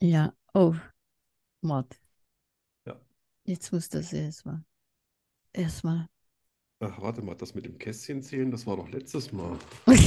[0.00, 0.74] Ja, oh,
[1.60, 2.00] Mord.
[2.86, 2.94] Ja.
[3.44, 4.62] Jetzt muss das erstmal.
[5.52, 6.06] Erstmal.
[6.80, 9.58] Ach, warte mal, das mit dem Kästchen zählen, das war doch letztes Mal.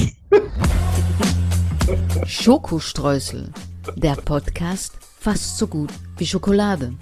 [2.26, 3.52] Schokostreusel,
[3.96, 6.94] der Podcast fast so gut wie Schokolade.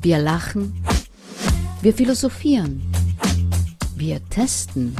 [0.00, 0.82] Wir lachen,
[1.82, 2.90] wir philosophieren,
[3.96, 4.96] wir testen.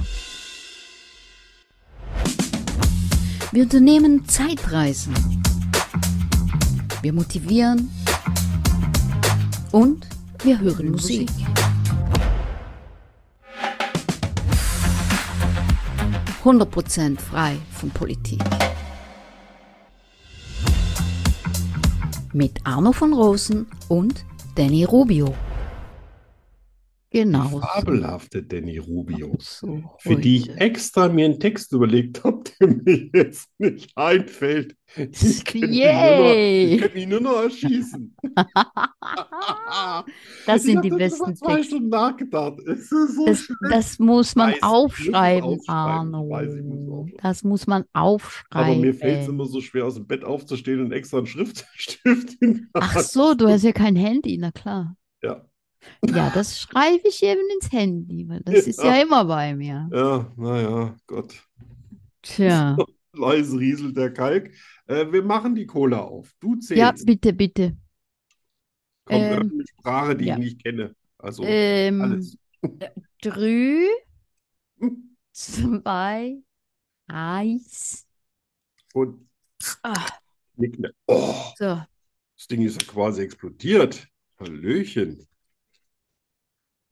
[3.50, 5.14] Wir unternehmen Zeitreisen.
[7.04, 7.90] Wir motivieren
[9.72, 10.06] und
[10.42, 11.28] wir hören Musik.
[16.42, 18.40] Hundert Prozent frei von Politik.
[22.32, 24.24] Mit Arno von Rosen und
[24.54, 25.34] Danny Rubio.
[27.10, 27.60] Genau.
[27.60, 33.10] Fabelhafte Danny Rubio, So für die ich extra mir einen Text überlegt habe, der mir
[33.14, 34.76] jetzt nicht einfällt.
[34.96, 36.64] Ich könnte ihn nur noch, Yay!
[36.74, 38.16] ich könnte ihn nur noch erschießen.
[40.46, 41.64] Das sind die besten zwei Texte.
[41.68, 42.58] Stunden nachgedacht.
[42.66, 45.60] Es ist so Das, das muss man weiß, muss aufschreiben, aufschreiben.
[45.62, 46.28] Ich Arno.
[46.30, 47.18] weiß, muss aufschreiben.
[47.22, 49.34] Das muss man Aber mir fällt es aufschreiben.
[49.34, 53.34] immer so schwer, aus dem Bett aufzustehen und extra einen Schriftstift in der Ach so,
[53.34, 54.96] du hast ja kein Handy, na klar.
[55.22, 55.44] Ja,
[56.06, 59.02] Ja, das schreibe ich eben ins Handy, weil das ist ja Ja.
[59.02, 59.88] immer bei mir.
[59.92, 61.34] ja, naja, Gott.
[62.24, 62.84] Tja.
[63.12, 64.52] Leise rieselt der Kalk.
[64.86, 66.34] Äh, wir machen die Cola auf.
[66.40, 67.06] Du Ja, zählst.
[67.06, 67.76] bitte, bitte.
[69.04, 70.30] Kommt ähm, irgendeine Sprache, die ja.
[70.30, 70.94] ich nicht kenne.
[71.18, 72.36] Also Ähm, alles.
[73.22, 73.88] drei,
[74.80, 74.94] Hm.
[75.32, 76.42] zwei,
[77.08, 78.06] eins.
[78.94, 79.28] Und
[79.82, 80.20] Ah,
[80.56, 80.90] ne.
[81.08, 81.86] Oh, so.
[82.36, 84.08] das Ding ist ja quasi explodiert.
[84.40, 85.28] Hallöchen.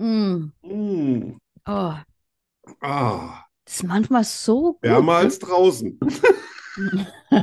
[0.00, 0.52] Mm.
[0.64, 1.38] Mm.
[1.66, 2.02] Oh,
[2.80, 4.82] Ah, das ist manchmal so gut.
[4.82, 5.18] wärmer ne?
[5.18, 5.98] als draußen.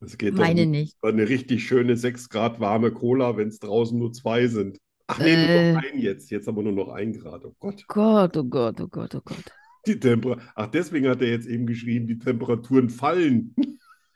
[0.00, 0.66] Das geht doch meine nicht.
[0.66, 0.96] nicht.
[1.02, 4.78] Eine richtig schöne 6 Grad warme Cola, wenn es draußen nur zwei sind.
[5.08, 5.72] Ach nee, nur Äh.
[5.72, 6.30] noch ein jetzt.
[6.30, 7.44] Jetzt aber nur noch ein Grad.
[7.44, 7.84] Oh Gott.
[7.88, 9.44] Gott, oh Gott, oh Gott, oh Gott.
[9.86, 13.54] Die Temper Ach, deswegen hat er jetzt eben geschrieben, die Temperaturen fallen.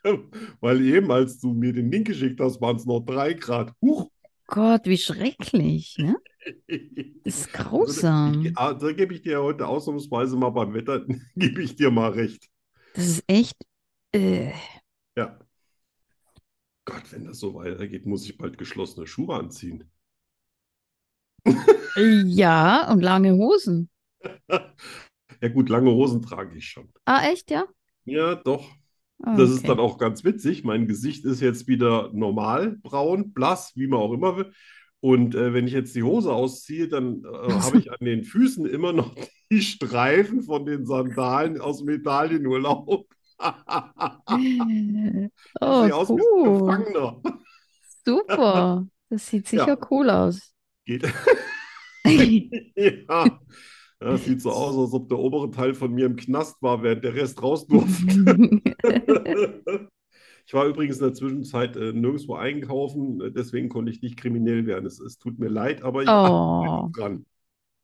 [0.61, 3.73] Weil eben, als du mir den Link geschickt hast, waren es noch drei Grad.
[3.81, 4.09] Huch.
[4.47, 6.15] Gott, wie schrecklich, ne?
[7.23, 8.45] Das ist grausam.
[8.45, 11.05] Ich, ah, da gebe ich dir heute ausnahmsweise mal beim Wetter,
[11.35, 12.49] gebe ich dir mal recht.
[12.93, 13.55] Das ist echt.
[14.11, 14.51] Äh,
[15.17, 15.39] Ja.
[16.85, 19.89] Gott, wenn das so weitergeht, muss ich bald geschlossene Schuhe anziehen.
[22.25, 23.89] ja, und lange Hosen.
[25.41, 26.91] Ja gut, lange Hosen trage ich schon.
[27.05, 27.65] Ah, echt, ja?
[28.05, 28.69] Ja, doch.
[29.21, 29.67] Ah, Das ist okay.
[29.67, 30.63] dann auch ganz witzig.
[30.63, 34.53] Mein Gesicht ist jetzt wieder normal, braun, blass, wie man auch immer will.
[35.03, 38.65] Und äh, wenn ich jetzt die Hose ausziehe, dann äh, habe ich an den Füßen
[38.65, 39.13] immer noch
[39.51, 43.05] die Streifen von den Sandalen aus dem Italienurlaub.
[45.59, 46.59] Oh, aus wie so ein cool.
[46.59, 47.21] Gefangener.
[48.05, 48.87] Super.
[49.09, 49.87] Das sieht sicher Ja.
[49.91, 50.53] cool aus.
[50.85, 51.03] Geht.
[52.05, 53.39] Ja.
[53.99, 57.03] Das sieht so aus, als ob der obere Teil von mir im Knast war, während
[57.03, 58.25] der Rest raus durfte.
[60.45, 64.65] Ich war übrigens in der Zwischenzeit äh, nirgendwo einkaufen, äh, deswegen konnte ich nicht kriminell
[64.65, 64.85] werden.
[64.85, 66.93] Es, es tut mir leid, aber ich Oh.
[66.93, 67.25] dran.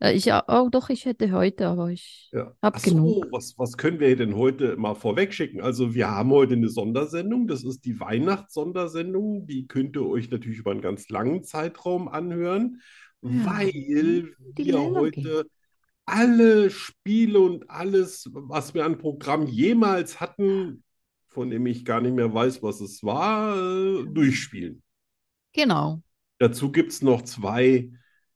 [0.02, 2.56] Ich auch, oh, doch, ich hätte heute, aber ich Ja.
[2.62, 3.28] hab Ach so, genug.
[3.32, 5.62] was, was können wir denn heute mal vorweg schicken?
[5.62, 9.48] Also wir haben heute eine Sondersendung, das ist die Weihnachtssondersendung.
[9.48, 12.82] Die könnt ihr euch natürlich über einen ganz langen Zeitraum anhören,
[13.28, 15.46] Ja, weil die wir heute
[16.06, 20.84] alle Spiele und alles, was wir an Programm jemals hatten,
[21.30, 24.82] von dem ich gar nicht mehr weiß, was es war, äh, durchspielen.
[25.54, 26.02] Genau,
[26.40, 27.90] Dazu gibt es noch zwei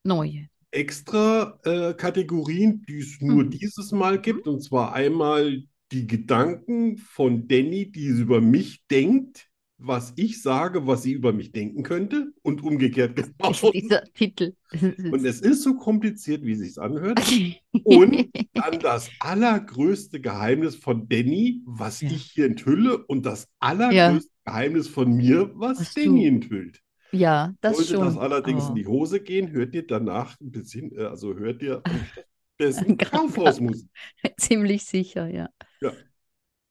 [0.03, 0.49] neue.
[0.71, 3.49] extra äh, Kategorien, die es nur Mhm.
[3.49, 4.47] dieses Mal gibt.
[4.47, 9.49] Und zwar einmal die Gedanken von Danny, die sie über mich denkt,
[9.85, 13.71] was ich sage, was sie über mich denken könnte und umgekehrt Ist genau.
[13.73, 14.53] dieser Titel.
[14.71, 17.19] Und es ist so kompliziert, wie sich's anhört.
[17.83, 22.09] Und dann das allergrößte Geheimnis von Danny, was Ja.
[22.11, 26.79] ich hier enthülle, und das allergrößte Geheimnis von mir, was Was Danny du- enthüllt.
[27.11, 28.23] Ja, das Sollte das schon.
[28.23, 31.81] allerdings in aber- die Hose gehen, hört ihr danach ein bisschen, äh, also hört ihr
[32.57, 33.89] Ganz- Kaufhausmusik.
[34.37, 35.49] Ziemlich sicher, ja.
[35.81, 35.91] Ja.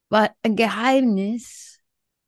[0.08, 1.71] Weil ein Geheimnis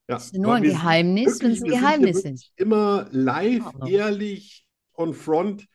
[0.09, 2.53] Ja, ist ja nur ein sind Geheimnis, wenn es ein sind Geheimnis wirklich ist.
[2.57, 5.67] Immer live, Aber- ehrlich, on front.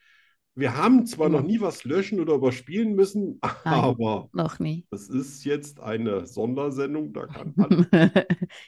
[0.54, 1.40] Wir haben zwar Immer.
[1.40, 4.86] noch nie was löschen oder überspielen müssen, aber Noch nie.
[4.90, 7.86] das ist jetzt eine Sondersendung, da kann alles,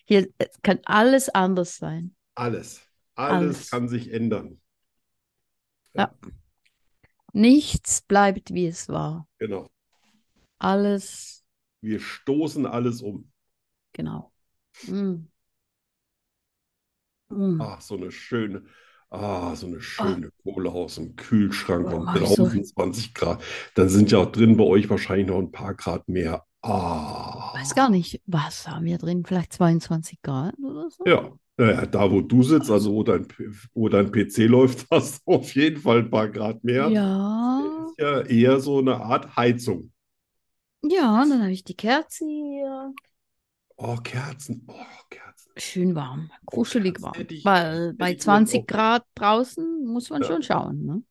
[0.05, 2.14] Hier es kann alles anders sein.
[2.35, 2.81] alles,
[3.14, 3.70] alles Alles.
[3.70, 4.61] kann sich ändern.
[5.94, 6.14] Ja.
[7.35, 9.29] Nichts bleibt, wie es war.
[9.38, 9.69] Genau.
[10.59, 11.44] Alles.
[11.81, 13.31] Wir stoßen alles um.
[13.93, 14.32] genau.
[14.87, 15.26] Mm.
[17.32, 17.61] Mm.
[17.61, 18.64] Ach, so eine schöne,
[19.11, 23.43] ah, so eine schöne Cola aus dem Kühlschrank Oh, und so- draußen 20 Grad.
[23.75, 26.44] Dann sind ja auch drin bei euch wahrscheinlich noch ein paar Grad mehr.
[26.62, 27.52] Ah.
[27.55, 29.25] Weiß gar nicht, was haben wir drin?
[29.26, 31.05] Vielleicht 22 Grad oder so?
[31.06, 33.26] Ja, naja, da wo du sitzt, also wo dein,
[33.75, 36.88] wo dein PC läuft, hast du auf jeden Fall ein paar Grad mehr.
[36.88, 39.93] Ja, Ist ja eher so eine Art Heizung.
[40.85, 42.93] ja, und dann habe ich die Kerze hier.
[43.76, 44.64] Oh, Kerzen.
[44.69, 44.75] Oh,
[45.11, 45.31] Kerzen.
[45.56, 47.44] Schön warm, kuschelig Kerzen warm.
[47.44, 50.28] Weil bei ich mir 20 auch- Grad draußen muss man Ja.
[50.28, 51.02] schon schauen, ne?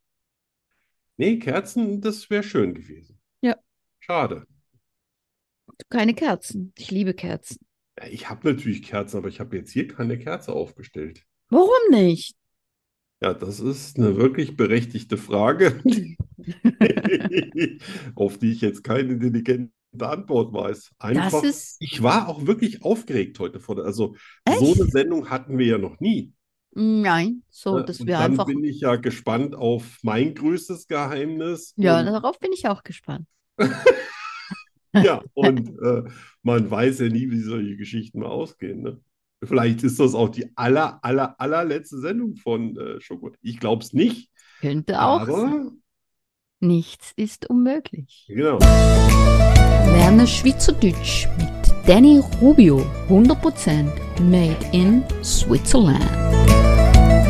[1.17, 3.19] Nee, Kerzen, das wäre schön gewesen.
[3.41, 3.55] Ja.
[3.99, 4.47] Schade.
[5.89, 6.73] Keine Kerzen.
[6.77, 7.57] Ich liebe Kerzen.
[8.09, 11.25] Ich habe natürlich Kerzen, aber ich habe jetzt hier keine Kerze aufgestellt.
[11.49, 12.35] Warum nicht?
[13.21, 15.79] Ja, das ist eine wirklich berechtigte Frage,
[18.15, 20.91] auf die ich jetzt keine intelligente Antwort weiß.
[20.99, 24.15] Einfach, ist- ich war auch wirklich aufgeregt heute vor der, also
[24.59, 26.33] so eine Sendung hatten wir ja noch nie.
[26.73, 27.85] Nein, so, ne?
[27.85, 28.45] dass Und wir dann einfach.
[28.45, 31.73] bin ich ja gespannt auf mein größtes Geheimnis.
[31.75, 33.27] Ja, Und, darauf bin ich auch gespannt.
[34.93, 36.03] ja, und äh,
[36.43, 38.81] man weiß ja nie, wie solche Geschichten mal ausgehen.
[38.83, 39.01] Ne?
[39.43, 43.37] Vielleicht ist das auch die aller, aller, allerletzte Sendung von äh, Schokolade.
[43.41, 44.29] Ich glaube es nicht,
[44.61, 45.81] Könnte auch sein.
[46.71, 48.25] Nichts ist unmöglich.
[48.27, 48.59] genau.
[48.59, 51.49] Lerne Schweizerdeutsch mit
[51.87, 52.85] Danny Rubio.
[53.09, 56.05] 100% made in Switzerland.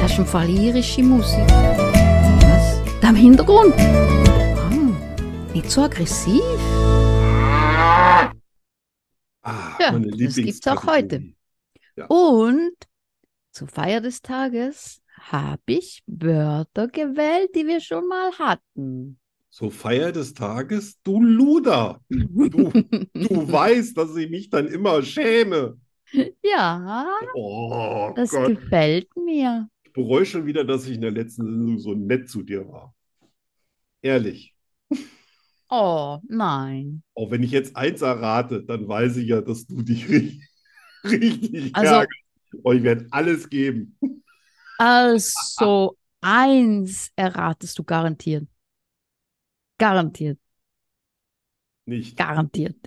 [0.01, 1.48] Das ist im Fall irische Musik.
[1.48, 2.81] Was?
[3.01, 3.74] Da im Hintergrund?
[3.80, 4.69] Ah,
[5.54, 6.42] nicht so aggressiv.
[9.44, 10.01] Ah, Ja, das
[10.36, 11.36] gibt's auch Lieblingskategorie.
[12.10, 12.74] Und
[13.51, 19.19] zur Feier des Tages habe ich Wörter gewählt, die wir schon mal hatten.
[19.53, 22.00] So Feier des Tages, du Luder.
[22.09, 22.71] Du, du
[23.51, 25.77] weißt, dass ich mich dann immer schäme.
[26.42, 27.06] Ja,
[27.36, 28.48] Oh das Gott.
[28.48, 29.68] gefällt mir.
[29.83, 32.94] Ich bereue schon wieder, dass ich in der letzten Sendung so nett zu dir war.
[34.01, 34.56] Ehrlich.
[35.74, 37.01] Oh, nein.
[37.15, 40.42] Auch wenn ich jetzt eins errate, dann weiß ich ja, dass du dich ri-
[41.06, 42.09] richtig Also- ärgerst.
[42.63, 43.97] Oh, ich werde alles geben.
[44.77, 48.45] Also, eins erratest du garantiert.
[49.81, 50.39] Garantiert,
[51.86, 52.18] Nicht.
[52.18, 52.78] garantiert.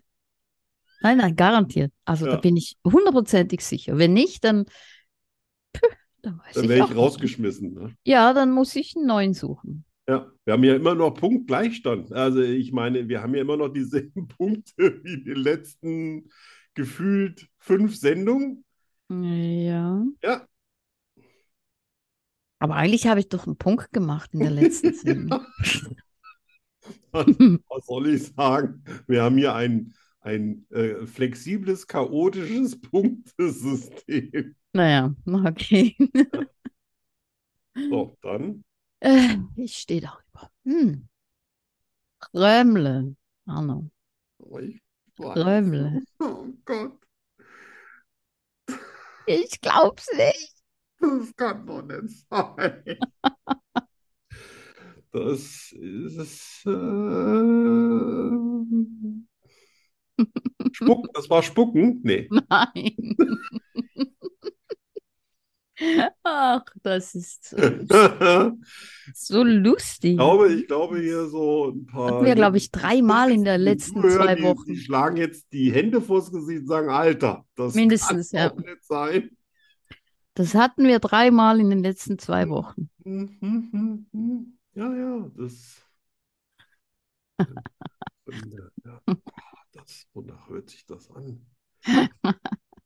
[1.02, 1.92] Nein, nein, garantiert.
[2.04, 2.36] Also, da Ja.
[2.36, 3.98] bin ich hundertprozentig sicher.
[3.98, 4.64] Wenn nicht, dann,
[5.72, 5.80] püh,
[6.22, 6.96] dann Dann ich wäre ich nicht.
[6.98, 7.74] rausgeschmissen.
[7.74, 7.94] Ne?
[8.04, 9.84] Ja, dann muss ich einen neuen suchen.
[10.08, 12.12] Ja, wir haben ja immer noch Punktgleichstand.
[12.12, 16.30] Also ich meine, wir haben ja immer noch dieselben Punkte wie in den letzten
[16.74, 18.64] gefühlt fünf Sendungen.
[19.08, 20.02] Ja.
[20.22, 20.46] Ja,
[22.58, 25.44] Aber eigentlich habe ich doch einen Punkt gemacht in der letzten Sendung.
[27.12, 28.82] was soll ich sagen?
[29.06, 34.54] Wir haben hier ein, ein äh, flexibles, chaotisches Punktesystem.
[34.72, 35.96] Naja, okay.
[37.74, 38.64] So, dann.
[39.00, 40.50] Äh, ich stehe darüber.
[40.64, 41.08] Hm.
[42.20, 43.14] Krömle.
[43.46, 43.90] Arno.
[45.16, 46.02] Krömle.
[46.20, 46.98] Oh Gott,
[49.26, 50.54] Ich glaub's nicht.
[51.00, 52.82] das kann doch nicht sein.
[55.14, 56.66] Das ist.
[56.66, 56.70] Äh,
[60.72, 62.00] Spuck, das war Spucken?
[62.02, 62.28] Nee.
[62.30, 62.96] Nein.
[66.24, 67.88] Ach, das ist so, Ich
[69.14, 70.16] so lustig.
[70.16, 72.16] glaube, ich glaube hier so ein paar.
[72.16, 74.64] Hatten wir, glaube ich, dreimal in der die letzten zuhören, zwei die, Wochen.
[74.66, 78.48] Die schlagen jetzt die Hände vors Gesicht und sagen: Alter, das Mindestens, kann ja.
[78.48, 79.30] doch nicht sein.
[80.34, 82.90] Das hatten wir dreimal in den letzten zwei Wochen.
[84.74, 85.80] Ja, ja, das.
[88.84, 89.00] Ja,
[89.72, 91.46] das, wonach hört sich das an?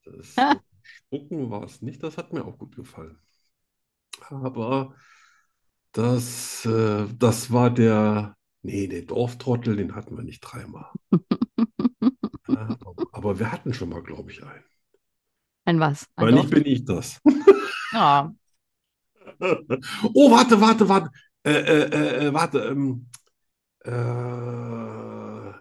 [0.04, 0.34] Das
[0.82, 3.18] Spucken war es nicht, das hat mir auch gut gefallen.
[4.30, 4.94] Aber
[5.92, 10.86] das, äh, das war der, nee, der Dorftrottel, den hatten wir nicht dreimal.
[12.48, 12.78] Ja,
[13.12, 14.64] aber, wir hatten schon mal, glaube ich, einen.
[15.66, 16.06] Ein was?
[16.16, 17.20] Ein Weil nicht bin ich das.
[17.92, 18.32] Ja.
[20.14, 21.10] Oh, warte, warte, warte.
[21.48, 22.58] Äh, äh, äh, äh, warte.
[22.58, 23.08] Ähm,
[23.84, 25.58] äh,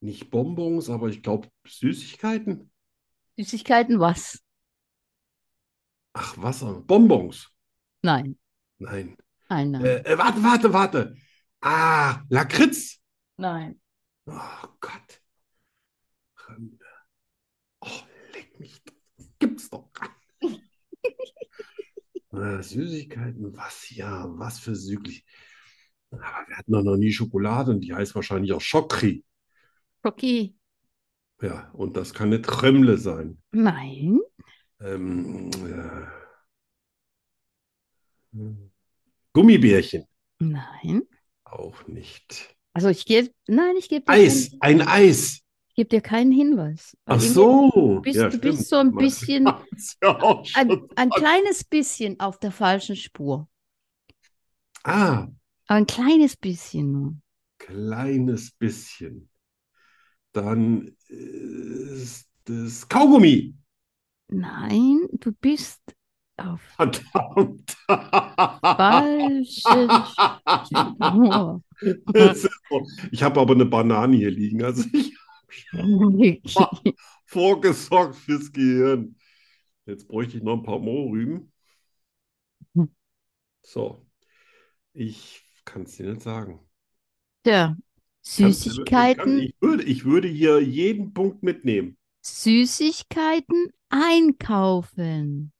[0.00, 2.72] nicht Bonbons, aber ich glaube Süßigkeiten.
[3.36, 4.42] Süßigkeiten was?
[6.12, 6.80] Ach, Wasser.
[6.80, 7.52] Bonbons.
[8.02, 8.36] Nein.
[8.78, 9.16] Nein.
[9.48, 9.84] Nein, nein.
[9.84, 11.16] Äh, warte, warte, warte.
[11.60, 12.98] Ah, Lakritz.
[13.36, 13.80] Nein.
[14.26, 15.22] Oh Gott.
[17.80, 18.02] Oh,
[18.34, 18.82] leck mich.
[19.38, 19.87] Gibt's doch.
[22.32, 25.24] Äh, Süßigkeiten, was ja, was für süßlich.
[26.10, 29.24] Aber wir hatten doch noch nie Schokolade und die heißt wahrscheinlich auch Schokri.
[30.02, 30.54] Schoki.
[31.40, 33.40] Ja, und das kann eine Tremmle sein.
[33.52, 34.18] Nein.
[34.80, 36.06] Ähm, äh,
[39.32, 40.04] Gummibärchen.
[40.38, 41.02] Nein.
[41.44, 42.54] Auch nicht.
[42.72, 45.40] Also ich gebe, nein, ich gebe Eis, keinen, ein Eis.
[45.78, 46.96] Ich gebe dir keinen Hinweis.
[47.06, 48.00] Ach so.
[48.02, 48.66] bist- Ja, du bist stimmt.
[48.66, 49.44] so ein bisschen-
[50.02, 53.48] ja Ein, ein kleines bisschen auf der falschen Spur.
[54.82, 55.28] Ah,
[55.68, 57.14] ein kleines bisschen nur.
[57.58, 59.28] kleines bisschen.
[60.32, 63.54] Dann ist es Kaugummi.
[64.30, 65.80] Nein, du bist
[66.38, 67.76] auf Verdammt.
[67.86, 69.90] falschen
[70.66, 71.62] Spur.
[72.12, 72.48] Das.
[73.12, 74.62] Ich habe aber eine Banane hier liegen.
[74.64, 75.16] Also ich
[77.26, 79.16] vorgesorgt fürs Gehirn.
[79.86, 81.52] Jetzt bräuchte ich noch ein paar Mohrrüben.
[83.62, 84.06] So.
[84.92, 86.60] Ich kann es dir nicht sagen.
[87.44, 87.82] Kann,
[88.22, 91.96] Süßigkeiten, ich würde, ich würde hier jeden Punkt mitnehmen.
[92.22, 95.52] Süßigkeiten einkaufen.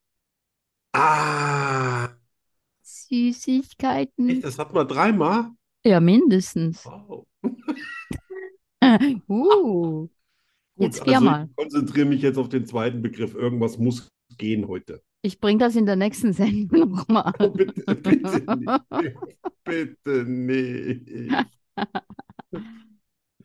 [0.93, 2.11] Ah,
[4.27, 5.51] echt, Süßigkeiten, das hat man dreimal.
[5.85, 6.85] ja, mindestens.
[6.85, 7.27] Wow.
[9.29, 10.09] Uh,
[10.77, 11.49] Gut, Jetzt also viermal.
[11.51, 13.35] ich konzentriere mich jetzt auf den zweiten Begriff.
[13.35, 15.03] Irgendwas muss gehen heute.
[15.23, 17.33] ich bringe das in der nächsten Sendung nochmal.
[17.39, 19.17] Oh, bitte, bitte nicht.
[19.65, 21.49] Bitte nicht.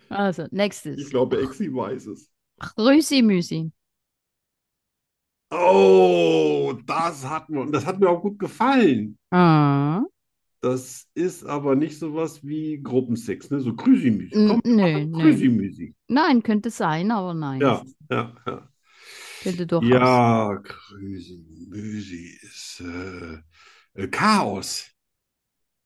[0.10, 1.10] Also, Ich nächstes.
[1.10, 2.30] glaube, Exi weiß es.
[2.78, 3.72] Rüsi-Müsi.
[5.52, 9.18] Oh, das hat mir, das hat mir auch gut gefallen.
[9.32, 10.04] Ah,
[10.64, 13.60] Das ist aber nicht sowas wie Gruppensex, ne?
[13.60, 14.36] So Krüsimüsi.
[14.36, 15.12] N- Komm.
[15.12, 15.96] Krüsimüsi.
[16.08, 17.62] nein, könnte sein, aber nein.
[17.62, 18.70] Ja, ja, ja.
[19.40, 20.24] Könnte durchaus.
[20.50, 23.38] Ja, Krüsimüsi ist äh,
[24.04, 24.90] äh, Chaos.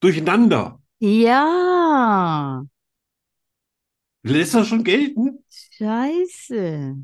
[0.01, 0.81] Durcheinander.
[0.99, 2.63] Ja,
[4.23, 5.43] Lässt das schon gelten?
[5.49, 6.95] scheiße.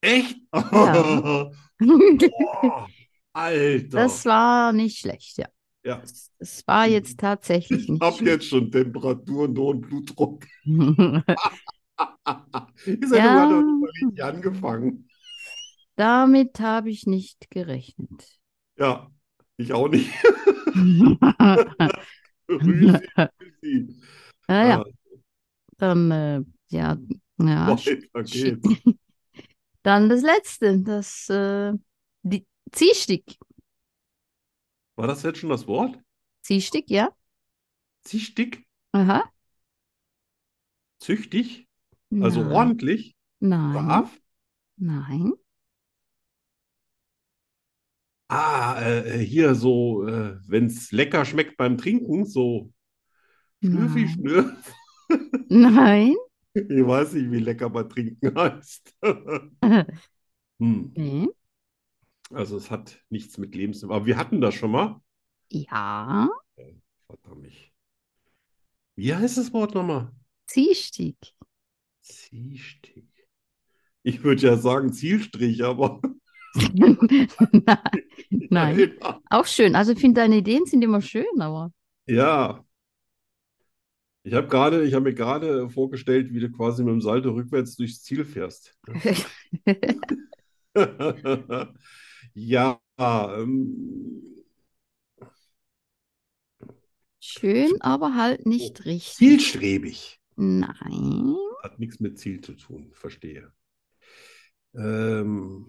[0.00, 0.38] Echt?
[0.70, 1.02] Ja.
[1.10, 1.52] Boah,
[3.34, 3.94] Alter.
[3.94, 5.48] Das war nicht schlecht, ja.
[5.88, 6.02] Ja,
[6.38, 8.32] Das war jetzt tatsächlich ich nicht habe schlecht.
[8.32, 10.44] jetzt schon Temperatur und hohen Blutdruck.
[10.64, 11.22] Die
[13.12, 13.62] Ja.
[14.02, 15.08] Nicht angefangen.
[15.96, 18.38] Damit habe ich nicht gerechnet.
[18.78, 19.10] Ja,
[19.56, 20.10] ich auch nicht.
[20.74, 21.90] Naja,
[22.48, 22.98] Rüsi,
[23.62, 24.00] Rüsi.
[24.48, 24.84] Ah,
[25.78, 26.40] dann, äh,
[26.70, 26.96] ja,
[27.38, 27.76] ja.
[29.82, 31.72] Dann das letzte, das äh,
[32.22, 33.36] die Ziehstick.
[34.98, 35.98] War das jetzt schon das Wort?
[36.42, 37.14] Ziehstick, ja?
[38.02, 38.66] Zichtig?
[38.92, 39.32] Aha.
[41.00, 41.66] Züchtig?
[42.20, 43.16] Also Nein, ordentlich?
[43.40, 44.20] nein, Brav?
[44.78, 45.34] nein.
[48.30, 52.72] Ah, äh, hier so, äh, wenn es lecker schmeckt beim Trinken, so
[53.62, 54.08] Schnürfi, Nein.
[54.08, 54.74] Schnürf.
[55.50, 56.16] Nein.
[56.54, 58.94] Ich weiß nicht, wie lecker bei Trinken heißt.
[60.60, 60.94] Hm.
[60.96, 61.28] Nee.
[62.30, 63.96] Also es hat nichts mit Lebensmitteln.
[63.96, 65.00] Aber wir hatten das schon mal.
[65.50, 66.28] Ja,
[67.06, 67.52] Verdammt.
[68.96, 70.12] Wie heißt das Wort nochmal?
[70.46, 71.16] Ziehstick.
[72.02, 73.04] Zielstich.
[74.02, 76.00] Ich würde ja sagen Zielstrich, aber
[76.54, 77.28] Nein,
[78.30, 78.92] nein.
[79.30, 79.76] Auch schön.
[79.76, 81.72] Also ich finde, deine Ideen sind immer schön, aber
[82.06, 82.64] Ja.
[84.24, 87.76] Ich habe gerade, ich habe mir gerade vorgestellt, wie du quasi mit dem Salto rückwärts
[87.76, 88.76] durchs Ziel fährst.
[92.40, 94.22] Ja, ähm,
[97.20, 99.14] schön, aber halt nicht richtig.
[99.16, 100.20] zielstrebig.
[100.36, 101.34] Nein.
[101.62, 103.52] Hat nichts mit Ziel zu tun, verstehe.
[104.74, 105.66] Ähm,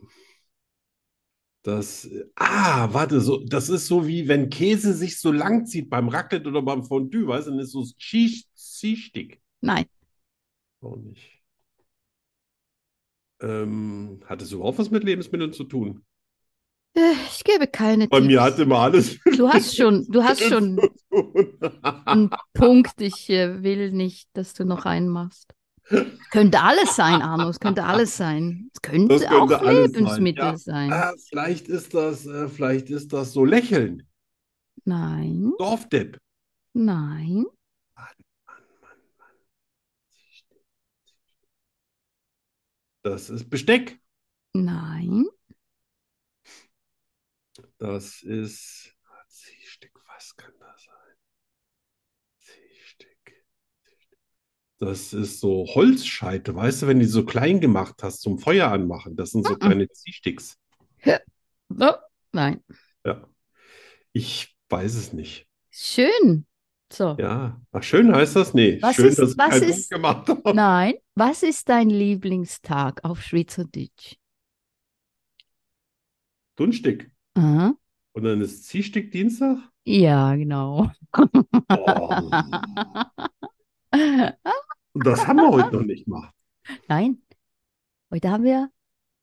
[1.63, 6.07] das, ah, warte, so, das ist so wie wenn Käse sich so lang zieht beim
[6.07, 9.41] Raclette oder beim Fondue, weißt du, dann ist so Ziehstick.
[9.61, 9.85] Nein.
[10.81, 11.41] Auch nicht.
[13.41, 16.05] Ähm, hat es überhaupt was mit Lebensmitteln zu tun?
[16.95, 18.41] Äh, Ich gebe keine Bei mir Tipps.
[18.53, 20.79] hat immer alles Du hast schon, du hast schon
[22.05, 22.99] einen Punkt.
[23.01, 25.53] Ich äh, will nicht, dass du noch einen machst.
[26.31, 27.49] Könnte alles sein, Arno.
[27.49, 28.69] Es könnte alles sein.
[28.73, 30.57] Es könnte könnte auch alles sein, Lebensmittel ja.
[30.57, 30.93] sein.
[30.93, 34.07] Ah, vielleicht ist das, äh, vielleicht ist das so Lächeln.
[34.85, 36.17] Nein, Dorfdepp.
[36.73, 37.45] nein.
[43.03, 43.99] Das ist Besteck.
[44.53, 44.88] nein.
[47.79, 48.93] Das ist
[49.29, 49.93] Ziehstick.
[50.07, 51.15] Was kann das sein?
[52.39, 53.45] Ziehstick.
[54.79, 58.69] Das ist so Holzscheite, weißt du, wenn du die so klein gemacht hast zum Feuer
[58.69, 59.15] anmachen.
[59.15, 59.59] Das sind so Mhm.
[59.59, 60.57] kleine Ziehsticks.
[61.79, 61.93] Oh,
[62.33, 62.63] nein.
[63.05, 63.27] Ja.
[64.11, 65.47] Ich weiß es nicht.
[65.69, 66.45] Schön.
[66.91, 67.15] So.
[67.19, 67.61] Ja.
[67.71, 68.53] Ach, schön heißt das?
[68.53, 70.53] Nee, Was schön, ist- dass ich was Punkt ist- gemacht habe.
[70.55, 74.15] Nein, was ist dein Lieblingstag auf Schweizerdeutsch?
[76.55, 77.11] Dunstig.
[77.35, 77.75] Aha.
[78.13, 79.57] Und dann ist Ziehstick Dienstag?
[79.85, 80.91] Ja, genau.
[81.69, 82.29] Oh.
[84.93, 86.33] Und das haben wir heute noch nicht gemacht.
[86.87, 87.21] Nein,
[88.11, 88.69] heute haben wir,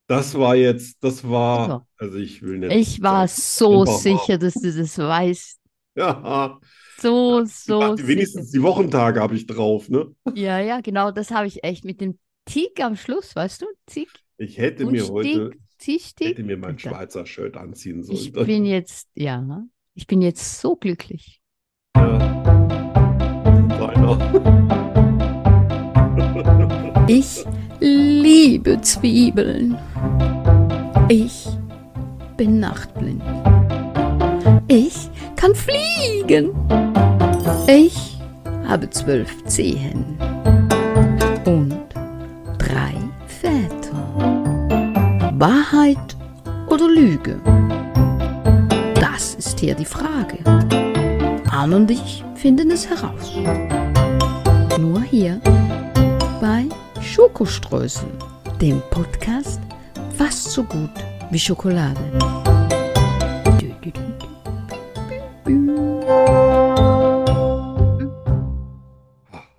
[0.07, 2.73] Das war jetzt, das war, also ich will nicht.
[2.75, 5.61] ich war so sicher, dass du das weißt.
[5.99, 6.61] Ja,
[6.99, 10.15] So, so dachte, wenigstens die Wochentage habe ich drauf, ne?
[10.27, 10.37] sicher.
[10.37, 13.67] Ja, ja, genau, das habe ich echt mit dem Tick am Schluss, weißt du?
[13.87, 16.29] Tick, Ich hätte mir heute, Ziehstick.
[16.29, 18.47] hätte mir mein Schweizer Shirt anziehen Ich sollen.
[18.47, 19.63] bin jetzt, ja,
[19.95, 21.41] ich bin jetzt so glücklich.
[21.97, 22.23] Ja.
[27.09, 27.45] Ich
[27.79, 29.79] liebe Zwiebeln.
[31.09, 31.47] Ich
[32.37, 33.23] bin nachtblind.
[34.67, 36.51] Ich kann fliegen.
[37.69, 38.19] Ich
[38.67, 40.19] habe zwölf Zehen
[45.39, 46.17] Wahrheit
[46.69, 47.39] oder Lüge?
[48.95, 50.39] Das ist hier die Frage.
[51.51, 53.35] Arne und ich finden es heraus.
[54.79, 55.39] Nur hier
[56.41, 56.65] bei
[57.03, 58.09] Schokoströßen,
[58.63, 59.61] dem Podcast
[60.17, 60.91] fast so gut
[61.31, 62.01] wie Schokolade.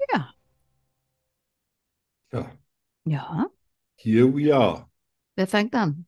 [0.09, 0.33] Ja,
[2.31, 2.51] Ja,
[3.05, 3.45] ja.
[3.95, 4.86] here we are.
[5.37, 6.07] Wer fängt an?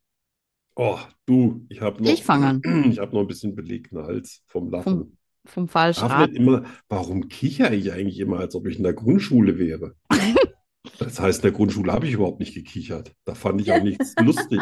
[0.75, 2.61] Oh, du, ich habe noch, Ich fange an.
[2.91, 5.17] ich habe noch ein bisschen belegten Hals vom Lachen.
[5.45, 6.31] Vom falsch Rad.
[6.31, 9.95] nicht immer, warum kichere ich eigentlich immer, als ob ich in der Grundschule wäre?
[10.97, 13.13] Das heißt, in der Grundschule habe ich überhaupt nicht gekichert.
[13.25, 14.61] Da fand ich auch nichts lustig.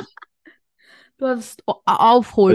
[1.18, 1.76] Du hast Weil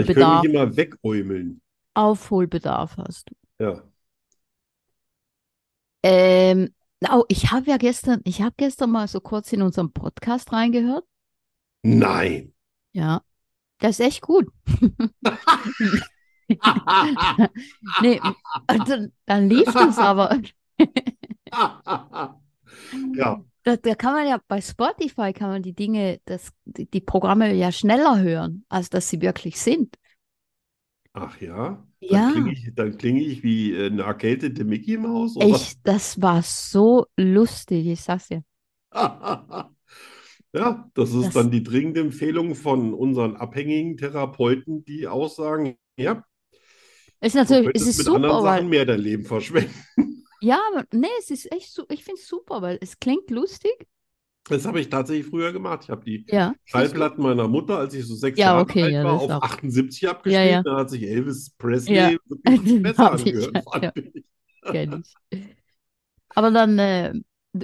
[0.01, 0.43] Ich könnte Aufholbedarf.
[0.43, 1.61] mich immer wegäumeln.
[1.93, 3.35] Aufholbedarf hast du.
[3.63, 3.83] Ja.
[6.03, 6.73] Ähm,
[7.09, 11.05] oh, ich habe ja gestern, ich habe gestern mal so kurz in unserem Podcast reingehört.
[11.83, 12.53] Nein.
[12.93, 13.21] Ja,
[13.79, 14.47] das ist echt gut.
[17.97, 18.21] Nee,
[18.67, 20.39] dann, dann lief das aber.
[23.13, 26.99] Ja, Da, da kann man ja bei Spotify kann man die Dinge, das, die, die
[27.01, 29.95] Programme ja schneller hören, als dass sie wirklich sind.
[31.13, 31.85] ach ja.
[32.07, 35.49] Dann Ja, klinge ich, dann klinge ich wie äh, eine erkältete Mickey Maus, oder?
[35.49, 38.43] ich, das war so lustig, ich sag's dir.
[40.55, 45.77] Ja, das ist Das- dann die dringende Empfehlung von unseren abhängigen Therapeuten, die auch sagen,
[45.97, 46.23] ja,
[47.21, 49.73] Ist natürlich, es ist mit super, anderen weil, Sachen mehr dein Leben verschwenden.
[50.41, 53.71] ja, aber nee, es ist echt so, ich finde es super, weil es klingt lustig.
[54.49, 55.81] Das habe ich tatsächlich früher gemacht.
[55.83, 56.53] Ich habe die Ja?
[56.65, 59.41] Schallplatten meiner Mutter, als ich so sechs Ja, Jahre okay, alt ja, war, auf auch.
[59.41, 60.51] 78 Ja, abgespielt.
[60.51, 60.63] ja.
[60.63, 62.11] Dann hat sich Elvis Presley Ja.
[62.27, 63.93] so ein bisschen besser ich, angehört, ja, ja.
[63.95, 64.25] ich.
[64.71, 65.15] kenn ich.
[66.35, 67.13] Aber dann, äh,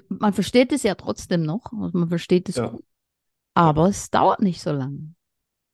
[0.09, 2.67] man versteht es ja trotzdem noch, man versteht es Ja.
[2.67, 2.85] gut.
[3.55, 5.13] Aber es dauert nicht so lange.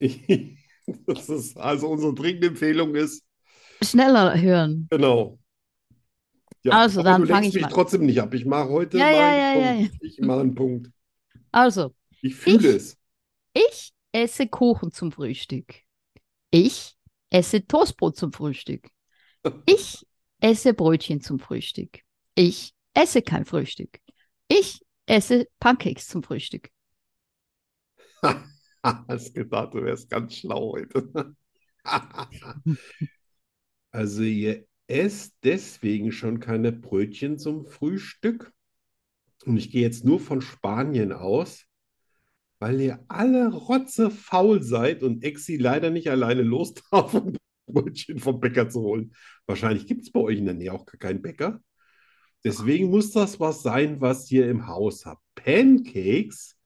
[0.00, 3.24] Ist, also unsere dringende Empfehlung ist,
[3.82, 4.86] Schneller hören.
[4.90, 5.38] genau.
[6.62, 8.32] Ja, Also, dann du fang lenkst ich mich mal- trotzdem nicht ab.
[8.34, 10.02] Ich mache heute Ja, mal ja, einen ja, ja, Punkt.
[10.04, 10.90] Ich mache einen Punkt.
[11.52, 12.98] Also, Ich fühle Ich- es.
[13.52, 15.74] ich esse Kuchen zum Frühstück.
[16.50, 16.96] Ich
[17.30, 18.88] esse Toastbrot zum Frühstück.
[19.66, 20.06] Ich
[20.40, 22.00] esse Brötchen zum Frühstück.
[22.34, 24.00] Ich esse kein Frühstück.
[24.48, 26.70] Ich esse Pancakes zum Frühstück.
[28.82, 31.34] Hast gedacht, du wärst ganz schlau heute.
[33.92, 38.52] Also ihr esst deswegen schon keine Brötchen zum Frühstück.
[39.46, 41.64] Und ich gehe jetzt nur von Spanien aus,
[42.58, 48.38] weil ihr alle rotzefaul seid und Exi leider nicht alleine los darf, um Brötchen vom
[48.38, 49.14] Bäcker zu holen.
[49.46, 51.60] Wahrscheinlich gibt es bei euch in der Nähe auch keinen Bäcker.
[52.44, 55.22] Deswegen muss das was sein, was ihr im Haus habt.
[55.34, 56.56] Pancakes,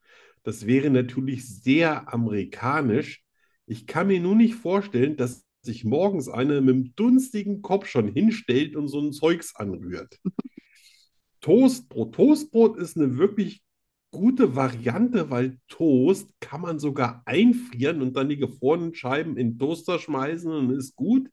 [0.42, 3.22] das wäre natürlich sehr amerikanisch.
[3.66, 8.09] Ich kann mir nur nicht vorstellen, dass sich morgens einer mit dem dunstigen Kopf schon
[8.12, 10.18] hinstellt und so ein Zeugs anrührt.
[11.40, 12.14] Toastbrot.
[12.14, 13.62] Toastbrot ist eine wirklich
[14.11, 19.59] gute Variante, weil Toast kann man sogar einfrieren und dann die gefrorenen Scheiben in den
[19.59, 21.28] Toaster schmeißen und ist gut.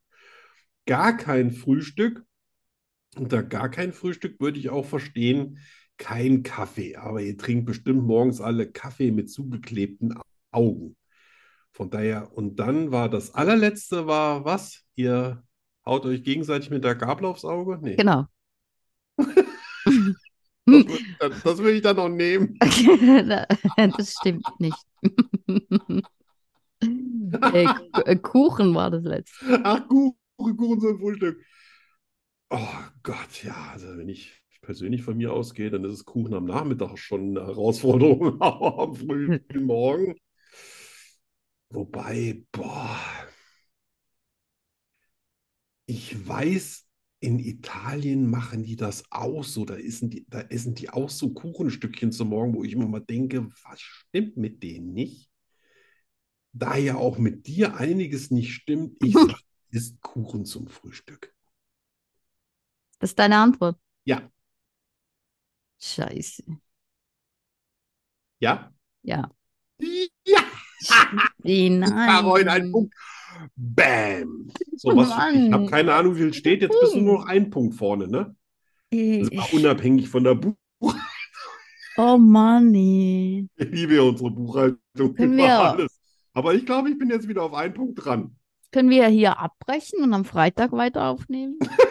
[0.85, 2.23] Gar kein Frühstück.
[3.15, 5.59] Unter gar kein Frühstück würde ich auch verstehen,
[5.97, 6.95] kein Kaffee.
[6.97, 10.13] Aber ihr trinkt bestimmt morgens alle Kaffee mit zugeklebten
[10.51, 10.95] Augen.
[11.71, 14.83] Von daher, und dann war das allerletzte war was?
[14.95, 15.43] Ihr
[15.85, 17.79] haut euch gegenseitig mit der Gabel aufs Auge?
[17.81, 18.25] Nee, Genau.
[19.17, 19.95] das,
[20.65, 22.57] will ich dann- das will ich dann noch nehmen.
[23.97, 24.77] Das stimmt nicht.
[27.51, 29.59] Äh, Kuchen war das letzte.
[29.63, 30.15] Ach, Kuchen,
[30.57, 31.43] Kuchen zum Frühstück.
[32.49, 32.67] Oh
[33.03, 36.97] Gott, ja, also wenn ich persönlich von mir ausgehe, dann ist es Kuchen am Nachmittag
[36.97, 40.15] schon eine Herausforderung, aber am frühen Morgen.
[41.69, 42.99] Wobei, boah,
[45.85, 46.85] ich weiß,
[47.19, 49.65] in Italien machen die das auch so.
[49.65, 52.99] Da essen die, da essen die auch so Kuchenstückchen zum Morgen, wo ich immer mal
[53.01, 55.29] denke, was stimmt mit denen nicht?
[56.53, 59.39] Da ja auch mit dir einiges nicht stimmt, ich sag,
[59.71, 61.33] ist Kuchen zum Frühstück.
[62.99, 63.77] Das ist deine Antwort.
[64.05, 64.21] Ja,
[65.79, 66.43] Scheiße.
[68.39, 68.71] ja,
[69.03, 69.31] Ja.
[69.79, 70.39] ja.
[71.43, 72.71] Ein nein.
[72.71, 72.93] Punkt.
[73.55, 74.49] Bam.
[74.77, 76.61] So, was, ich habe keine Ahnung, wie viel steht.
[76.61, 78.35] Jetzt bist du nur noch ein Punkt vorne, ne?
[78.91, 80.55] Das war unabhängig von der Buch.
[81.97, 82.73] oh Mann.
[82.73, 85.99] Ich liebe unsere Buchhaltung Können wir- alles.
[86.33, 88.35] Aber ich glaube, ich bin jetzt wieder auf einen Punkt dran.
[88.71, 91.57] Können wir hier abbrechen und am Freitag weiter aufnehmen?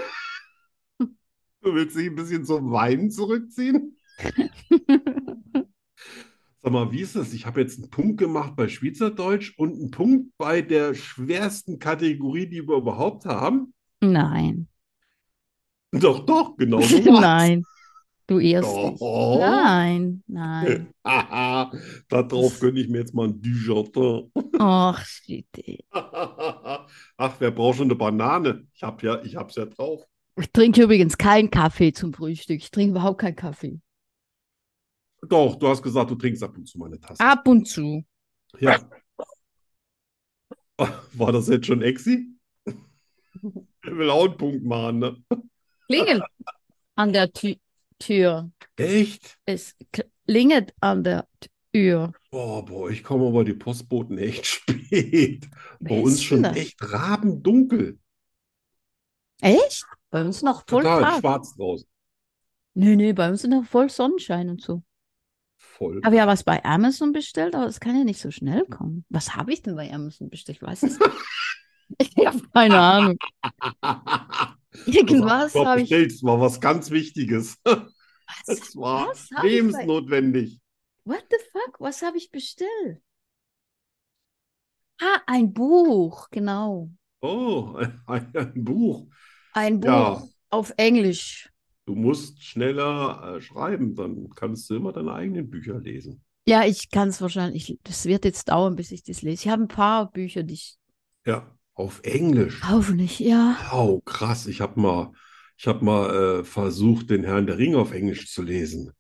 [1.67, 3.97] Du willst dich ein bisschen zum Weinen zurückziehen?
[6.63, 7.33] Sag mal, wie ist das?
[7.33, 12.47] Ich habe jetzt einen Punkt gemacht bei Schweizerdeutsch und einen Punkt bei der schwersten Kategorie,
[12.47, 13.75] die wir überhaupt haben.
[14.01, 14.69] Nein.
[15.91, 16.99] Doch, doch, genau so.
[17.21, 17.65] Nein.
[18.29, 19.01] Du irrst dich.
[19.01, 19.39] Doch.
[19.41, 20.95] Nein, nein.
[22.09, 24.31] Darauf gönne ich mir jetzt mal ein Dujardin.
[24.61, 25.05] Ach.
[27.17, 28.69] Ach, wer braucht schon eine Banane?
[28.73, 30.07] Ich habe ja, ich hab's ja drauf.
[30.39, 32.59] Ich trinke übrigens keinen Kaffee zum Frühstück.
[32.59, 33.81] Ich trinke überhaupt keinen Kaffee.
[35.23, 37.21] Doch, du hast gesagt, du trinkst ab und zu mal eine Tasse.
[37.21, 38.05] Ab und zu.
[38.61, 38.79] Ja.
[41.15, 42.37] War das jetzt schon exi?
[43.83, 45.17] Er will auch einen Punkt machen, ne?
[45.87, 46.23] Klingelt
[46.97, 47.55] an der Tü
[47.99, 48.51] Tür.
[48.77, 49.39] Echt?
[49.47, 49.75] Es
[50.27, 51.27] klingelt an der
[51.73, 52.13] Tür.
[52.31, 55.49] Boah, boah, ich komme aber die Postboten echt spät.
[55.81, 56.57] Bei uns schon das?
[56.57, 57.99] echt rabendunkel.
[59.41, 59.87] Echt?
[60.11, 61.21] Bei uns noch voll Total Tag.
[61.21, 61.89] schwarz draußen.
[62.75, 64.83] Nö, nö, bei uns ist noch voll Sonnenschein und so.
[65.59, 66.01] Voll.
[66.05, 69.05] Habe ja was bei Amazon bestellt, aber es kann ja nicht so schnell kommen.
[69.09, 70.59] Was habe ich denn bei Amazon bestellt?
[70.61, 71.11] Ich weiß es nicht.
[71.99, 73.17] Ich habe keine Ahnung.
[74.87, 75.89] Irgendwas habe ich.
[75.89, 77.59] bestellt, es war was ganz Wichtiges.
[77.65, 78.49] Was?
[78.49, 79.43] Es war Was ich bei.
[79.49, 80.61] lebensnotwendig.
[81.05, 81.81] What the fuck?
[81.81, 83.01] Was habe ich bestellt?
[85.01, 86.91] Ah, ein Buch, genau.
[87.21, 89.07] Oh, ein, ein Buch.
[89.57, 90.23] Ein Buch Ja.
[90.51, 91.51] auf Englisch.
[91.87, 96.23] Du musst schneller äh, schreiben, dann kannst du immer deine eigenen Bücher lesen.
[96.47, 97.79] Ja, ich kann es wahrscheinlich.
[97.85, 99.45] Das wird jetzt dauern, bis ich das lese.
[99.45, 100.77] Ich habe ein paar Bücher, die ich.
[101.25, 102.61] Ja, auf Englisch.
[102.69, 103.57] Hoffentlich, ja.
[103.71, 104.47] Wow, krass.
[104.47, 105.13] Ich habe mal,
[105.57, 108.93] ich hab mal äh, versucht, den Herrn der Ringe auf Englisch zu lesen.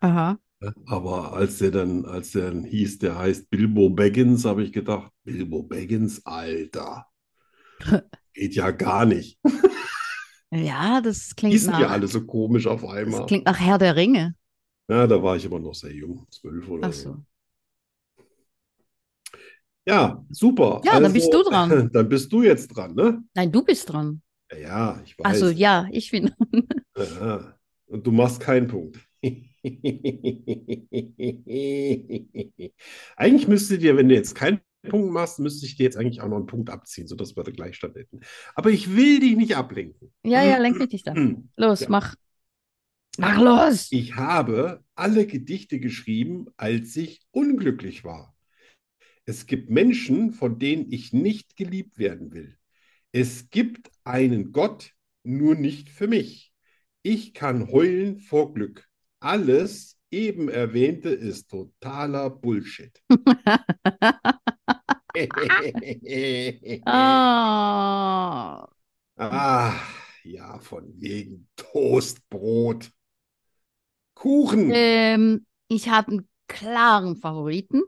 [0.00, 0.38] Aha.
[0.86, 5.12] Aber als der dann, als der dann hieß, der heißt Bilbo Baggins, habe ich gedacht,
[5.22, 7.06] Bilbo Baggins, Alter.
[8.34, 9.38] Geht ja gar nicht.
[10.50, 11.88] Ja, das klingt Hießen ja nach.
[11.88, 13.26] alle so komisch auf Das einmal.
[13.26, 14.34] klingt nach Herr der Ringe.
[14.88, 17.16] Ja, da war ich aber noch sehr jung, zwölf oder Ach so.
[17.16, 17.24] so.
[19.86, 20.82] Ja, super.
[20.82, 21.88] Ja, dann bist Also, du dran.
[21.92, 23.22] Dann bist du jetzt dran, ne?
[23.34, 24.22] Nein, du bist dran.
[24.50, 25.50] Ja, ja, ich Also weiß.
[25.50, 26.32] ja, ich bin.
[26.94, 27.58] Aha.
[27.86, 28.98] Und du machst keinen Punkt.
[33.16, 36.28] Eigentlich müsste dir, wenn du jetzt keinen Punkt machst, müsste ich dir jetzt eigentlich auch
[36.28, 38.20] noch einen Punkt abziehen, sodass wir den Gleichstand hätten.
[38.54, 40.12] Aber ich will dich nicht ablenken.
[40.24, 41.16] Ja, ja, lenk mich nicht ab.
[41.56, 41.88] Los, Ja.
[41.90, 42.14] mach.
[43.20, 43.88] Mach los!
[43.90, 48.36] Ich habe alle Gedichte geschrieben, als ich unglücklich war.
[49.24, 52.56] Es gibt Menschen, von denen ich nicht geliebt werden will.
[53.10, 54.92] Es gibt einen Gott,
[55.24, 56.52] nur nicht für mich.
[57.02, 58.86] Ich kann heulen vor Glück.
[59.20, 63.02] Alles eben Erwähnte ist totaler Bullshit.
[66.86, 68.68] Ah,
[69.16, 69.80] Ah,
[70.24, 72.90] ja, von wegen Toastbrot.
[74.14, 74.68] Kuchen.
[74.68, 77.82] ähm, ich habe einen klaren Favoriten.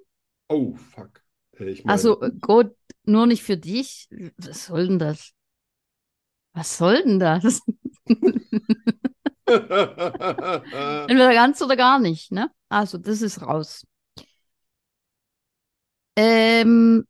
[0.50, 1.22] Oh, fuck.
[1.58, 4.08] Ich meine, Also äh, Gott, nur nicht für dich.
[4.38, 5.32] Was soll denn das?
[6.54, 7.60] Was soll denn das?
[11.06, 12.50] Entweder ganz oder gar nicht, ne?
[12.68, 13.84] Also, das ist raus.
[16.16, 17.04] Ähm,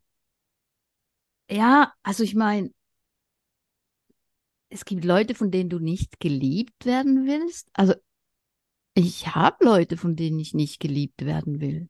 [1.51, 2.71] ja, also ich meine,
[4.69, 7.69] es gibt Leute, von denen du nicht geliebt werden willst.
[7.73, 7.95] Also,
[8.95, 11.89] ich habe Leute, von denen ich nicht geliebt werden will.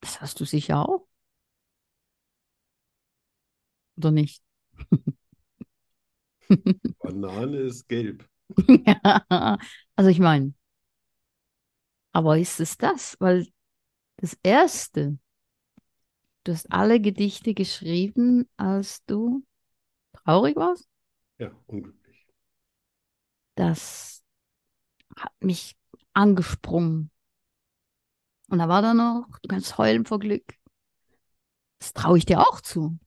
[0.00, 1.06] Das hast du sicher auch.
[3.96, 4.42] Oder nicht?
[7.02, 8.24] Banane ist gelb.
[8.86, 9.58] Ja,
[9.96, 10.54] also ich meine,
[12.12, 13.16] aber ist es das?
[13.20, 13.46] Weil
[14.18, 15.18] das Erste,
[16.44, 19.44] du hast alle Gedichte geschrieben, als du
[20.12, 20.88] traurig warst?
[21.38, 22.26] Ja, unglücklich.
[23.54, 24.22] Das
[25.16, 25.76] hat mich
[26.12, 27.10] angesprungen.
[28.48, 30.54] Und da war da noch, du kannst heulen vor Glück.
[31.80, 32.98] Das traue ich dir auch zu.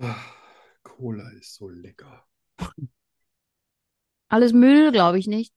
[0.00, 0.34] Ah,
[0.82, 2.26] Cola ist so lecker.
[4.28, 5.52] Alles Müll, glaube ich nicht.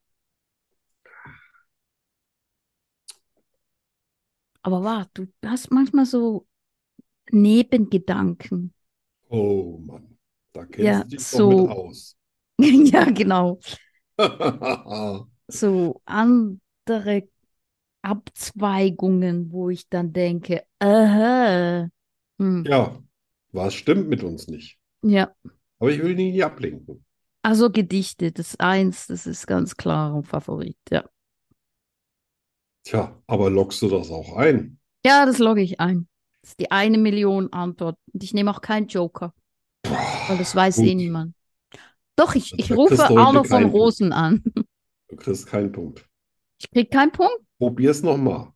[4.64, 6.48] Aber warte, du hast manchmal so
[7.32, 8.74] Nebengedanken.
[9.30, 10.18] Oh Mann,
[10.54, 11.44] da kennst Ja, du dich doch so.
[11.44, 12.16] mit aus.
[12.60, 13.60] Ja, genau.
[15.50, 17.30] So andere
[18.04, 21.90] Abzweigungen, wo ich dann denke, aha.
[22.40, 22.70] Hm.
[22.70, 23.02] Ja,
[23.54, 24.78] was stimmt mit uns nicht?
[25.02, 25.36] Ja,
[25.80, 27.06] Aber ich will dich nicht ablenken.
[27.42, 30.78] also Gedichte, das eins, das ist ganz klar ein Favorit.
[30.90, 31.04] Ja,
[32.86, 34.80] Tja, aber lockst du das auch ein?
[35.06, 36.08] ja, das logge ich ein.
[36.42, 37.98] Das ist die eine Million Antwort.
[38.14, 39.34] Und ich nehme auch keinen Joker,
[40.28, 40.96] weil das weiß eh Gut.
[40.96, 41.36] niemand.
[42.18, 43.74] Doch, ich, ich rufe Arno von Punkt.
[43.74, 44.44] Rosen an.
[45.08, 46.10] Du kriegst keinen Punkt.
[46.60, 47.40] Ich krieg keinen Punkt.
[47.58, 48.54] Probier's nochmal.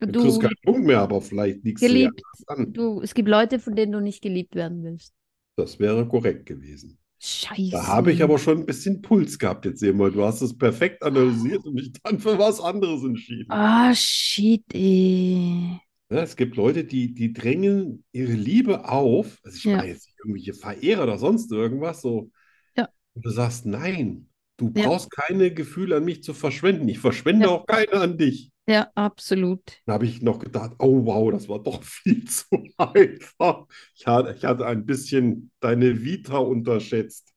[0.00, 2.74] Du Du, kriegst keinen Punkt mehr, aber vielleicht liegst du ja geliebt, an.
[2.74, 5.14] du, es gibt Leute, von denen du nicht geliebt werden willst.
[5.56, 6.98] Das wäre korrekt gewesen.
[7.20, 7.70] Scheiße.
[7.70, 10.10] Da habe ich aber schon ein bisschen Puls gehabt jetzt seh mal.
[10.12, 13.50] Du hast es perfekt analysiert und mich dann für was anderes entschieden.
[13.50, 15.80] Ah, shit, ey.
[16.10, 19.38] Ja, es gibt Leute, die, die drängen ihre Liebe auf.
[19.42, 19.76] Also ich Ja.
[19.78, 22.30] meine jetzt nicht irgendwelche Verehrer oder sonst irgendwas so.
[22.76, 22.88] Ja.
[23.14, 26.88] Und du sagst, nein, du brauchst keine Gefühle an mich zu verschwenden.
[26.88, 28.52] Ich verschwende auch keine an dich.
[28.68, 29.82] Ja, absolut.
[29.86, 32.44] Dann habe ich noch gedacht, oh wow, das war doch viel zu
[32.76, 33.66] einfach.
[33.94, 37.32] Ich hatte, ich hatte ein bisschen deine Vita unterschätzt.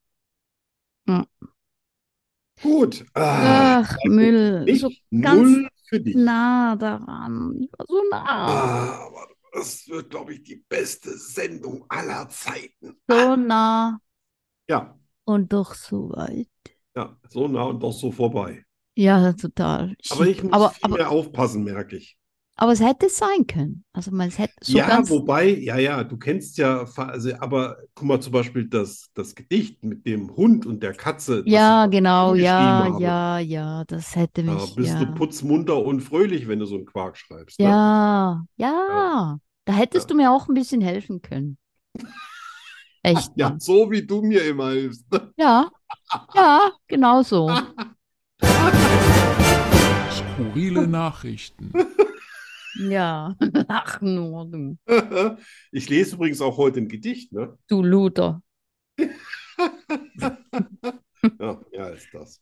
[1.08, 1.26] Ja.
[2.62, 3.06] Gut.
[3.15, 4.65] Ah, Ach, also Müll.
[4.65, 6.22] ich So null ganz für dich.
[6.24, 7.58] nah daran.
[7.62, 8.72] Ich war so nah.
[8.86, 13.00] Ah, aber das wird, glaube ich, die beste Sendung aller Zeiten.
[13.08, 14.00] So nah
[14.67, 16.48] Ja, und doch so weit.
[16.96, 18.63] ja, so nah und doch so vorbei.
[18.96, 19.96] Ja, total.
[20.10, 22.16] Aber ich muss aber, viel aber, mehr aufpassen, merke ich.
[22.56, 23.84] aber es hätte sein können.
[23.94, 28.08] Also man es hätte so Ja, wobei, ja, ja, du kennst ja, also, aber guck
[28.08, 32.86] mal zum Beispiel das, das Gedicht mit dem Hund und der Katze, Ja, genau, ja,
[32.86, 32.88] habe.
[32.88, 35.16] ja, ja, das hätte Da mich, bist du ja.
[35.16, 37.82] putzmunter und fröhlich, wenn du so einen Quark schreibst, ne?
[37.82, 39.40] Ja, ja.
[39.66, 40.12] Da hättest Ja.
[40.12, 41.58] du mir auch ein bisschen helfen können.
[43.04, 43.60] Echt Ja, mal.
[43.60, 45.12] so wie du mir immer hilfst.
[45.12, 45.34] ne?
[45.38, 45.70] Ja,
[46.34, 47.60] ja, genau so.
[50.42, 51.72] Skurrile Nachrichten.
[52.80, 53.36] Ja,
[53.68, 54.78] ach nur du,
[55.74, 57.58] Ich lese übrigens auch heute ein Gedicht, ne?
[57.68, 58.42] du Luder.
[58.98, 59.10] Ja,
[61.74, 62.42] ja, ist das.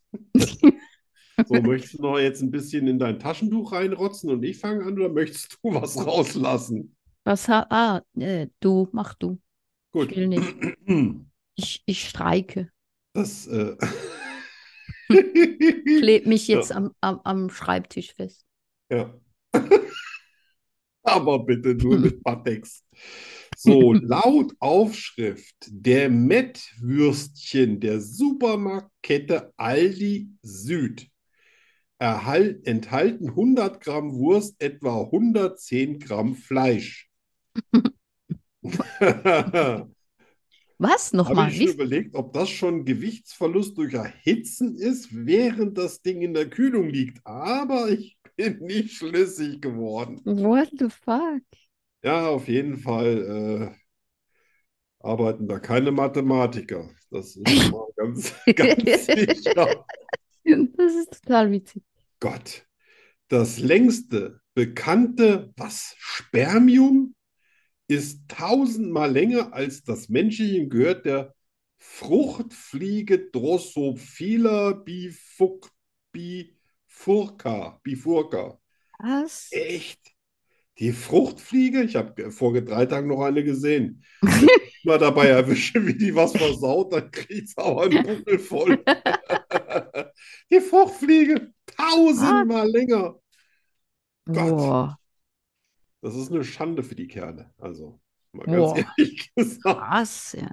[1.48, 4.94] So, möchtest du noch jetzt ein bisschen in dein Taschentuch reinrotzen und ich fange an
[4.94, 6.96] oder möchtest du was rauslassen?
[7.24, 9.42] Was ha ah, äh, du, mach du.
[9.92, 10.12] Gut.
[10.12, 10.56] Ich will nicht.
[11.56, 12.70] Ich, ich streike.
[13.14, 13.76] Das, äh,
[15.10, 16.76] Kleb mich jetzt Ja.
[16.78, 18.46] am, am, am Schreibtisch fest.
[18.92, 19.14] Ja.
[21.04, 22.84] Aber bitte nur mit Patex.
[23.58, 31.10] So, laut Aufschrift der Mettwürstchen der Supermarktkette Aldi Süd
[31.98, 37.10] erhal- enthalten 100 Gramm Wurst etwa 110 Gramm Fleisch.
[40.82, 41.14] Habe Was?
[41.14, 41.50] Nochmal?
[41.52, 46.50] ich schon überlegt, ob das schon Gewichtsverlust durch Erhitzen ist, während das Ding in der
[46.50, 47.26] Kühlung liegt.
[47.26, 50.22] Aber ich bin nicht schlüssig geworden.
[50.24, 51.44] What the fuck?
[52.02, 56.90] Ja, auf jeden Fall äh, arbeiten da keine Mathematiker.
[57.12, 59.86] Das ist mal ganz, ganz sicher.
[60.44, 61.84] Das ist total witzig.
[62.22, 62.66] Gott,
[63.28, 67.16] das längste bekannte, was, Spermium
[67.90, 71.36] ist tausendmal länger als das menschliche gehört der
[71.78, 75.70] Fruchtfliege Drosophila bifuc-
[76.12, 77.80] bifurca.
[77.84, 78.60] Bifurca.
[79.00, 79.50] Was?
[79.52, 80.00] Echt?
[80.78, 81.84] Die Fruchtfliege?
[81.84, 84.04] Ich habe vor drei Tagen noch eine gesehen.
[84.22, 88.40] Wenn ich mal dabei erwische, wie die was versaut, dann kriegt es aber einen Buckel
[88.40, 88.84] voll.
[90.52, 93.20] Die Fruchtfliege, tausendmal länger.
[94.26, 94.36] Gott.
[94.36, 94.99] Boah.
[96.02, 97.54] Das ist eine Schande für die Kerle.
[97.58, 98.00] Also,
[98.34, 98.76] mal Boah.
[98.76, 99.82] ganz ehrlich gesagt.
[99.82, 100.34] Was?
[100.34, 100.50] Ja.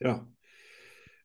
[0.00, 0.26] Ja.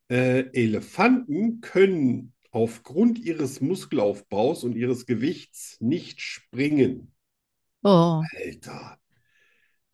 [0.10, 7.14] Äh, Elefanten können aufgrund ihres Muskelaufbaus und ihres Gewichts nicht springen.
[7.84, 8.24] Oh.
[8.36, 8.98] Alter.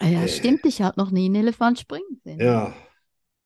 [0.02, 0.28] Ja, Äh.
[0.28, 2.40] stimmt, ich habe noch nie einen Elefant springen sehen.
[2.40, 2.74] Ja,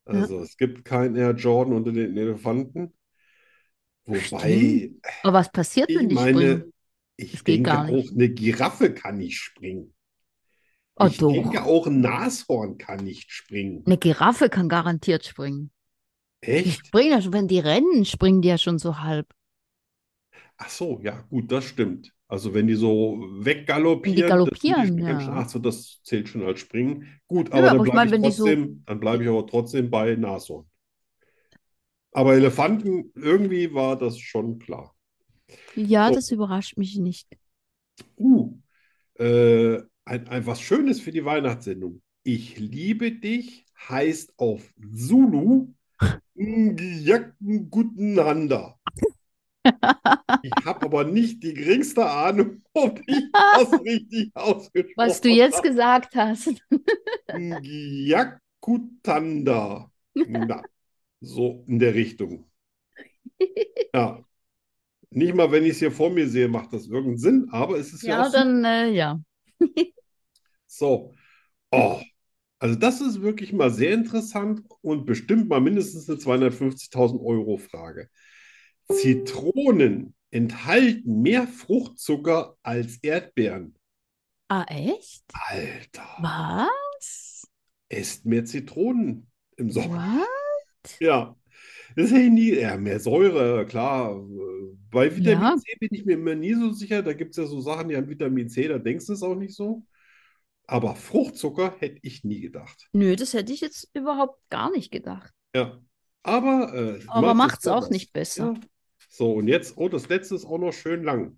[0.06, 2.94] also es gibt keinen Air Jordan unter den Elefanten.
[4.06, 6.73] Wobei, Aber was passiert, wenn die meine, springen?
[7.18, 9.94] Ich Das denke auch eine Giraffe kann nicht springen.
[11.00, 11.28] Oh, Ich doch.
[11.28, 13.86] denke, auch ein Nashorn kann nicht springen.
[13.86, 15.72] Eine Giraffe kann garantiert springen.
[16.66, 16.82] Die Echt?
[16.86, 19.34] springen ja schon, wenn die rennen, springen die ja schon so halb.
[20.58, 22.14] Ach so, ja, gut, das stimmt.
[22.28, 25.30] Also wenn die so weggaloppieren, die das galoppieren, ganz ja.
[25.30, 27.20] Ach so, das zählt schon als Springen.
[27.28, 29.24] Gut, Ja, aber dann aber ich bleibe meine, ich wenn die so- trotzdem, dann bleibe
[29.24, 30.66] ich aber trotzdem bei Nashorn.
[32.12, 34.93] Aber Elefanten, irgendwie war das schon klar.
[35.76, 36.16] Ja, So.
[36.16, 37.28] das überrascht mich nicht.
[38.18, 38.58] Uh,
[39.16, 42.02] äh, ein, ein was Schönes für die Weihnachtssendung.
[42.24, 45.74] Ich liebe dich heißt auf Zulu
[46.36, 48.80] Ngiyaku guten Handa.
[50.42, 53.24] Ich habe aber nicht die geringste Ahnung, ob ich
[53.56, 55.70] das richtig ausgesprochen Was du jetzt habe.
[55.70, 56.52] gesagt hast.
[57.32, 59.90] Ngiyakutanda.
[60.26, 60.62] Na,
[61.22, 62.50] so in der Richtung.
[63.94, 64.24] Ja.
[65.16, 67.94] Nicht mal, wenn ich es hier vor mir sehe, macht das irgendeinen Sinn, aber es
[67.94, 69.20] ist ja Ja, auch dann, äh, ja.
[70.68, 71.14] So.
[71.72, 72.02] Oh.
[72.60, 78.10] Also das ist wirklich mal sehr interessant und bestimmt mal mindestens eine 250.000 Euro Frage.
[78.90, 83.76] Zitronen enthalten mehr Fruchtzucker als Erdbeeren.
[84.50, 85.24] Ah, echt?
[85.52, 87.46] Alter, Was?
[87.90, 90.00] esst mehr Zitronen im Sommer.
[90.00, 91.00] What?
[91.00, 91.36] Ja,
[91.96, 92.54] das hätte ich nie.
[92.56, 94.22] Ja, mehr Säure, klar.
[94.92, 95.56] Bei Vitamin Ja.
[95.58, 97.02] C bin ich mir immer nie so sicher.
[97.02, 99.36] Da gibt es ja so Sachen, die haben Vitamin C, da denkst du es auch
[99.36, 99.86] nicht so.
[100.66, 102.88] Aber Fruchtzucker hätte ich nie gedacht.
[102.94, 105.34] Nö, das hätte ich jetzt überhaupt gar nicht gedacht.
[105.56, 105.80] Ja,
[106.24, 108.54] aber äh, Aber macht macht's es auch nicht besser.
[108.56, 108.62] Ja.
[109.10, 111.38] So, und jetzt, oh, das letzte ist auch noch schön lang.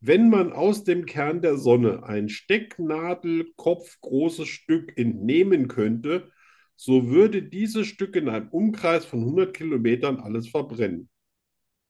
[0.00, 6.30] Wenn man aus dem Kern der Sonne ein Stecknadelkopf großes Stück entnehmen könnte,
[6.76, 11.08] so würde dieses Stück in einem Umkreis von 100 Kilometern alles verbrennen.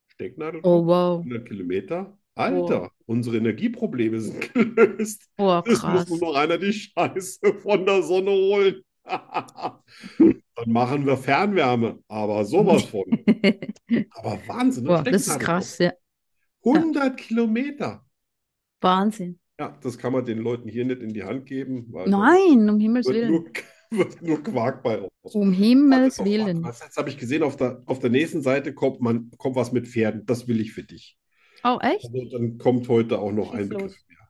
[0.08, 1.18] Stecknadelkopf, Oh, wow.
[1.20, 2.16] 100 Kilometer?
[2.36, 5.28] Alter, unsere Energieprobleme sind gelöst.
[5.38, 6.08] Oh, Es muss krass.
[6.10, 8.82] nur noch einer die Scheiße von der Sonne holen.
[9.04, 13.04] Dann machen wir Fernwärme, aber sowas von.
[14.10, 14.84] Aber Wahnsinn?
[14.84, 15.92] Boah, das ist krass, ja.
[16.64, 18.04] 100 Kilometer.
[18.80, 19.38] Wahnsinn.
[19.60, 23.06] Ja, das kann man den Leuten hier nicht in die Hand geben, Nein, um Himmels
[23.06, 23.30] Willen.
[23.30, 23.44] nur,
[23.90, 25.10] wird nur Quark bei raus.
[25.22, 26.62] Um Himmels Willen.
[26.62, 29.72] was, jetzt habe ich gesehen, auf der, auf der nächsten Seite kommt, man, kommt was
[29.72, 30.26] mit Pferden.
[30.26, 31.16] Das will ich für dich.
[31.62, 32.04] Oh, echt?
[32.04, 33.82] Also dann kommt heute auch noch ein Schieß los.
[33.82, 34.28] Begriff mehr.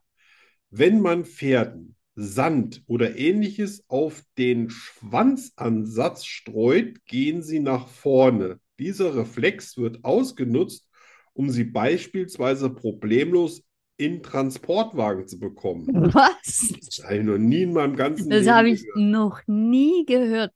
[0.70, 8.60] Wenn man Pferden Sand oder ähnliches auf den Schwanzansatz streut, gehen sie nach vorne.
[8.78, 10.88] Dieser Reflex wird ausgenutzt,
[11.32, 13.64] um sie beispielsweise problemlos
[13.96, 15.86] in Transportwagen zu bekommen.
[16.14, 16.72] Was?
[16.84, 18.96] Das habe ich noch nie in meinem ganzen Das Leben habe ich gehört.
[18.96, 20.52] noch nie gehört.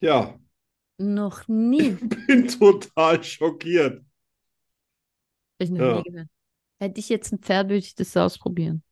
[0.00, 0.38] Ja,
[0.98, 1.90] Noch nie.
[2.26, 3.98] bin total schockiert.
[4.00, 4.04] Hab
[5.58, 5.96] ich noch Ja.
[5.98, 6.28] nie gehört.
[6.78, 8.82] Hätte ich jetzt ein Pferd, würde ich das ausprobieren.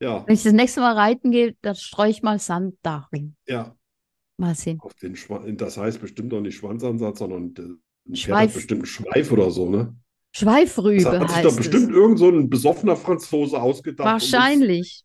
[0.00, 3.36] Ja, Wenn ich das nächste Mal reiten gehe, dann streue ich mal Sand darin.
[3.46, 3.76] ja.
[4.38, 4.80] Mal sehen.
[4.80, 5.16] Auf den
[5.58, 7.52] das heißt bestimmt auch nicht Schwanzansatz, sondern
[8.08, 8.48] ein Pferd Schweif.
[8.48, 9.94] hat bestimmt einen Schweif oder so, ne?
[10.32, 11.96] Das Schweifrübe hat sich doch heißt bestimmt es.
[11.96, 14.06] irgend so ein besoffener Franzose ausgedacht.
[14.06, 15.04] Wahrscheinlich.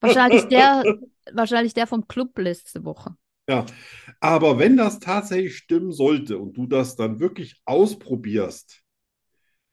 [0.00, 0.84] Wahrscheinlich der,
[1.32, 3.14] wahrscheinlich der vom Club letzte Woche.
[3.48, 3.64] Ja,
[4.20, 8.82] aber wenn das tatsächlich stimmen sollte und du das dann wirklich ausprobierst,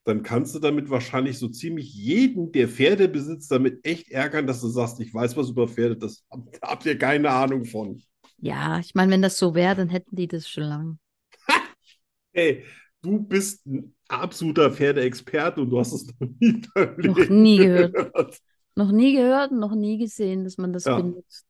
[0.05, 4.61] dann kannst du damit wahrscheinlich so ziemlich jeden, der Pferde besitzt, damit echt ärgern, dass
[4.61, 8.01] du sagst, ich weiß was über Pferde, das habt, habt ihr keine Ahnung von.
[8.37, 10.97] Ja, ich meine, wenn das so wäre, dann hätten die das schon lange.
[12.33, 12.65] Hey,
[13.01, 16.61] du bist ein absoluter Pferdeexperte und du hast es noch nie
[16.97, 17.93] Noch nie gehört.
[17.93, 18.39] gehört.
[18.75, 20.97] Noch nie gehört, noch nie gesehen, dass man das Ja.
[20.97, 21.45] benutzt.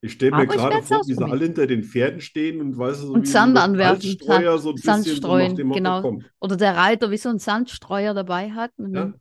[0.00, 3.06] Ich stelle mir gerade vor, wie sie alle hinter den Pferden stehen und weißt du,
[3.06, 6.02] so Und wie Sand anwerfen, Salzstreuer so ein Sand so streuen, Motto, genau.
[6.02, 6.24] komm.
[6.40, 8.72] Oder der Reiter wie so einen Sandstreuer dabei hat.
[8.76, 9.14] Und Ja.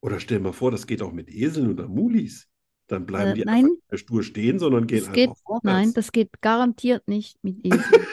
[0.00, 2.48] Oder stell mal vor, das geht auch mit Eseln oder Mulis.
[2.86, 3.64] Dann bleiben Äh, die nein.
[3.64, 5.64] einfach nicht stur stehen, sondern gehen das geht, einfach vorwärts.
[5.64, 8.06] nein, das geht garantiert nicht mit Esel.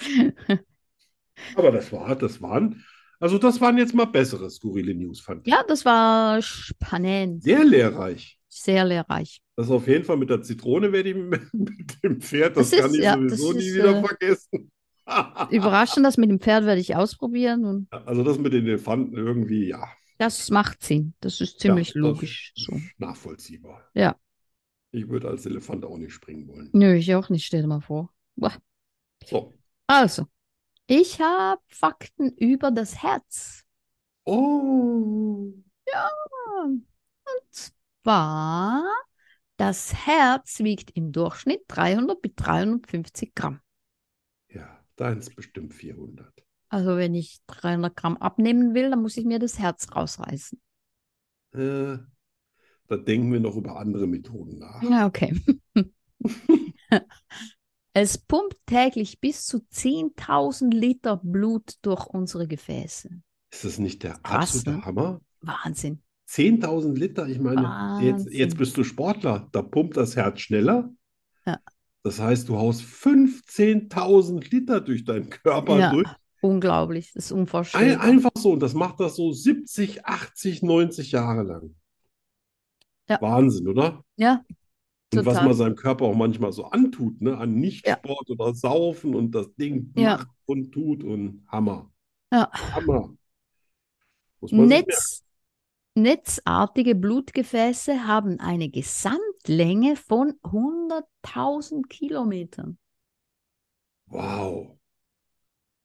[1.56, 2.84] Aber das war, das waren,
[3.20, 5.52] also das waren jetzt mal bessere skurrile News, fand ich.
[5.52, 7.42] Ja, das war spannend.
[7.42, 8.38] Sehr lehrreich.
[8.48, 9.40] Sehr lehrreich.
[9.56, 11.16] Das auf jeden Fall mit der Zitrone werde ich
[11.52, 14.70] mit, dem Pferd, das Das kann ist- ich ja, sowieso nie ist, wieder äh, vergessen.
[15.50, 19.68] Überraschend, das mit dem Pferd werde ich ausprobieren und Also das mit den Elefanten irgendwie,
[19.68, 19.86] ja,
[20.18, 21.14] das macht Sinn.
[21.20, 22.52] Das ist ziemlich ja, das logisch.
[22.56, 22.80] ist So.
[22.98, 23.82] nachvollziehbar.
[23.94, 24.16] Ja.
[24.92, 26.70] Ich würde als Elefant auch nicht springen wollen.
[26.72, 28.10] Nö, ich auch nicht, stell dir mal vor.
[28.36, 28.52] Boah.
[29.26, 29.52] So.
[29.88, 30.26] Also,
[30.86, 33.64] ich habe Fakten über das Herz.
[34.26, 35.54] Oh.
[36.46, 36.84] Und
[38.02, 38.84] zwar,
[39.56, 43.60] das Herz wiegt im Durchschnitt 300 bis 350 Gramm.
[44.48, 46.46] Ja, deins bestimmt 400.
[46.68, 50.60] Also, wenn ich 300 Gramm abnehmen will, dann muss ich mir das Herz rausreißen.
[51.52, 51.98] Äh,
[52.88, 54.82] Da denken wir noch über andere Methoden nach.
[54.82, 55.34] Ja, okay.
[57.96, 63.08] Es pumpt täglich bis zu 10.000 Liter Blut durch unsere Gefäße.
[63.52, 64.84] Ist das nicht der Krass, absolute ne?
[64.84, 65.20] Hammer?
[65.40, 66.02] Wahnsinn.
[66.28, 70.92] 10.000 Liter, ich meine, jetzt, jetzt bist du Sportler, da pumpt das Herz schneller.
[71.46, 71.60] Ja.
[72.02, 76.08] Das heißt, du haust 15.000 Liter durch deinen Körper Ja, durch.
[76.40, 77.12] unglaublich.
[77.12, 78.00] Das ist Ein, unvorstellbar.
[78.00, 78.52] einfach so.
[78.52, 81.74] Und das macht das so 70, 80, 90 Jahre lang.
[83.08, 83.20] Ja.
[83.20, 84.02] Wahnsinn, oder?
[84.16, 84.42] Ja,
[85.18, 85.48] Und was total.
[85.48, 87.36] man seinem Körper auch manchmal so antut, ne?
[87.36, 90.18] An Nichtsport oder Saufen und das Ding Ja.
[90.18, 91.90] macht und tut und Hammer.
[92.32, 92.50] Ja.
[92.52, 93.14] Hammer.
[94.50, 95.24] Netz,
[95.94, 102.78] netzartige Blutgefäße haben eine Gesamtlänge von 100.000 Kilometern.
[104.06, 104.76] Wow.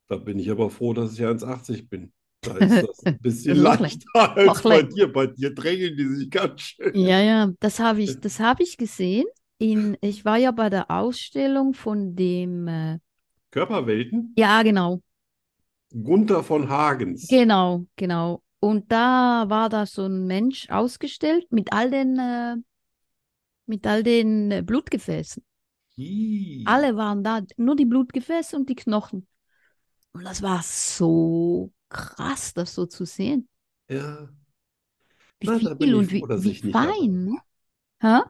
[0.08, 2.12] Da bin ich aber froh, dass ich 1,80 bin.
[2.42, 5.12] Da ist das ein bisschen leichter als Noch bei dir.
[5.12, 6.96] Bei dir drängeln die sich ganz schön.
[6.96, 9.26] Ja, ja, das habe ich, das habe ich gesehen.
[9.58, 13.00] In, ich war ja bei der Ausstellung von dem, äh,
[13.52, 15.02] Körperwelten, ja, genau,
[15.92, 17.28] Gunther von Hagens.
[17.28, 18.42] genau, genau.
[18.62, 22.56] Und da war da so ein Mensch ausgestellt mit all den, äh,
[23.66, 25.44] mit all den äh, Blutgefäßen.
[25.98, 26.64] Hi.
[26.66, 29.28] Alle waren da, nur die Blutgefäße und die Knochen.
[30.12, 33.48] Und das war so krass, das so zu sehen.
[33.90, 34.30] Ja,
[35.42, 37.26] Wie Na, viel und wie, froh, dass wie dabei fein.
[38.02, 38.24] ne?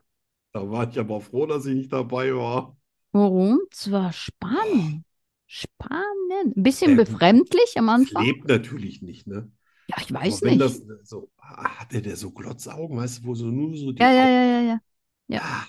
[0.52, 2.78] Da war ich aber froh, dass ich nicht dabei war.
[3.12, 3.60] Warum?
[3.72, 5.06] Es war spannend.
[5.48, 6.58] Spannend.
[6.58, 7.22] Ein bisschen Ja, gut.
[7.22, 8.26] befremdlich am Anfang.
[8.26, 9.52] lebt natürlich nicht, ne?
[9.88, 10.80] Ja, ich weiß nicht.
[10.80, 14.12] das so, ah, hatte der so Glotzaugen, weißt du, wo so nur so die Ja,
[14.12, 14.80] ja, ja, ja, ja.
[15.28, 15.42] ja.
[15.42, 15.66] Ah,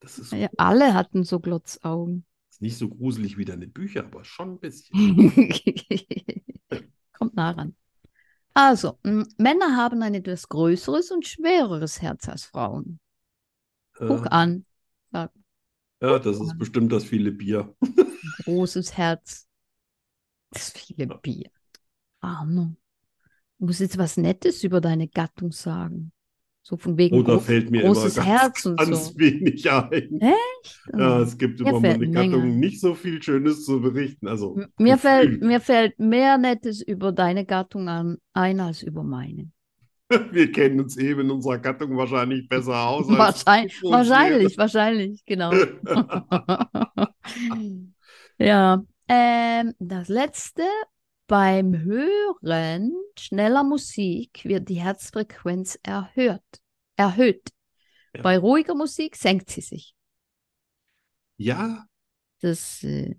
[0.00, 2.26] das ist, Ja, alle hatten so Glotzaugen.
[2.50, 4.96] ist nicht so gruselig wie deine Bücher, aber schon ein bisschen.
[7.24, 7.74] Kommt nah ran.
[8.54, 8.98] Also,
[9.38, 13.00] Männer haben ein etwas größeres und schwereres Herz als Frauen.
[14.06, 14.64] Guck Äh, an,
[16.00, 17.74] ja, das ist bestimmt das viele Bier.
[18.44, 19.46] großes Herz.
[20.50, 21.50] Das viele Bier.
[22.20, 22.76] Arno,
[23.58, 26.12] du musst jetzt was Nettes über deine Gattung sagen.
[26.66, 29.18] So von wegen da groß, fällt mir immer großes ganz, Herz und ganz so.
[29.18, 30.18] wenig ein.
[30.20, 30.80] Echt?
[30.96, 31.22] Ja, Oh.
[31.22, 34.26] es gibt Mir über meine Gattung nicht so viel Schönes zu berichten.
[34.28, 39.02] Also M- Mir fällt, mir fällt mehr Nettes über deine Gattung an, ein als über
[39.02, 39.50] meine.
[40.32, 45.50] Wir kennen uns eben in unserer Gattung wahrscheinlich besser aus Wahrscheinlich, wahrscheinlich, wahrscheinlich, genau.
[48.38, 50.62] Ja, ähm, das letzte,
[51.26, 56.42] beim Hören schneller Musik wird die Herzfrequenz erhöht.
[56.96, 57.50] Erhöht.
[58.14, 58.22] Ja.
[58.22, 59.94] Bei ruhiger Musik senkt sie sich.
[61.38, 61.86] Ja,
[62.40, 63.16] Das, äh,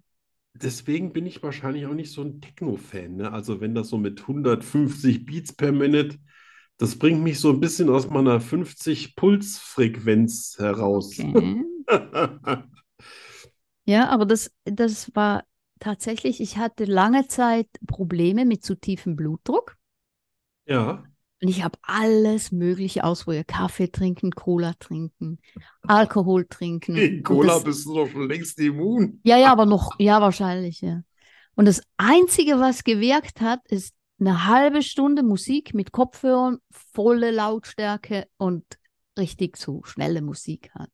[0.53, 3.17] deswegen bin ich wahrscheinlich auch nicht so ein Techno-Fan.
[3.17, 3.31] Ne?
[3.31, 6.17] Also wenn das so mit 150 Beats per Minute,
[6.77, 11.17] das bringt mich so ein bisschen aus meiner 50-Puls-Frequenz heraus.
[11.19, 11.63] okay.
[13.85, 15.43] Ja, aber das, das war
[15.79, 19.77] tatsächlich, ich hatte lange Zeit Probleme mit zu tiefem Blutdruck.
[20.65, 21.03] Ja,
[21.41, 23.47] Und ich habe alles Mögliche ausprobiert.
[23.47, 25.39] Kaffee trinken, Cola trinken,
[25.85, 26.95] Alkohol trinken.
[27.23, 29.23] Und Cola das, bist du doch schon längst immun.
[29.23, 31.01] ja, ja, aber noch, ja, wahrscheinlich, ja.
[31.55, 38.27] Und das Einzige, was gewirkt hat, ist eine halbe Stunde Musik mit Kopfhörern, volle Lautstärke
[38.37, 38.65] und
[39.17, 40.89] richtig so schnelle Musik hat.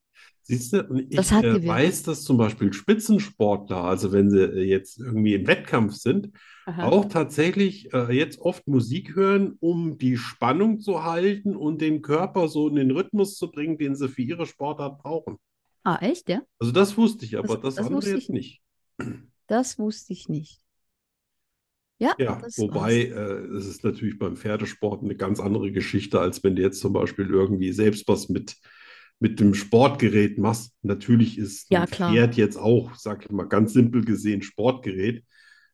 [0.52, 4.42] Siehst du, und Das ich hat äh, weiß, dass zum Beispiel Spitzensportler, also wenn sie
[4.44, 6.30] äh, jetzt irgendwie im Wettkampf sind,
[6.66, 6.88] Aha.
[6.88, 12.50] auch tatsächlich äh, jetzt oft Musik hören, um die Spannung zu halten und den Körper
[12.50, 15.38] so in den Rhythmus zu bringen, den sie für ihre Sportart brauchen.
[15.84, 16.42] Ah, echt, ja?
[16.60, 18.62] Also das wusste ich, aber Das- das das andere wusste jetzt ich nicht.
[19.46, 20.64] Das wusste ich nicht.
[22.00, 23.12] Ja, Ja, das wobei äh,
[23.58, 27.28] es ist natürlich beim Pferdesport eine ganz andere Geschichte, als wenn du jetzt zum Beispiel
[27.30, 28.58] irgendwie selbst was mit,
[29.22, 30.74] mit dem Sportgerät machst.
[30.82, 32.12] Natürlich ist Ja, ein klar.
[32.12, 35.24] Pferd jetzt auch, sag ich mal, ganz simpel gesehen Sportgerät.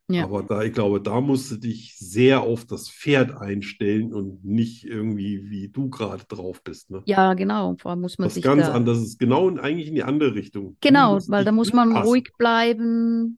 [0.10, 0.24] Ja.
[0.24, 4.86] Aber da, ich glaube, da musst du dich sehr auf das Pferd einstellen und nicht
[4.86, 6.90] irgendwie, wie du gerade drauf bist.
[6.92, 7.04] Ne?
[7.06, 7.76] Ja, genau.
[7.80, 8.74] Vor allem muss man Was sich ganz da.
[8.74, 10.78] anderes ist genau in, eigentlich in die andere Richtung.
[10.82, 12.08] Genau, weil da muss man anpassen.
[12.10, 13.38] ruhig bleiben,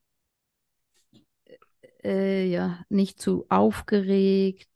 [2.03, 4.69] äh, ja, nicht zu aufgeregt.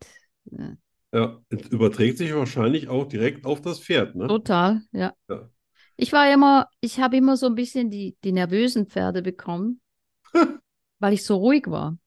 [0.46, 0.76] Ja,
[1.14, 4.28] Ja, es überträgt sich wahrscheinlich auch direkt auf das Pferd, ne?
[4.28, 5.14] total, ja.
[5.30, 5.50] Ja.
[5.98, 9.82] Ich war immer, ich habe immer so ein bisschen die, die nervösen Pferde bekommen,
[11.00, 11.98] weil ich so ruhig war.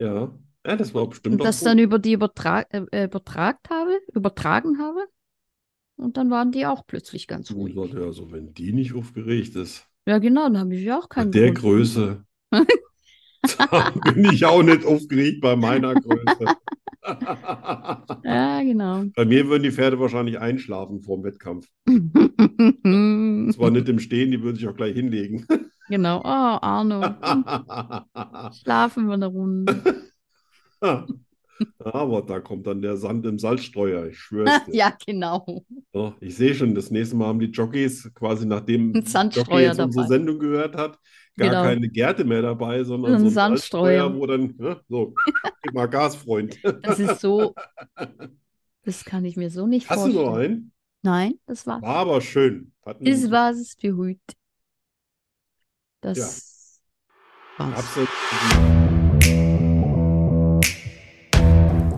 [0.00, 1.68] Ja, ja, das war bestimmt Und das gut.
[1.68, 5.06] dann über die übertra äh, übertragt habe, übertragen habe.
[5.96, 7.74] Und dann waren die auch plötzlich ganz ruhig.
[7.74, 11.32] ja, so wenn die nicht aufgeregt ist, Ja, genau, dann habe ich ja auch keinen
[11.32, 11.60] der Grund.
[11.60, 12.24] Größe,
[13.70, 16.46] da bin ich auch nicht aufgeregt bei meiner Größe.
[18.22, 19.06] Ja, genau.
[19.16, 21.66] Bei mir würden die Pferde wahrscheinlich einschlafen vor dem Wettkampf.
[21.84, 23.50] genau.
[23.52, 25.44] Zwar nicht im Stehen, die würden sich auch gleich hinlegen.
[25.50, 27.02] Oh, Arno.
[28.52, 29.82] Schlafen wir eine Runde.
[31.78, 34.74] Aber da kommt dann der Sand im Salzstreuer, ich schwör's dir.
[34.74, 35.64] Ja, genau.
[35.92, 40.06] So, ich sehe schon, das nächste Mal haben die Jockeys quasi nachdem Jockey jetzt unsere.
[40.06, 40.98] Sendung gehört hat,
[41.36, 41.62] gar Genau.
[41.62, 44.14] keine Gerte mehr dabei, sondern Ein so ein Sandstreuer.
[44.14, 45.14] Wo dann, ne, so,
[45.62, 46.58] gib mal Gas, Freund.
[46.82, 47.54] Das ist so,
[48.84, 50.52] das kann ich mir so nicht Hast du noch vorstellen.
[50.52, 50.72] einen?
[51.02, 51.82] Nein, das war's.
[51.82, 52.72] War aber schön.
[52.84, 54.20] Hatten, Das war's für heute.
[56.00, 56.80] Das
[57.58, 57.78] war's.
[57.78, 58.08] Absolut.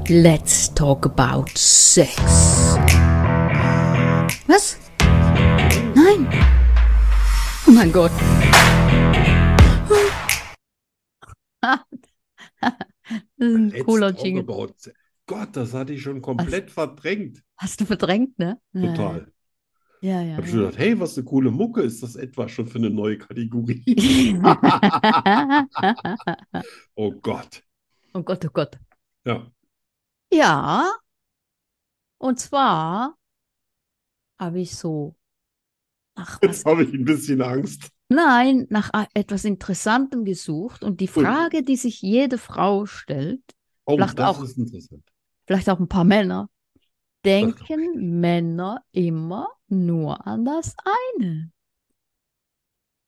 [0.08, 2.16] Let's talk about sex.
[4.46, 4.78] Was?
[5.94, 6.28] Nein.
[7.66, 8.12] Oh mein Gott.
[13.38, 14.72] Das ist ein Let's cooler Jingle.
[14.76, 14.96] sex.
[15.26, 17.42] Gott, das hatte ich schon komplett verdrängt.
[17.56, 18.60] Hast du verdrängt, ne?
[18.74, 19.26] Total.
[20.00, 20.64] Ja, Ich ja, habe schon ja.
[20.66, 21.82] gedacht, hey, was eine coole Mucke.
[21.82, 24.38] Ist das etwa schon für eine neue Kategorie?
[26.96, 27.62] Oh Gott.
[28.14, 28.78] Oh Gott, oh Gott.
[29.24, 29.50] Ja.
[30.30, 30.92] Ja,
[32.18, 33.16] und zwar
[34.38, 35.14] habe ich so
[36.16, 37.90] nach was, Jetzt habe ich ein bisschen Angst.
[38.14, 41.08] Nein, nach etwas Interessantem gesucht und die.
[41.08, 43.42] Frage, die sich jede Frau stellt,
[43.86, 44.42] Oh, Vielleicht auch.
[45.46, 46.48] vielleicht auch ein paar Männer,
[47.22, 50.74] denken Männer immer nur an das
[51.20, 51.50] eine?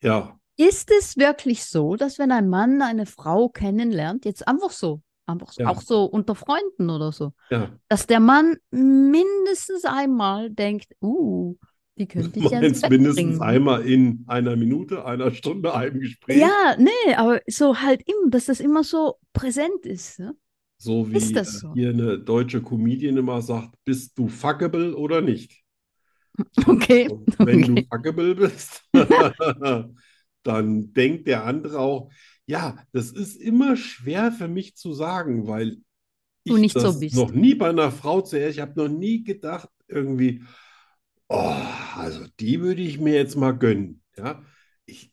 [0.03, 5.03] Ja, Ist es wirklich so, dass wenn ein Mann eine Frau kennenlernt, jetzt einfach so,
[5.27, 5.69] einfach so, Ja.
[5.71, 7.71] auch so unter Freunden oder so, ja.
[7.89, 11.57] dass der Mann mindestens einmal denkt, uh,
[11.99, 13.43] die könnte ich ja mindestens bringen.
[13.43, 16.39] einmal in einer Minute, einer Stunde, einem Gespräch.
[16.39, 20.19] Ja, nee, aber so halt immer, dass das immer so präsent ist.
[20.19, 20.35] Ne?
[20.79, 21.73] So wie äh, so?
[21.75, 25.63] hier eine deutsche Comedian immer sagt, bist du fuckable oder nicht?
[26.67, 27.09] Okay.
[27.09, 27.87] Und wenn du okay.
[27.91, 28.83] fuckable bist,
[30.43, 32.11] dann denkt der andere auch,
[32.45, 35.79] ja, das ist immer schwer für mich zu sagen, weil
[36.47, 37.17] Du ich nicht so das bist.
[37.17, 40.43] noch nie bei einer Frau zuerst, ich habe noch nie gedacht, irgendwie,
[41.29, 41.57] oh,
[41.97, 44.03] also die würde ich mir jetzt mal gönnen.
[44.17, 44.43] Ja,
[44.87, 45.13] ich,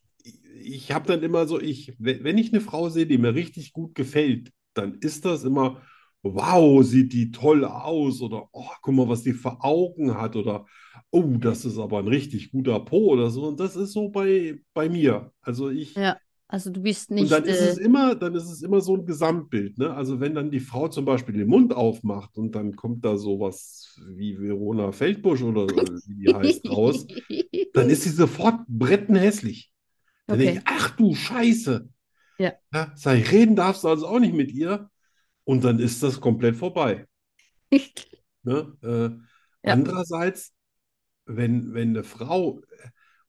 [0.61, 3.73] ich, habe dann immer so, ich, wenn wenn ich eine Frau sehe, die mir richtig
[3.73, 5.81] gut gefällt, dann ist das immer,
[6.23, 10.65] wow, sieht die toll aus oder oh, guck mal, was die für Augen hat oder
[11.11, 13.47] oh, das ist aber ein richtig guter Po oder so.
[13.47, 15.31] Und das ist so bei, bei mir.
[15.41, 16.17] Also ich, Ja,
[16.53, 18.95] also du bist und nicht, dann ist es äh, immer, dann ist es immer so
[18.97, 19.93] ein Gesamtbild, ne?
[19.93, 23.99] Also wenn dann die Frau zum Beispiel den Mund aufmacht und dann kommt da sowas
[24.07, 27.05] wie Verona Feldbusch oder so, wie die heißt raus,
[27.73, 29.71] dann ist sie sofort brettenhässlich.
[30.29, 30.59] Dann denke Okay.
[30.59, 31.89] ich, ach du Scheiße.
[32.37, 32.59] Ja.
[32.73, 34.89] Ja, sag ich, reden darfst du also auch nicht mit ihr.
[35.45, 37.07] Und dann ist das komplett vorbei.
[38.43, 38.77] Ne?
[38.83, 39.09] Äh,
[39.63, 39.83] Ja.
[39.83, 40.53] andererseits,
[41.25, 42.61] wenn, wenn eine Frau,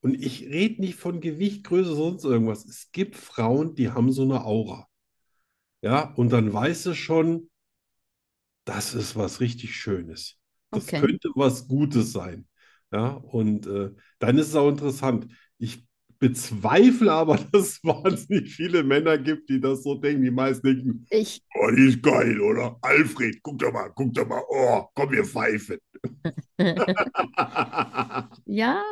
[0.05, 4.23] und ich rede nicht von Gewicht, Größe, sonst irgendwas, es gibt Frauen, die haben so
[4.25, 4.89] eine Aura.
[5.83, 7.51] Ja, und dann weißt du schon,
[8.65, 10.39] das ist was richtig Schönes.
[10.73, 10.95] Das Okay.
[10.95, 12.47] könnte was Gutes sein.
[12.93, 15.29] Ja, und äh, dann ist es auch interessant.
[15.59, 15.87] Ich
[16.19, 20.23] bezweifle aber, dass es wahnsinnig viele Männer gibt, die das so denken.
[20.25, 22.77] Die meisten denken, Ich, Oh, die ist geil, oder?
[22.83, 24.43] Alfred, guck doch mal, guck doch mal.
[24.51, 25.79] Oh, komm, wir pfeifen.
[28.47, 28.83] ja,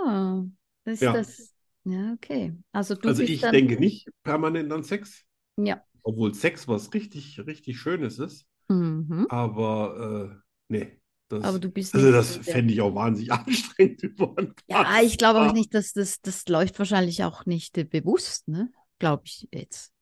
[0.84, 1.12] ist Ja.
[1.12, 1.54] das,
[1.84, 2.54] ja, okay.
[2.72, 5.24] Also du Also ich dann, denke nicht permanent an Sex,
[5.56, 5.82] ja.
[6.02, 8.46] obwohl Sex was richtig, richtig Schönes ist.
[8.68, 9.26] Mhm.
[9.30, 14.02] Aber äh, nee, das, Aber du bist also das so fände ich auch wahnsinnig anstrengend
[14.02, 17.84] über einen Ja, ich glaube auch nicht, dass das, das läuft wahrscheinlich auch nicht äh,
[17.84, 18.70] bewusst, ne?
[18.98, 19.92] Glaube ich jetzt.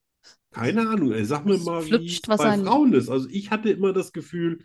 [0.52, 3.08] Keine Ahnung, ey, sag mir Es mal, wie flutscht es was bei ein- Frauen ist.
[3.08, 4.64] Also ich hatte immer das Gefühl,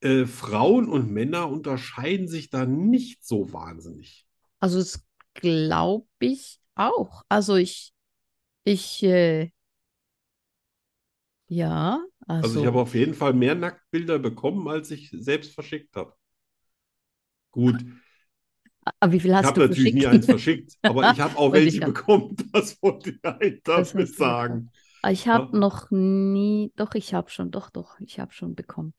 [0.00, 4.26] äh, Frauen und Männer unterscheiden sich da nicht so wahnsinnig.
[4.60, 5.04] Also das
[5.34, 7.22] glaube ich auch.
[7.28, 7.92] Also ich,
[8.64, 9.50] ich, äh,
[11.48, 12.00] ja,
[12.40, 16.14] Also also ich habe auf jeden Fall mehr Nacktbilder bekommen, als ich selbst verschickt habe.
[17.52, 17.84] Gut,
[19.00, 21.52] aber wie viel ich hast habe du natürlich nie eins verschickt, aber ich habe auch
[21.52, 24.72] ich welche grad- bekommen, das wollte ich Das damit sagen.
[25.06, 25.58] Ich habe Ja.
[25.58, 28.94] noch nie, doch, ich habe schon, doch, doch, ich habe schon bekommen.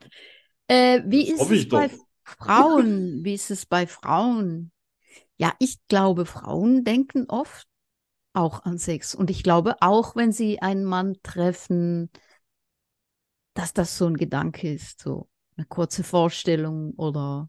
[0.68, 2.06] Äh, wie Das ist es ich bei doch.
[2.24, 3.24] Frauen?
[3.24, 4.72] Wie ist es bei Frauen?
[5.38, 7.66] Ja, ich glaube, Frauen denken oft
[8.34, 9.14] auch an Sex.
[9.14, 12.10] Und ich glaube auch, wenn sie einen Mann treffen,
[13.54, 17.48] dass das so ein Gedanke ist, so eine kurze Vorstellung oder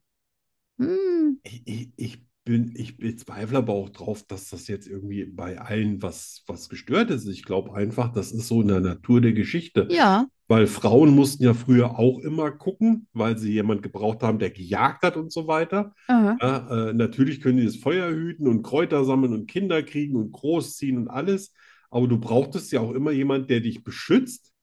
[0.80, 5.60] hm, Ich, ich, ich bin, ich bezweifle aber auch drauf, dass das jetzt irgendwie bei
[5.60, 7.28] allen was, was gestört ist.
[7.28, 9.88] Ich glaube einfach, das ist so in der Natur der Geschichte.
[9.88, 14.50] ja, weil Frauen mussten ja früher auch immer gucken, weil sie jemand gebraucht haben, der
[14.50, 15.94] gejagt hat und so weiter.
[16.10, 20.32] Ja, äh, natürlich können die das Feuer hüten und Kräuter sammeln und Kinder kriegen und
[20.32, 21.54] großziehen und alles,
[21.90, 24.54] aber du brauchtest ja auch immer jemand, der dich beschützt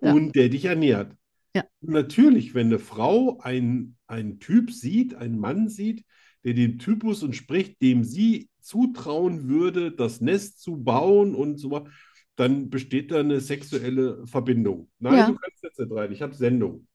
[0.00, 0.12] Ja.
[0.12, 1.14] und der dich ernährt.
[1.54, 1.64] Ja.
[1.80, 6.04] Natürlich, wenn eine Frau einen, einen Typ sieht, einen Mann sieht,
[6.44, 11.90] der dem Typus entspricht, dem sie zutrauen würde, das Nest zu bauen und so weiter,
[12.38, 14.90] dann besteht da eine sexuelle Verbindung.
[14.98, 15.26] Nein, Ja.
[15.28, 16.12] du kannst jetzt nicht rein.
[16.12, 16.86] Ich habe Sendung.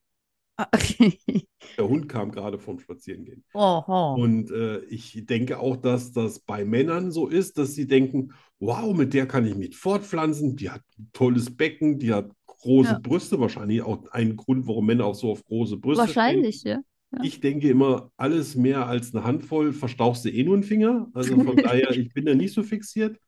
[0.56, 1.18] Ah, okay.
[1.78, 3.44] Der Hund kam gerade vom Spazierengehen.
[3.54, 4.14] Oho.
[4.14, 8.94] Und äh, ich denke auch, dass das bei Männern so ist, dass sie denken, wow,
[8.96, 12.98] mit der kann ich mich fortpflanzen, die hat ein tolles Becken, die hat große Ja.
[13.02, 16.16] Brüste, wahrscheinlich auch ein Grund, warum Männer auch so auf große Brüste stehen.
[16.16, 16.80] Wahrscheinlich, ja.
[17.16, 17.24] Ja.
[17.24, 21.08] Ich denke immer, alles mehr als eine Handvoll verstauchst du eh nur einen Finger.
[21.14, 23.18] Also von daher, ich bin da nicht so fixiert.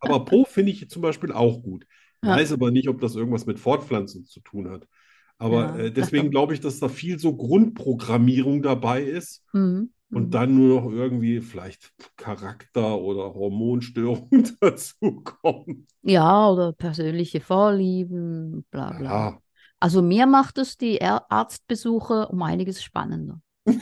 [0.00, 1.86] Aber Po finde ich zum Beispiel auch gut.
[2.22, 2.36] Ja.
[2.36, 4.88] Weiß aber nicht, ob das irgendwas mit Fortpflanzung zu tun hat.
[5.38, 9.90] Aber Ja, äh, deswegen glaube ich, dass da viel so Grundprogrammierung dabei ist Mhm.
[10.12, 10.30] und Mhm.
[10.34, 15.86] dann nur noch irgendwie vielleicht Charakter- oder Hormonstörungen dazukommen.
[16.02, 19.12] Ja, oder persönliche Vorlieben, bla bla.
[19.12, 19.40] Ja,
[19.80, 23.40] Also mir macht es die Arztbesuche um einiges spannender.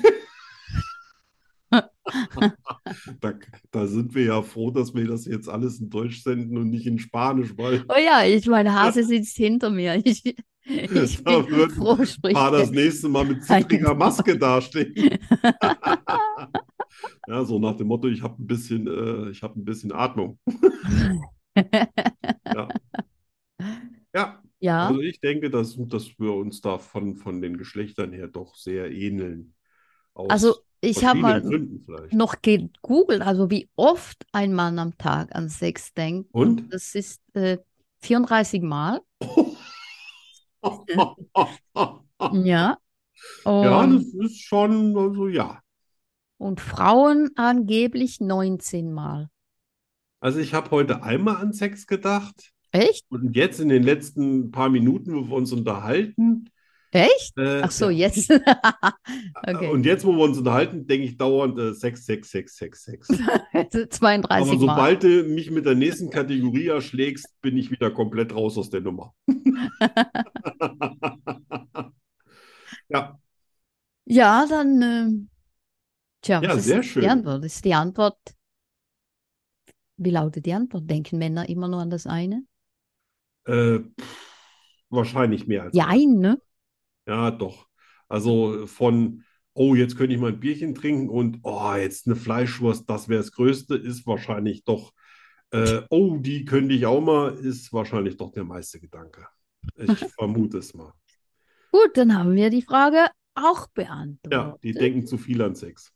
[3.21, 3.33] da,
[3.71, 6.87] da sind wir ja froh, dass wir das jetzt alles in Deutsch senden und nicht
[6.87, 10.03] in Spanisch, weil Oh ja, ich, mein Hase sitzt hinter mir.
[10.67, 15.19] Ich, ich Da bin froh, spricht paar das nächste Mal mit zittriger Maske dastehen.
[17.29, 20.39] Ja, so nach dem Motto, ich habe ein bisschen, äh, ich habe ein bisschen Atmung.
[22.47, 22.69] Ja.
[24.15, 28.29] Ja, Ja, also ich denke, dass, dass wir uns da von, von den Geschlechtern her
[28.29, 29.53] doch sehr ähneln.
[30.15, 31.43] Aus also ich habe mal
[32.11, 36.31] noch gegoogelt, also wie oft ein Mann am Tag an Sex denkt.
[36.33, 36.73] Und?
[36.73, 37.59] das ist äh,
[38.01, 39.03] 34 Mal.
[42.33, 42.79] Ja.
[43.45, 45.61] Ja, Und, das ist schon, also ja.
[46.39, 49.29] und Frauen angeblich 19 Mal.
[50.21, 53.07] Also ich habe heute einmal an Sex gedacht Echt?
[53.09, 56.51] und jetzt in den letzten paar Minuten, wo wir uns unterhalten,
[56.91, 57.37] Echt?
[57.39, 58.31] äh, Ach so, jetzt.
[59.47, 59.69] Okay.
[59.71, 63.09] Und jetzt, wo wir uns unterhalten, denke ich dauernd äh, Sex, Sex, Sex, Sex, Sex.
[63.09, 64.59] 32 Aber Mal.
[64.61, 68.81] sobald du mich mit der nächsten Kategorie erschlägst, bin ich wieder komplett raus aus der
[68.81, 69.15] Nummer.
[72.89, 73.19] Ja,
[74.07, 75.29] Ja, dann, ähm,
[76.23, 77.05] tja, Ja, sehr jetzt die schön.
[77.07, 77.45] Antwort?
[77.45, 78.19] Ist die Antwort,
[79.97, 80.89] wie lautet die Antwort?
[80.91, 82.43] Denken Männer immer nur an das eine?
[83.47, 83.81] Äh,
[84.91, 86.41] wahrscheinlich mehr als Ja, ein, ne?
[87.07, 87.67] Ja, doch.
[88.09, 89.25] Also von,
[89.55, 93.21] oh, jetzt könnte ich mal ein Bierchen trinken und, oh, jetzt eine Fleischwurst, das wäre
[93.23, 94.93] das Größte, ist wahrscheinlich doch,
[95.51, 99.27] äh, oh, die könnte ich auch mal, ist wahrscheinlich doch der meiste Gedanke.
[99.77, 100.93] Ich vermute es mal.
[101.73, 103.67] Gut, dann haben wir die Frage auch
[104.31, 104.63] Ja, beantwortet.
[104.63, 105.95] die denken zu viel an Sex.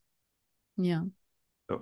[0.77, 1.09] Ja.
[1.69, 1.79] Ja.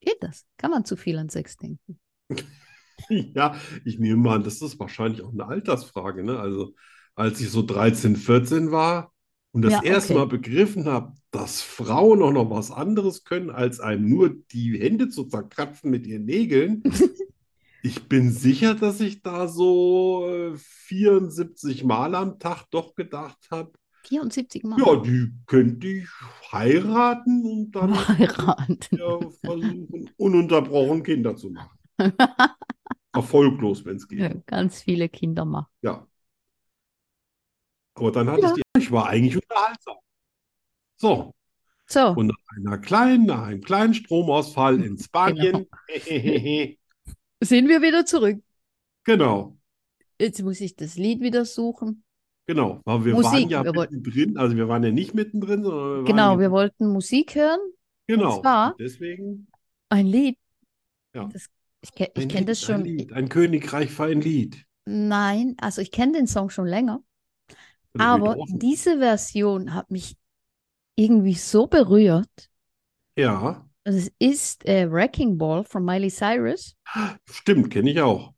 [0.00, 0.46] Geht das?
[0.58, 1.98] Kann man zu viel an Sex denken?
[3.34, 6.38] Ja, ich nehme mal an, das ist wahrscheinlich auch eine Altersfrage, ne?
[6.38, 6.74] Also,
[7.14, 9.12] als ich so 13, 14 war
[9.52, 10.14] und das Ja, erste okay.
[10.14, 15.08] Mal begriffen habe, dass Frauen auch noch was anderes können, als einem nur die Hände
[15.08, 16.82] zu zerkratzen mit ihren Nägeln.
[17.82, 23.72] Ich bin sicher, dass ich da so äh, 74 Mal am Tag doch gedacht habe,
[24.02, 24.86] 74 Mal.
[24.86, 26.08] ja, die könnte ich
[26.52, 29.00] heiraten und dann Heiraten.
[29.44, 31.78] versuchen, ununterbrochen Kinder zu machen.
[33.14, 34.18] Erfolglos, wenn es geht.
[34.20, 35.68] Ja, ganz viele Kinder machen.
[35.82, 36.06] Ja.
[37.94, 39.96] Aber dann hatte ich die, ich war eigentlich unterhaltsam.
[40.96, 41.34] So,
[41.86, 45.02] So, und nach einer kleinen, nach einem kleinen Stromausfall in Genau.
[45.02, 45.66] Spanien,
[47.42, 48.42] sind wir wieder zurück.
[49.04, 49.56] genau,
[50.18, 52.04] Jetzt muss ich das Lied wieder suchen.
[52.46, 52.80] genau.
[52.84, 56.04] Aber wir Musik, waren ja wir mittendrin, also wir waren ja nicht mittendrin, sondern wir
[56.04, 57.58] Genau, wir wollten Musik hören.
[58.06, 58.40] genau.
[58.40, 59.48] zwar- Deswegen
[59.88, 60.38] Ein Lied.
[61.14, 61.24] Ja.
[61.32, 61.46] Das,
[61.82, 62.84] ich ke- ich ein kenne das ein schon.
[62.84, 64.64] Lied, ein Königreich für ein Lied.
[64.84, 67.02] Nein, also ich kenne den Song schon länger.
[67.98, 70.16] Aber diese Version hat mich
[70.96, 72.50] irgendwie so berührt.
[73.16, 76.76] Ja, Es ist äh, Wrecking Ball von Miley Cyrus,
[77.30, 78.32] stimmt, kenne ich auch.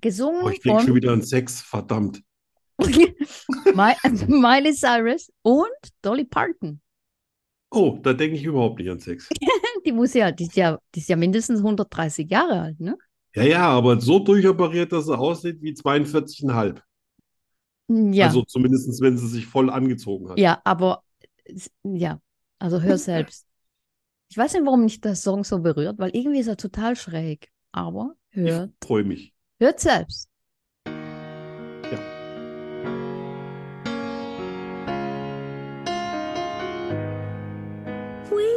[0.00, 2.22] gesungen Oh, ich denke schon wieder an Sex, verdammt.
[2.78, 3.94] Mi
[4.28, 5.68] Miley Cyrus und
[6.02, 6.80] Dolly Parton.
[7.70, 9.28] Oh, da denke ich überhaupt nicht an Sex.
[9.84, 12.96] Die muss ja, die ist ja, die ist ja mindestens 130 Jahre alt, ne?
[13.34, 16.82] Ja, ja, aber so durchoperiert, dass sie aussieht wie 42,5.
[17.88, 20.38] Ja, Also zumindest, wenn sie sich voll angezogen hat.
[20.38, 21.02] ja, aber
[21.82, 22.20] ja,
[22.58, 23.46] also hör selbst.
[24.30, 27.50] Ich weiß nicht, warum mich der Song so berührt, weil irgendwie ist er total schräg.
[27.72, 29.34] Aber Ich hört, freue mich.
[29.58, 30.28] hört selbst.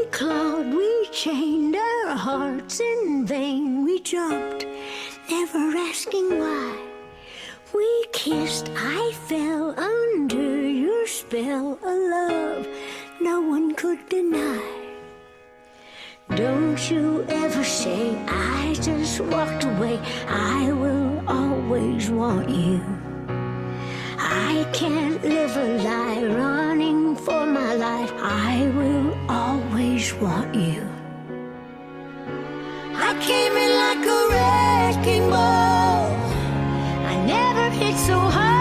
[0.05, 3.83] We clawed, we chained our hearts in vain.
[3.83, 4.65] We jumped,
[5.29, 6.77] never asking why.
[7.73, 12.67] We kissed, I fell under your spell, a love
[13.19, 14.61] no one could deny.
[16.35, 19.99] Don't you ever say I just walked away.
[20.27, 23.14] I will always want you.
[24.35, 28.11] I can't live a lie running for my life.
[28.17, 30.83] I will always want you.
[33.07, 36.03] I came in like a wrecking ball.
[37.11, 38.54] I never hit so hard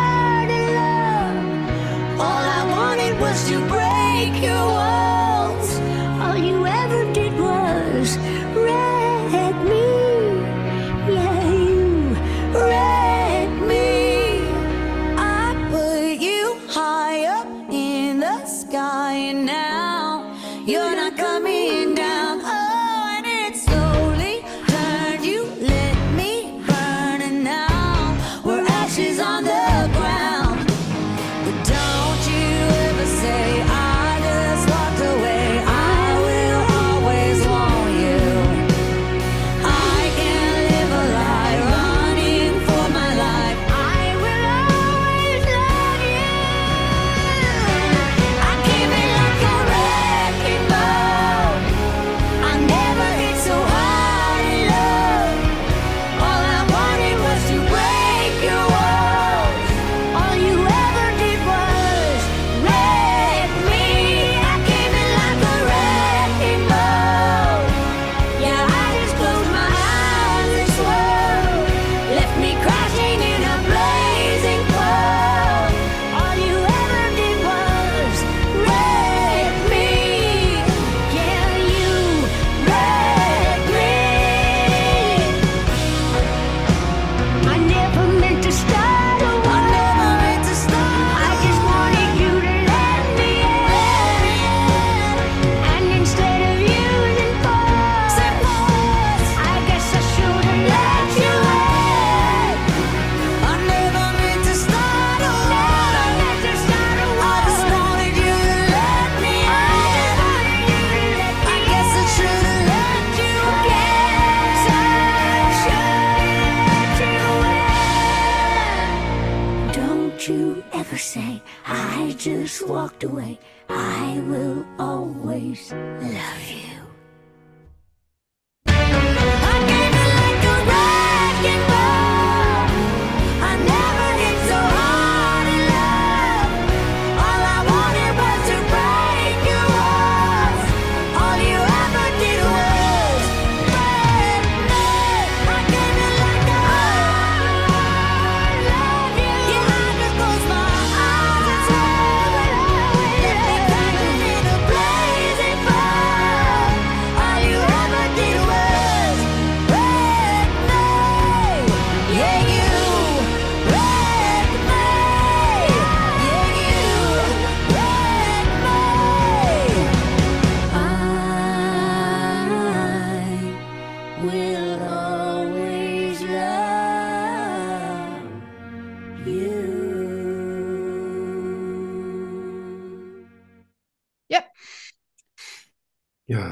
[125.54, 126.43] always love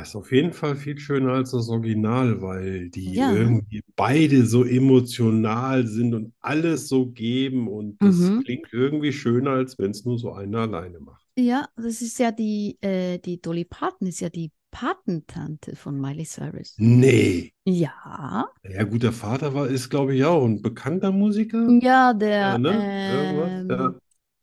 [0.03, 3.28] ist auf jeden Fall viel schöner als das Original, weil die Ja.
[3.28, 8.38] irgendwie beide so emotional sind und alles so geben und das Mhm.
[8.38, 11.24] klingt irgendwie schöner, als wenn es nur so einer alleine macht.
[11.36, 16.24] Ja, das ist ja die, äh, die Dolly Parton ist ja die Patentante von Miley
[16.26, 16.82] Cyrus.
[17.00, 17.55] Nee.
[17.64, 21.76] Ja, Ja, gut, der Vater war, ist, glaube ich, auch ein bekannter Musiker.
[21.80, 22.88] ja, der, Ja, ne?
[23.07, 23.94] Ähm, Ja.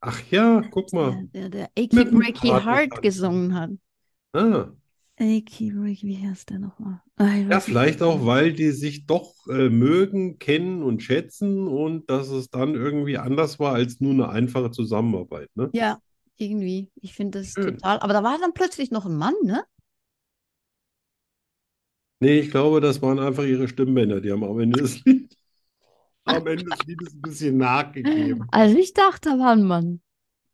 [0.02, 1.26] Ach ja, guck mal.
[1.34, 3.72] der, der, der dem Breaky Heart gesungen hat.
[4.34, 4.72] Ah.
[5.20, 7.02] Achy Breaky, wie heißt der nochmal?
[7.20, 12.50] Ja, vielleicht auch, weil die sich doch äh, mögen, kennen und schätzen und dass es
[12.50, 15.72] dann irgendwie anders war als nur eine einfache Zusammenarbeit, ne?
[15.74, 16.00] Ja,
[16.38, 16.92] irgendwie.
[16.96, 17.78] Ich finde das Schön.
[17.78, 18.00] total.
[18.00, 19.64] Aber da war dann plötzlich noch ein Mann, ne?
[22.22, 24.20] Nee, ich glaube, das waren einfach ihre Stimmbänder.
[24.22, 25.38] Die haben am Ende des Lied,
[26.26, 28.48] am Ende des Liedes ein bisschen nachgegeben.
[28.52, 30.02] Also ich dachte, da war ein Mann.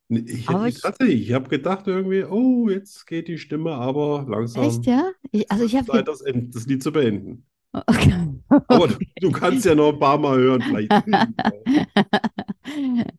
[0.07, 3.73] Nee, Ich, Aber ich, ich- tatsächlich, ich habe gedacht irgendwie, oh, jetzt geht die Stimme
[3.73, 5.11] aber langsam Echt, ja?
[5.31, 7.45] Ich, also ich habe Zeit, das, das Lied zu beenden.
[7.73, 8.13] Okay.
[8.69, 10.89] Aber du, du kannst ja noch ein paar Mal hören, vielleicht.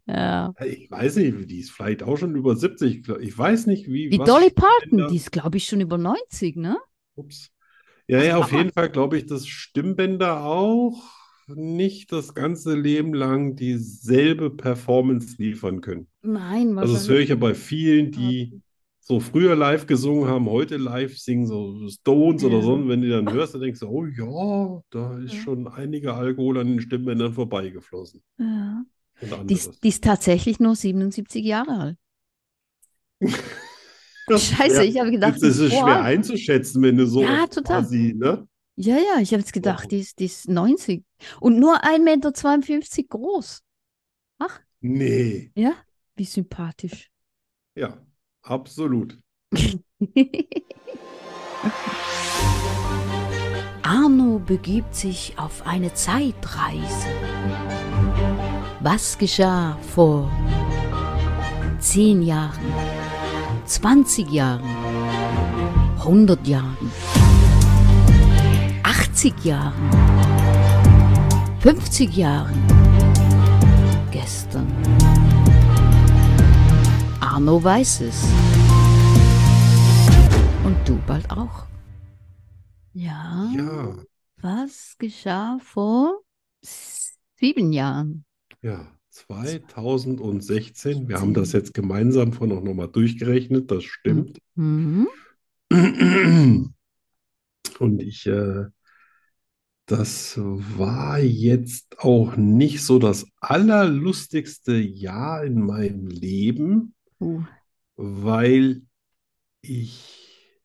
[0.07, 0.53] Ja.
[0.64, 3.09] Ich weiß nicht, die ist vielleicht auch schon über 70.
[3.20, 6.78] Ich weiß nicht, wie, Die Dolly Parton, die ist, glaube ich, schon über 90, ne?
[7.14, 7.51] Ups.
[8.09, 8.59] Ja, ja, auf Hammer.
[8.62, 11.03] jeden Fall glaube ich, dass Stimmbänder auch
[11.49, 16.09] nicht das ganze Leben lang dieselbe Performance liefern können.
[16.23, 18.19] Nein, Also das höre ich ja bei vielen, Ja.
[18.19, 18.61] die
[19.01, 22.63] so früher live gesungen haben, heute live singen, so Stones oder Ja.
[22.63, 22.75] so.
[22.75, 25.41] Und wenn du dann hörst, dann denkst du, oh ja, da ist Ja.
[25.43, 28.23] schon einige Alkohol an den Stimmbändern vorbeigeflossen.
[28.39, 28.85] Ja.
[29.45, 31.97] Die, ist- die ist tatsächlich nur 77 Jahre alt.
[34.29, 34.85] Das Scheiße, schwer.
[34.85, 37.83] ich habe gedacht, die ist ist schwer einzuschätzen, wenn du so Ja, total.
[37.83, 38.45] quasi, ne?
[38.75, 39.89] Ja, ja, ich habe jetzt gedacht, Wow.
[39.91, 41.05] die ist, die ist 90
[41.41, 43.62] und nur 1,52 Meter groß.
[44.81, 45.51] Nee.
[45.57, 45.75] Ja,
[46.14, 47.11] wie sympathisch.
[47.75, 47.99] Ja,
[48.43, 49.19] absolut.
[53.83, 57.09] Arno begibt sich auf eine Zeitreise.
[58.81, 60.31] Was geschah vor
[61.81, 62.73] 10 Jahren,
[63.64, 64.64] 20 Jahren,
[65.99, 66.93] 100 Jahren,
[68.85, 70.06] 80 Jahren,
[71.61, 72.55] 50 Jahren,
[74.13, 74.67] gestern?
[77.21, 78.25] Arno weiß es.
[80.65, 81.67] Und du bald auch.
[82.93, 83.51] Ja.
[83.57, 83.97] Ja,
[84.41, 86.21] Was geschah vor
[86.63, 88.25] sieben Jahren?
[88.63, 88.87] ja.
[89.11, 91.09] 2016.
[91.09, 94.43] Wir haben das jetzt gemeinsam von auch nochmal durchgerechnet, das stimmt.
[94.57, 95.09] Mhm.
[97.79, 98.67] Und ich, äh,
[99.87, 107.41] das war jetzt auch nicht so das allerlustigste Jahr in meinem Leben, Uh,
[107.97, 108.82] weil
[109.62, 110.61] ich,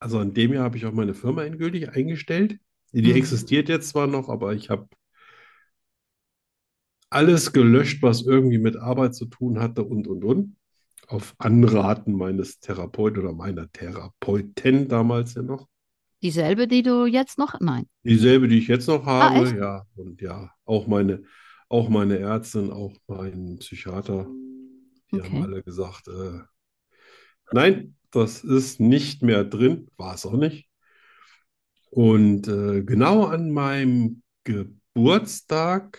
[0.00, 2.58] also an dem Jahr habe ich auch meine Firma endgültig eingestellt.
[2.92, 3.16] Die Mhm.
[3.16, 4.88] existiert jetzt zwar noch, aber ich habe
[7.10, 10.56] alles gelöscht, was irgendwie mit Arbeit zu tun hatte und, und, und.
[11.06, 15.68] Auf Anraten meines Therapeuten oder meiner Therapeutin damals ja noch.
[16.22, 17.54] Dieselbe, die du jetzt noch?
[17.60, 17.88] Nein.
[18.04, 19.56] Dieselbe, die ich jetzt noch habe, echt?
[19.56, 19.86] ja.
[19.96, 21.22] Und ja, auch meine,
[21.68, 24.26] auch meine Ärztin, auch mein Psychiater,
[25.14, 25.38] die haben Okay.
[25.38, 26.40] alle gesagt, äh,
[27.52, 30.68] nein, das ist nicht mehr drin, war es auch nicht.
[31.90, 35.98] Und äh, genau an meinem Geburtstag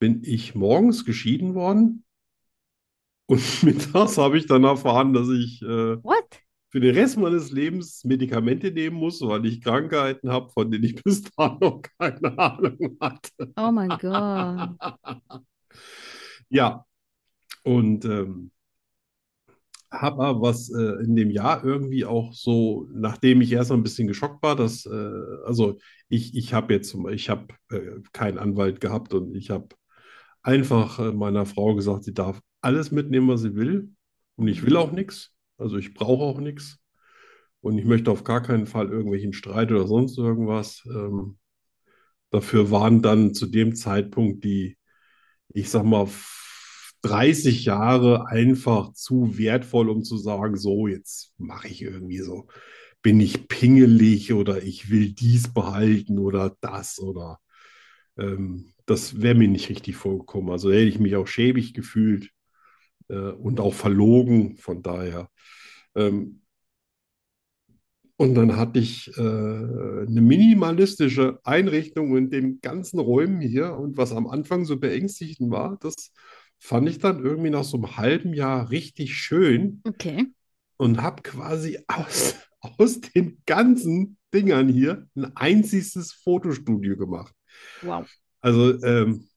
[0.00, 2.04] bin ich morgens geschieden worden.
[3.26, 6.40] Und mittags habe ich dann erfahren, dass ich äh, What?
[6.70, 10.96] Für den Rest meines Lebens Medikamente nehmen muss, weil ich Krankheiten habe, von denen ich
[11.02, 13.54] bis dahin noch keine Ahnung hatte.
[13.56, 14.70] Oh mein Gott.
[16.50, 16.84] Ja,
[17.64, 18.52] und ähm,
[19.90, 23.82] habe aber was äh, in dem Jahr irgendwie auch so, nachdem ich erst mal ein
[23.82, 24.90] bisschen geschockt war, dass, äh,
[25.46, 29.68] also ich, ich habe jetzt, zum- ich habe äh, keinen Anwalt gehabt und ich habe
[30.42, 33.92] einfach äh, meiner Frau gesagt, sie darf alles mitnehmen, was sie will
[34.36, 36.78] und ich will auch nichts, also ich brauche auch nichts
[37.60, 40.82] und ich möchte auf gar keinen Fall irgendwelchen Streit oder sonst irgendwas.
[40.86, 41.38] Ähm,
[42.30, 44.76] dafür waren dann zu dem Zeitpunkt die
[45.54, 46.08] ich sag mal,
[47.02, 52.48] 30 Jahre einfach zu wertvoll, um zu sagen, so, jetzt mache ich irgendwie so,
[53.02, 57.38] bin ich pingelig oder ich will dies behalten oder das oder
[58.18, 60.50] ähm, das wäre mir nicht richtig vorgekommen.
[60.50, 62.30] Also hätte ich mich auch schäbig gefühlt
[63.14, 65.28] und auch verlogen, von daher.
[65.96, 66.42] Ähm,
[68.16, 73.74] und dann hatte ich äh, eine minimalistische Einrichtung in den ganzen Räumen hier.
[73.74, 76.12] Und was am Anfang so beängstigend war, das
[76.58, 80.26] fand ich dann irgendwie nach so einem halben Jahr richtig schön Okay.
[80.76, 87.34] und habe quasi aus, aus den ganzen Dingern hier ein einziges Fotostudio gemacht.
[87.82, 88.08] Wow.
[88.40, 89.28] Also ähm,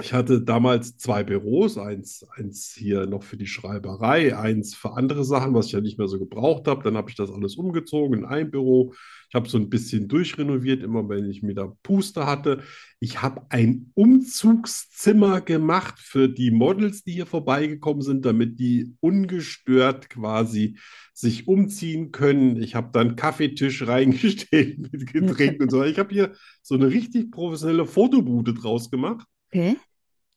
[0.00, 5.24] ich hatte damals zwei Büros, eins, eins hier noch für die Schreiberei, eins für andere
[5.24, 6.82] Sachen, was ich ja nicht mehr so gebraucht habe.
[6.82, 8.92] Dann habe ich das alles umgezogen in ein Büro.
[9.28, 12.64] Ich habe so ein bisschen durchrenoviert, immer wenn ich wieder Puste hatte.
[12.98, 20.10] Ich habe ein Umzugszimmer gemacht für die Models, die hier vorbeigekommen sind, damit die ungestört
[20.10, 20.76] quasi
[21.12, 22.60] sich umziehen können.
[22.60, 25.84] Ich habe dann Kaffeetisch reingestellt mit Getränken und so.
[25.84, 26.32] Ich habe hier
[26.62, 29.28] so eine richtig professionelle Fotobude draus gemacht.
[29.54, 29.76] Okay.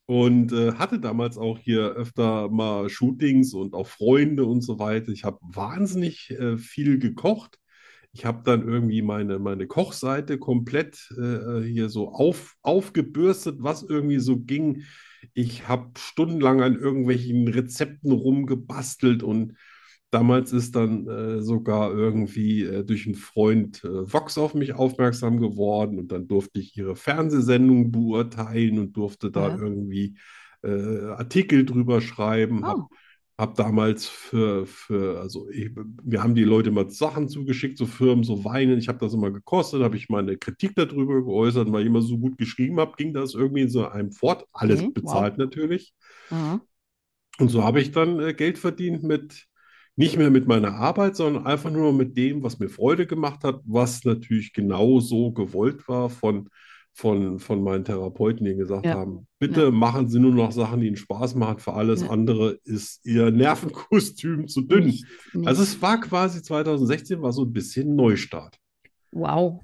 [0.06, 5.10] Und äh, hatte damals auch hier öfter mal Shootings und auch Freunde und so weiter.
[5.12, 7.60] Ich habe wahnsinnig äh, viel gekocht.
[8.14, 14.20] Ich habe dann irgendwie meine, meine Kochseite komplett äh, hier so auf, aufgebürstet, was irgendwie
[14.20, 14.84] so ging.
[15.34, 19.56] Ich habe stundenlang an irgendwelchen Rezepten rumgebastelt und
[20.12, 25.40] damals ist dann äh, sogar irgendwie äh, durch einen Freund äh, Vox auf mich aufmerksam
[25.40, 29.58] geworden und dann durfte ich ihre Fernsehsendung beurteilen und durfte da Ja.
[29.58, 30.18] irgendwie
[30.64, 32.68] äh, Artikel drüber schreiben, Oh.
[32.68, 32.88] habe
[33.38, 35.70] hab damals für, für also ich,
[36.04, 38.80] wir haben die Leute mal Sachen zugeschickt, so Firmen, so Weinen.
[38.80, 42.18] Ich habe das immer gekostet, habe ich meine Kritik darüber geäußert, weil ich immer so
[42.18, 44.46] gut geschrieben habe, ging das irgendwie in so einem fort.
[44.54, 45.28] Alles Okay, wow.
[45.28, 45.94] bezahlt natürlich.
[46.32, 46.62] Aha.
[47.40, 49.48] Und so habe ich dann äh, Geld verdient mit,
[49.98, 53.60] nicht mehr mit meiner Arbeit, sondern einfach nur mit dem, was mir Freude gemacht hat,
[53.66, 56.50] was natürlich genau so gewollt war von,
[56.94, 58.94] von, von meinen Therapeuten, die gesagt Ja.
[58.94, 61.60] haben, bitte machen Sie nur noch Sachen, die Ihnen Spaß machen.
[61.60, 62.10] Für alles Ja.
[62.10, 64.86] andere ist Ihr Nervenkostüm zu dünn.
[64.86, 65.06] Nicht,
[65.46, 65.74] Also nicht.
[65.74, 68.58] es war quasi 2016 war so ein bisschen Neustart.
[69.12, 69.62] Wow.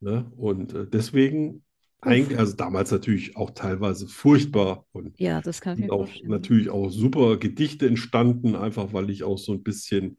[0.00, 0.30] Ne?
[0.36, 1.63] Und äh, deswegen
[2.06, 6.28] eigentlich, also damals natürlich auch teilweise furchtbar und Ja, das kann ich auch vorstellen.
[6.28, 10.18] natürlich auch super Gedichte entstanden, einfach weil ich auch so ein bisschen,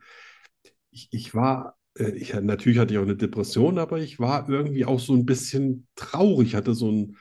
[0.91, 4.85] ich, ich war, äh, ich, natürlich hatte ich auch eine Depression, aber ich war irgendwie
[4.85, 7.17] auch so ein bisschen traurig, hatte so ein,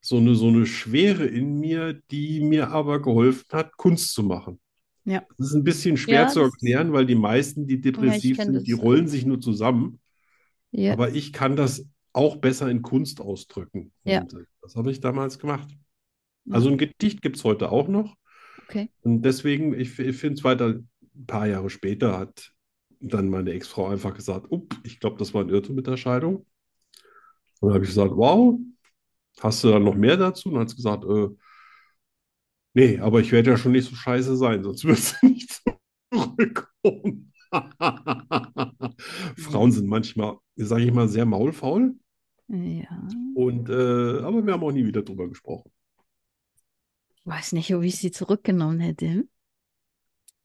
[0.00, 4.60] so eine, so eine Schwere in mir, die mir aber geholfen hat, Kunst zu machen.
[5.04, 5.26] Ja.
[5.38, 8.66] Das ist ein bisschen schwer Ja, zu erklären, weil die meisten, die depressiv kenn sind,
[8.66, 10.00] die rollen sich nur zusammen.
[10.72, 10.94] Ja.
[10.94, 13.92] Aber ich kann das auch besser in Kunst ausdrücken.
[14.04, 14.20] Ja.
[14.20, 15.68] Und das habe ich damals gemacht.
[16.46, 16.54] Ja.
[16.54, 18.16] Also ein Gedicht gibt es heute auch noch.
[18.68, 18.88] Okay.
[19.02, 22.52] Und deswegen, ich, ich finde es weiter, ein paar Jahre später hat
[23.00, 26.46] dann meine Ex-Frau einfach gesagt, up, ich glaube, das war ein Irrtum mit der Scheidung.
[27.60, 28.58] Und dann habe ich gesagt, wow,
[29.40, 30.48] hast du da noch mehr dazu?
[30.48, 31.28] Und dann hat sie gesagt, äh,
[32.74, 35.62] nee, aber ich werde ja schon nicht so scheiße sein, sonst wirst du nicht
[36.12, 37.32] zurückkommen.
[39.36, 41.96] Frauen sind manchmal, sage ich mal, sehr maulfaul.
[42.48, 43.08] Ja.
[43.34, 45.70] Und, äh, aber wir haben auch nie wieder drüber gesprochen.
[47.24, 49.24] Weiß nicht, ob ich sie zurückgenommen hätte.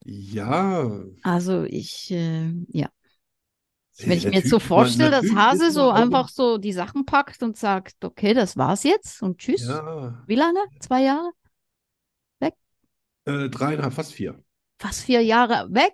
[0.05, 0.89] Ja,
[1.23, 2.89] Also ich, äh, ja.
[3.97, 7.57] Wenn ich mir jetzt so vorstelle, dass Hase so einfach so die Sachen packt und
[7.57, 9.67] sagt, okay, das war's jetzt und tschüss.
[9.67, 10.59] ja, Wie lange?
[10.79, 11.31] Zwei Jahre?
[13.29, 14.41] äh, dreieinhalb, fast vier.
[14.79, 15.93] Fast vier Jahre weg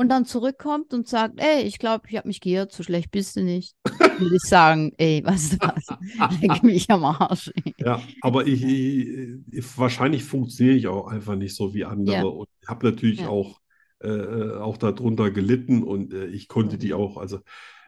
[0.00, 3.36] und dann zurückkommt und sagt, ey, ich glaube, ich habe mich geirrt, so schlecht bist
[3.36, 3.76] du nicht.
[4.16, 6.40] Würde ich sagen, ey, weißt du was?
[6.40, 7.50] Leck mich am Arsch.
[7.66, 7.74] ey.
[7.84, 9.08] ja, aber ich, ich,
[9.50, 12.22] ich wahrscheinlich funktioniere ich auch einfach nicht so wie andere Ja.
[12.22, 13.28] und habe natürlich Ja.
[13.28, 13.60] auch,
[14.02, 17.40] äh, äh, auch darunter gelitten und äh, ich konnte die auch, also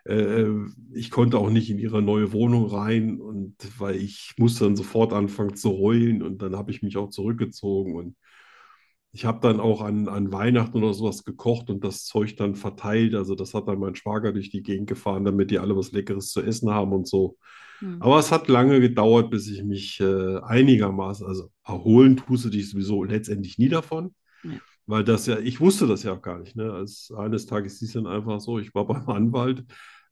[0.04, 0.44] äh,
[0.92, 5.14] ich konnte auch nicht in ihre neue Wohnung rein und weil ich musste dann sofort
[5.14, 8.16] anfangen zu heulen und dann habe ich mich auch zurückgezogen und
[9.12, 13.14] ich habe dann auch an, an Weihnachten oder sowas gekocht und das Zeug dann verteilt.
[13.14, 16.30] Also das hat dann mein Schwager durch die Gegend gefahren, damit die alle was Leckeres
[16.30, 17.36] zu essen haben und so.
[17.80, 18.00] Hm.
[18.00, 22.70] Aber es hat lange gedauert, bis ich mich äh, einigermaßen, also erholen tust du dich
[22.70, 24.52] sowieso letztendlich nie davon, Ja.
[24.86, 26.56] weil das ja, ich wusste das ja auch gar nicht.
[26.56, 26.72] Ne?
[26.72, 29.64] Als eines Tages hieß es dann einfach so, ich war beim Anwalt,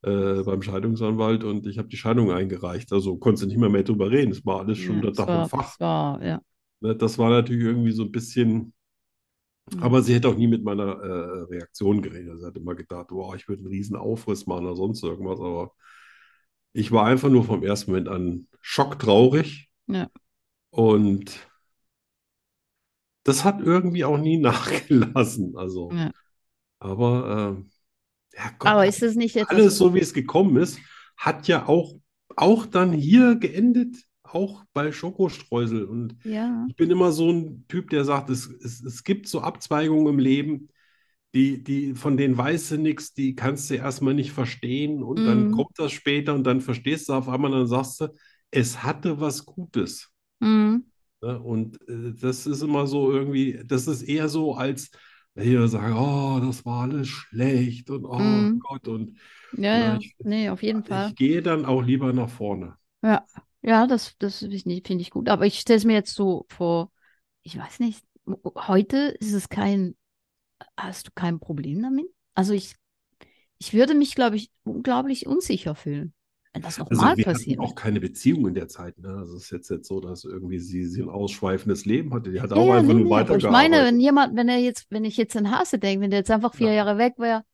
[0.02, 2.92] äh, beim Scheidungsanwalt und ich habe die Scheidung eingereicht.
[2.92, 4.32] Also konntest du nicht mehr, mehr drüber reden.
[4.32, 5.62] Es war alles schon Ja, das Dach war, und Fach.
[5.62, 6.40] das war, ja.
[6.80, 6.96] Ne?
[6.96, 8.72] Das war natürlich irgendwie so ein bisschen.
[9.66, 9.82] Mhm.
[9.82, 12.40] Aber sie hätte auch nie mit meiner äh, Reaktion geredet.
[12.40, 15.38] Sie hat immer gedacht, wow, ich würde einen riesen Aufriss machen oder sonst irgendwas.
[15.40, 15.72] Aber
[16.72, 19.70] ich war einfach nur vom ersten Moment an schocktraurig.
[19.86, 20.10] Ja.
[20.70, 21.48] Und
[23.24, 25.56] das hat irgendwie auch nie nachgelassen.
[25.56, 26.10] Also, Ja.
[26.78, 27.70] aber ähm,
[28.34, 30.78] ja Gott, Aber ist es nicht alles so, wie es gekommen ist,
[31.16, 31.94] hat ja auch,
[32.36, 33.96] auch dann hier geendet,
[34.34, 35.84] auch bei Schokostreusel.
[35.84, 39.40] Und ja, ich bin immer so ein Typ, der sagt, es, es, es gibt so
[39.40, 40.68] Abzweigungen im Leben,
[41.34, 45.48] die, die, von denen weißt du nichts, die kannst du erstmal nicht verstehen und dann
[45.48, 45.52] Mhm.
[45.52, 48.08] kommt das später und dann verstehst du auf einmal, dann sagst du,
[48.50, 50.12] es hatte was Gutes.
[50.40, 50.84] mhm.
[51.22, 51.38] Ne?
[51.40, 54.90] Und äh, das ist immer so irgendwie, das ist eher so, als
[55.36, 58.60] hier sagen, oh, das war alles schlecht und oh Mhm.
[58.60, 59.18] Gott und
[59.52, 61.12] Ja, Na, ja, ich- nee, auf jeden Fall.
[61.12, 62.76] ich gehe dann auch lieber nach vorne.
[63.02, 63.24] Ja,
[63.62, 65.28] ja, das, das finde ich gut.
[65.28, 66.90] Aber ich stelle es mir jetzt so vor,
[67.42, 68.04] ich weiß nicht,
[68.56, 69.96] heute ist es kein,
[70.76, 72.06] hast du kein Problem damit?
[72.34, 72.76] Also ich,
[73.58, 76.14] ich würde mich, glaube ich, unglaublich unsicher fühlen,
[76.52, 77.60] wenn das Also nochmal hatten passiert.
[77.60, 78.98] auch keine Beziehung in der Zeit.
[78.98, 79.08] Ne?
[79.08, 82.30] Also es ist jetzt, jetzt so, dass irgendwie sie, sie ein ausschweifendes Leben hatte.
[82.32, 83.84] Die hat Ja, auch ja, einfach nee, nur aber ich meine, weitergearbeitet.
[83.84, 86.54] wenn jemand, wenn er jetzt, wenn ich jetzt an Hase denke, wenn der jetzt einfach
[86.54, 86.74] vier Ja.
[86.74, 87.44] Jahre weg wäre,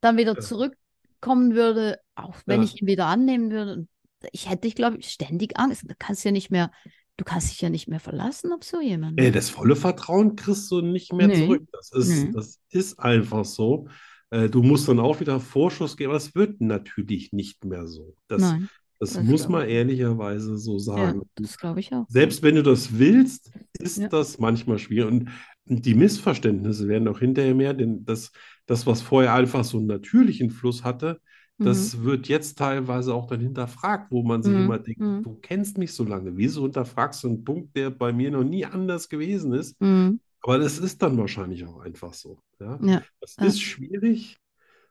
[0.00, 3.88] dann wieder zurückkommen würde, auch wenn ich ihn wieder annehmen würde,
[4.32, 5.84] ich hätte, ich glaube ich, ständig Angst.
[5.88, 6.70] Du kannst ja nicht mehr,
[7.16, 9.18] du kannst dich ja nicht mehr verlassen auf so jemanden.
[9.18, 11.44] Ey, das volle Vertrauen kriegst du nicht mehr Nee.
[11.44, 11.62] zurück.
[11.72, 12.30] Das ist, Nee.
[12.32, 13.88] das ist einfach so.
[14.30, 18.14] Äh, Du musst dann auch wieder Vorschuss geben, aber es wird natürlich nicht mehr so.
[18.28, 18.68] Das, Nein,
[18.98, 19.74] das das muss man ich.
[19.74, 21.22] ehrlicherweise so ja, sagen.
[21.36, 22.04] das glaube ich auch.
[22.08, 24.08] Selbst wenn du das willst, ist Ja.
[24.08, 25.10] das manchmal schwierig.
[25.10, 25.28] Und
[25.66, 28.32] die Missverständnisse werden auch hinterher mehr, denn das,
[28.66, 31.20] das, was vorher einfach so einen natürlichen Fluss hatte,
[31.64, 34.64] das wird jetzt teilweise auch dann hinterfragt, wo man sich Mhm.
[34.64, 35.22] immer denkt, Mhm.
[35.22, 38.64] du kennst mich so lange, wieso hinterfragst du einen Punkt, der bei mir noch nie
[38.66, 39.80] anders gewesen ist?
[39.80, 40.20] Mhm.
[40.42, 42.38] Aber das ist dann wahrscheinlich auch einfach so.
[42.60, 42.78] Ja?
[42.82, 43.02] Ja.
[43.20, 43.46] Das Ja.
[43.46, 44.38] ist schwierig,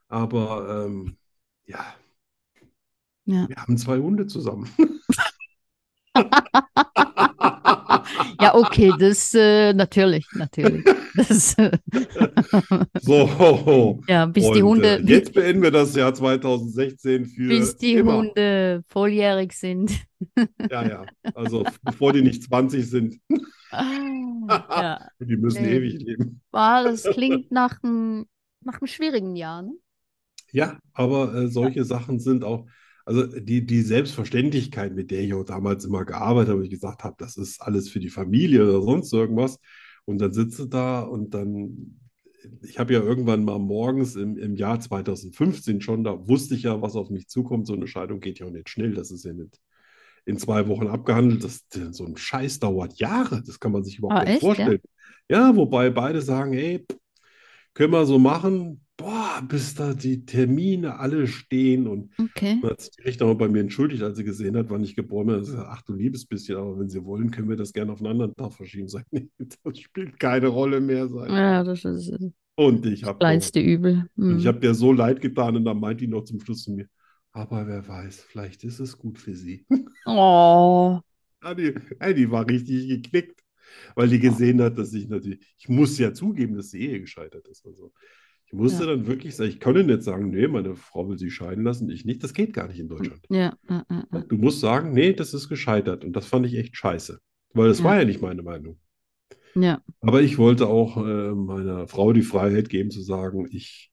[0.09, 1.17] aber ähm,
[1.65, 1.95] ja,
[3.25, 3.47] Ja.
[3.47, 4.69] wir haben zwei Hunde zusammen.
[8.41, 10.85] Ja, okay, das äh, natürlich, natürlich.
[11.15, 11.71] Das, äh,
[13.01, 17.75] So, ja, bis die und Hunde, äh, jetzt beenden wir das Jahr 2016 für bis
[17.75, 18.17] die immer.
[18.17, 19.91] Hunde volljährig sind.
[20.69, 21.05] Ja, ja.
[21.33, 23.19] Also bevor die nicht 20 sind,
[23.71, 25.07] Ah, ja.
[25.19, 25.75] die müssen Nee.
[25.77, 26.41] ewig leben.
[26.51, 28.25] Ah, das klingt nach einem,
[28.61, 29.73] nach einem schwierigen Jahr, ne?
[30.51, 32.65] Ja, aber äh, solche Sachen sind auch,
[33.09, 37.03] also die, die Selbstverständlichkeit, mit der ich auch damals immer gearbeitet habe, wo ich gesagt
[37.03, 39.57] habe, das ist alles für die Familie oder sonst irgendwas.
[40.05, 41.99] Und dann sitze da und dann,
[42.61, 46.83] ich habe ja irgendwann mal morgens im, im Jahr 2015 schon, da wusste ich ja,
[46.83, 47.65] was auf mich zukommt.
[47.65, 49.59] So eine Scheidung geht ja auch nicht schnell, das ist ja nicht
[50.25, 51.43] in zwei Wochen abgehandelt.
[51.43, 54.47] Das, so ein Scheiß dauert Jahre, das kann man sich überhaupt Ah, nicht echt, ja?
[54.47, 54.81] vorstellen.
[55.29, 56.85] Ja, wobei beide sagen, hey,
[57.73, 62.63] können wir so machen, boah, bis da die Termine alle stehen und Okay.
[62.63, 65.45] hat sich die Richterin bei mir entschuldigt, als sie gesehen hat, wann ich geboren bin.
[65.45, 68.07] Sagt, ach du liebes bisschen, aber wenn Sie wollen, können wir das gerne auf einen
[68.11, 68.89] anderen Tag verschieben.
[68.89, 69.29] Sag, nee,
[69.63, 71.07] das spielt keine Rolle mehr.
[71.09, 71.31] Sag.
[71.31, 71.35] ich.
[71.35, 74.09] Ja, das ist das Und ich habe kleinste Übel.
[74.27, 76.71] und ich habe dir so leid getan und dann meint die noch zum Schluss zu
[76.71, 76.87] mir,
[77.31, 79.65] aber wer weiß, vielleicht ist es gut für Sie.
[80.05, 81.01] Oh,
[81.43, 83.41] Ja, die, ey, die war richtig geknickt,
[83.95, 87.47] weil die gesehen hat, dass ich natürlich, ich muss ja zugeben, dass die Ehe gescheitert
[87.47, 87.65] ist.
[87.65, 87.93] Also
[88.51, 88.89] ich musste Ja.
[88.91, 92.03] dann wirklich sagen, ich konnte nicht sagen, nee, meine Frau will sie scheiden lassen, ich
[92.05, 92.23] nicht.
[92.23, 93.21] Das geht gar nicht in Deutschland.
[93.29, 93.53] ja.
[94.27, 96.03] Du musst sagen, nee, das ist gescheitert.
[96.03, 97.19] Und das fand ich echt scheiße,
[97.53, 98.79] weil das war ja nicht meine Meinung.
[99.55, 99.81] Ja.
[100.01, 103.91] Aber ich wollte auch äh, meiner Frau die Freiheit geben zu sagen, ich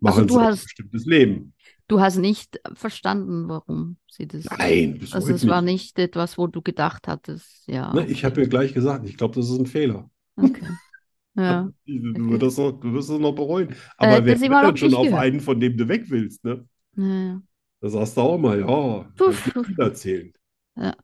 [0.00, 1.54] mache Also ein du hast- selbstbestimmtes Leben.
[1.88, 4.44] Du hast nicht verstanden, warum sie das.
[4.46, 5.96] Nein, bis Also es war nicht.
[5.96, 7.92] nicht etwas, wo du gedacht hattest, ja.
[7.92, 10.08] Ne, ich habe ihr gleich gesagt, ich glaube, das ist ein Fehler.
[10.36, 10.66] Okay.
[11.34, 11.70] Ja.
[11.86, 12.30] Du, Okay.
[12.30, 13.74] wirst das noch, du wirst es noch bereuen.
[13.96, 15.22] Aber Äh, wer noch dann schon auf gehört.
[15.22, 16.66] einen, von dem du weg willst, ne?
[16.96, 17.42] Ja.
[17.80, 19.50] Da sagst du auch mal, ja, Puff.
[19.54, 20.32] du erzählen.
[20.76, 20.94] Ja.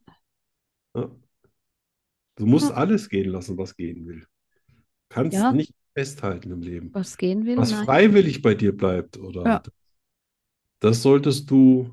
[0.94, 1.10] Ja.
[2.36, 2.76] Du musst Ja.
[2.76, 4.24] alles gehen lassen, was gehen will.
[5.08, 5.50] Kannst Ja.
[5.52, 6.90] nicht festhalten im Leben.
[6.92, 7.56] Was gehen will?
[7.56, 7.84] Was Nein.
[7.86, 9.44] freiwillig bei dir bleibt, oder?
[9.44, 9.62] Ja.
[10.80, 11.92] Das solltest du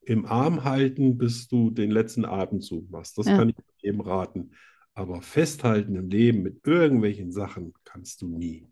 [0.00, 3.16] im Arm halten, bis du den letzten Atemzug machst.
[3.18, 4.52] Das kann ich jedem raten.
[4.96, 8.66] Aber festhalten im Leben mit irgendwelchen Sachen kannst du nie.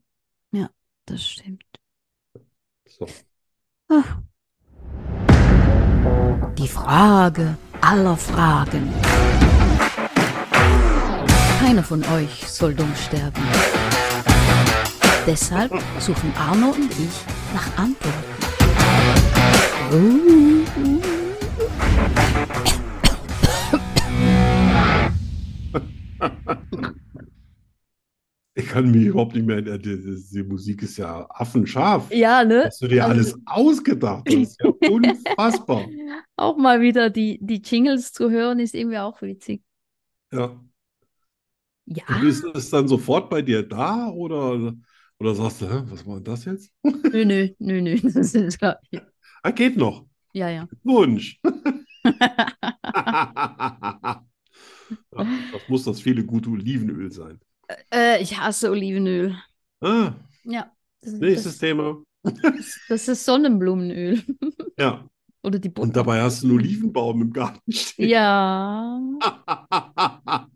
[1.06, 1.64] Das stimmt.
[2.88, 3.06] So.
[3.88, 4.22] Ah.
[6.56, 8.90] Die Frage aller Fragen.
[11.58, 13.42] Keiner von euch soll dumm sterben.
[15.26, 18.34] Deshalb suchen Arno und ich nach Antworten.
[28.56, 29.60] Ich kann mich überhaupt nicht mehr.
[29.62, 32.12] Die, die, die Musik ist ja affenscharf.
[32.12, 32.64] Ja, ne?
[32.66, 34.22] Hast du dir Also- alles ausgedacht?
[34.26, 35.86] Das ist ja unfassbar.
[36.36, 39.62] Auch mal wieder die, die Jingles zu hören, ist irgendwie auch witzig.
[40.32, 40.60] Ja.
[41.86, 44.72] Ja, Und ist es dann sofort bei dir da oder,
[45.18, 46.72] oder sagst du, hä, was war denn das jetzt?
[46.84, 47.96] nö, nö, nö, nö.
[48.14, 48.78] Das ist klar.
[49.42, 50.06] Ah, geht noch.
[50.32, 50.68] Ja, ja.
[50.84, 51.40] Wunsch.
[55.16, 57.40] Ja, das muss das viele gute Olivenöl sein.
[57.92, 59.36] Äh, ich hasse Olivenöl.
[59.80, 60.12] Ah,
[60.44, 60.70] Ja.
[61.00, 62.02] Das, nächstes das, Thema.
[62.22, 64.22] das, das ist Sonnenblumenöl.
[64.78, 65.08] Ja,
[65.44, 65.86] Oder die Butter.
[65.86, 68.08] und dabei hast du einen Olivenbaum im Garten stehen.
[68.08, 69.00] Ja.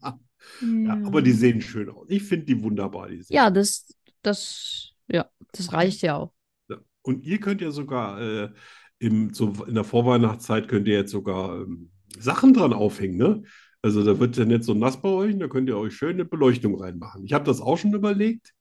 [0.60, 2.06] Ja, aber die sehen schön aus.
[2.08, 3.08] Ich finde die wunderbar.
[3.08, 6.32] Die Ja, das, das, ja, das reicht ja auch.
[6.68, 6.78] Ja.
[7.02, 8.48] Und ihr könnt ja sogar äh,
[8.98, 13.42] im, so in der Vorweihnachtszeit könnt ihr jetzt sogar ähm, Sachen dran aufhängen, ne?
[13.82, 16.24] Also da wird ja nicht so nass bei euch, da könnt ihr euch schön eine
[16.24, 17.24] Beleuchtung reinmachen.
[17.24, 18.52] Ich habe das auch schon überlegt,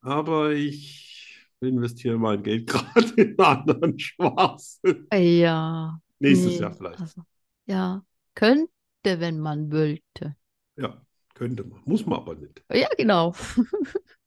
[0.00, 5.06] aber ich investiere mein Geld gerade in anderen Schwachsinn.
[5.12, 6.00] Ja.
[6.18, 7.00] Nächstes nee, Jahr vielleicht.
[7.00, 7.22] Also,
[7.66, 8.04] ja,
[8.34, 8.68] könnte,
[9.04, 10.36] wenn man wollte.
[10.76, 11.04] Ja,
[11.34, 11.80] könnte man.
[11.84, 12.62] Muss man aber nicht.
[12.72, 13.34] Ja, genau.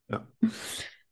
[0.07, 0.27] Ja.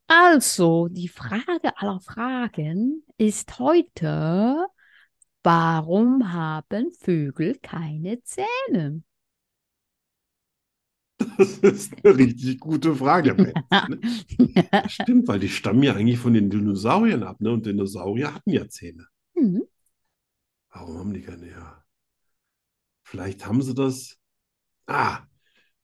[0.06, 4.68] Also, die Frage aller Fragen ist heute,
[5.44, 9.04] warum haben Vögel keine Zähne?
[11.38, 13.36] Das ist eine richtig gute Frage.
[13.36, 13.54] Ne?
[14.72, 17.52] Das stimmt, weil die stammen ja eigentlich von den Dinosauriern ab, ne?
[17.52, 19.08] Und Dinosaurier hatten ja Zähne.
[19.36, 19.64] Hm,
[20.72, 21.50] Warum haben die keine?
[21.50, 21.84] Ja.
[23.04, 24.18] Vielleicht haben sie das.
[24.86, 25.22] Ah,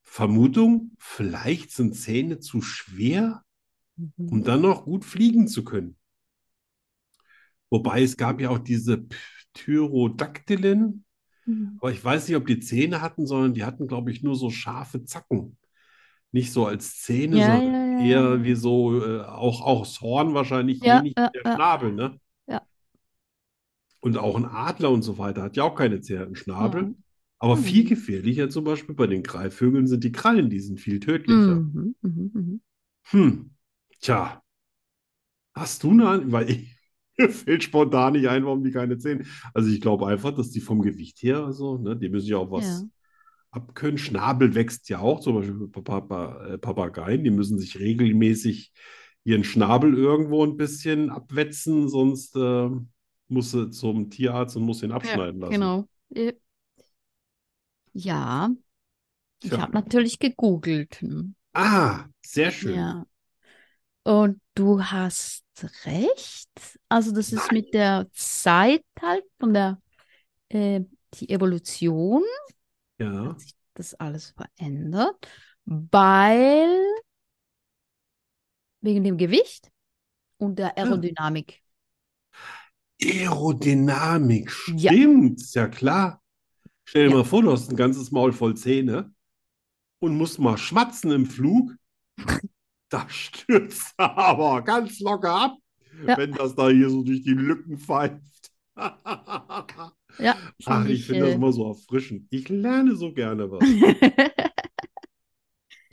[0.03, 3.43] Vermutung, vielleicht sind Zähne zu schwer,
[3.95, 4.11] mhm.
[4.17, 5.95] um dann noch gut fliegen zu können.
[7.69, 9.05] Wobei es gab ja auch diese
[9.53, 11.03] Pterodactylin,
[11.47, 11.79] Mhm.
[11.79, 14.49] aber ich weiß nicht, ob die Zähne hatten, sondern die hatten, glaube ich, nur so
[14.51, 15.57] scharfe Zacken.
[16.31, 20.01] Nicht so als Zähne, Ja, sondern ja, ja, eher wie so, äh, auch, auch das
[20.01, 21.55] Horn wahrscheinlich Ja, ähnlich wie der ja.
[21.55, 22.19] Schnabel, ne?
[22.47, 22.61] Ja.
[24.01, 26.83] Und auch ein Adler und so weiter hat ja auch keine Zähne, einen Schnabel.
[26.83, 26.95] Mhm.
[27.39, 27.89] Aber viel Mhm.
[27.89, 31.63] gefährlicher zum Beispiel bei den Greifvögeln sind die Krallen, die sind viel tödlicher.
[31.63, 32.61] Mhm, mhm, mhm.
[33.11, 33.51] Hm,
[34.01, 34.41] tja,
[35.53, 36.75] hast du eine, weil ich,
[37.29, 39.25] fällt spontan nicht ein, warum die keine Zähne.
[39.53, 42.51] Also ich glaube einfach, dass die vom Gewicht her, so, ne, die müssen ja auch
[42.51, 42.89] was Ja.
[43.51, 43.97] abkönnen.
[43.97, 48.73] Schnabel wächst ja auch, zum Beispiel Papa, äh, Papageien, die müssen sich regelmäßig
[49.23, 52.69] ihren Schnabel irgendwo ein bisschen abwetzen, sonst äh,
[53.27, 55.75] muss sie zum Tierarzt und muss ihn Ja, abschneiden lassen.
[55.75, 55.87] genau.
[56.13, 56.33] Äh,
[57.93, 58.49] Ja,
[59.43, 61.01] ich habe natürlich gegoogelt.
[61.01, 61.35] hm.
[61.53, 62.91] Ah, sehr schön.
[62.91, 63.05] Ja.
[64.03, 65.45] Und du hast
[65.85, 66.49] recht.
[66.89, 69.81] Also das ist mit der Zeit halt von der
[70.49, 70.81] äh,
[71.15, 72.23] die Evolution
[72.99, 73.29] Ja.
[73.29, 75.27] hat sich das alles verändert,
[75.65, 76.79] weil
[78.81, 79.71] wegen dem Gewicht
[80.37, 81.61] und der Aerodynamik.
[83.01, 84.91] Aerodynamik, Ja.
[84.91, 86.21] stimmt, ist ja klar.
[86.85, 87.17] Stell dir Ja.
[87.17, 89.13] mal vor, du hast ein ganzes Maul voll Zähne
[89.99, 91.75] und musst mal schmatzen im Flug.
[92.89, 95.57] Da stürzt er aber ganz locker ab,
[96.05, 96.15] Ja.
[96.15, 98.51] wenn das da hier so durch die Lücken pfeift.
[100.17, 100.35] Ja,
[100.65, 101.05] Ach, ich ich.
[101.05, 102.27] finde das Äh, immer so erfrischend.
[102.31, 103.79] Ich lerne so gerne was.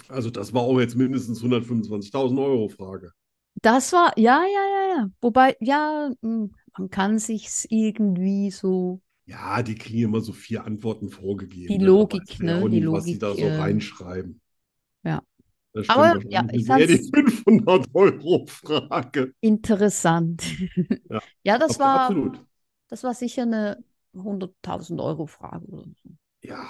[0.09, 3.12] Also das war auch jetzt mindestens 125.000 Euro Frage.
[3.62, 5.10] Das war, ja, ja, ja, ja.
[5.20, 11.09] Wobei, ja, mh, man kann sich's irgendwie so, Ja, die kriegen immer so vier Antworten
[11.10, 11.78] vorgegeben.
[11.78, 11.86] Die ne?
[11.86, 12.66] Logik, ne?
[12.66, 14.40] Die nicht, was sie da Logik, so äh, reinschreiben.
[15.05, 15.23] ja.
[15.77, 19.35] Das Aber, ja, ich eher die fand's- 500 Euro Frage.
[19.43, 20.43] interessant.
[21.11, 21.20] Ja.
[21.44, 22.40] Ja, das war, Absolut.
[22.89, 23.85] das war sicher eine
[24.15, 26.11] 100.000 Euro Frage oder so.
[26.43, 26.66] Ja,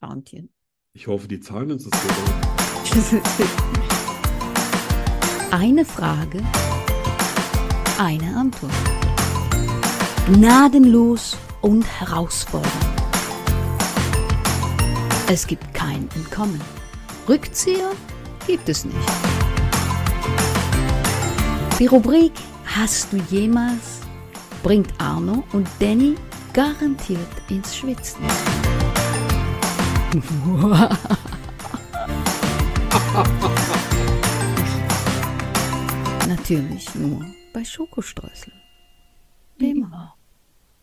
[0.00, 0.50] Garantiert.
[0.94, 3.52] ich hoffe, die zahlen uns das Geld.
[5.52, 6.42] Eine Frage,
[7.98, 8.72] eine Antwort.
[10.26, 12.72] Gnadenlos und herausfordernd.
[15.30, 16.60] Es gibt kein Entkommen.
[17.28, 17.92] Rückzieher
[18.46, 18.96] gibt es nicht.
[21.78, 22.32] Die Rubrik
[22.64, 24.00] Hast du jemals
[24.62, 26.14] bringt Arno und Danny
[26.52, 27.18] garantiert
[27.48, 28.22] ins Schwitzen.
[36.28, 38.52] Natürlich nur bei Schokostreusel.
[39.58, 40.14] Immer.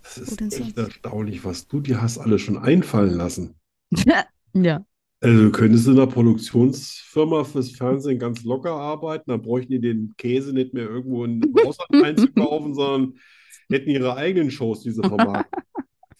[0.03, 3.55] Das ist denn echt erstaunlich, was du dir hast alles schon einfallen lassen.
[4.57, 4.85] Ja.
[5.25, 10.13] Also du könntest in einer Produktionsfirma fürs Fernsehen ganz locker arbeiten, dann bräuchten die den
[10.17, 13.15] Käse nicht mehr irgendwo in im Ausland einzukaufen, sondern
[13.67, 15.63] hätten ihre eigenen Shows, diese vermarkten.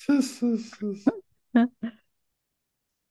[0.08, 1.68] Das, das, das.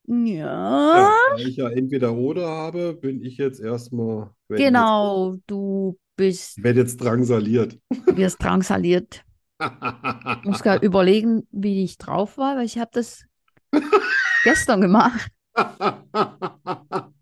[0.06, 5.38] Ja, da ich ja entweder oder habe, bin ich jetzt erstmal, genau.
[5.46, 7.78] Du bist, jetzt, werde jetzt drangsaliert.
[8.06, 9.24] wirst drangsaliert.
[10.40, 13.24] Ich muss gerade überlegen, wie ich drauf war, weil ich habe das
[14.44, 15.30] gestern gemacht.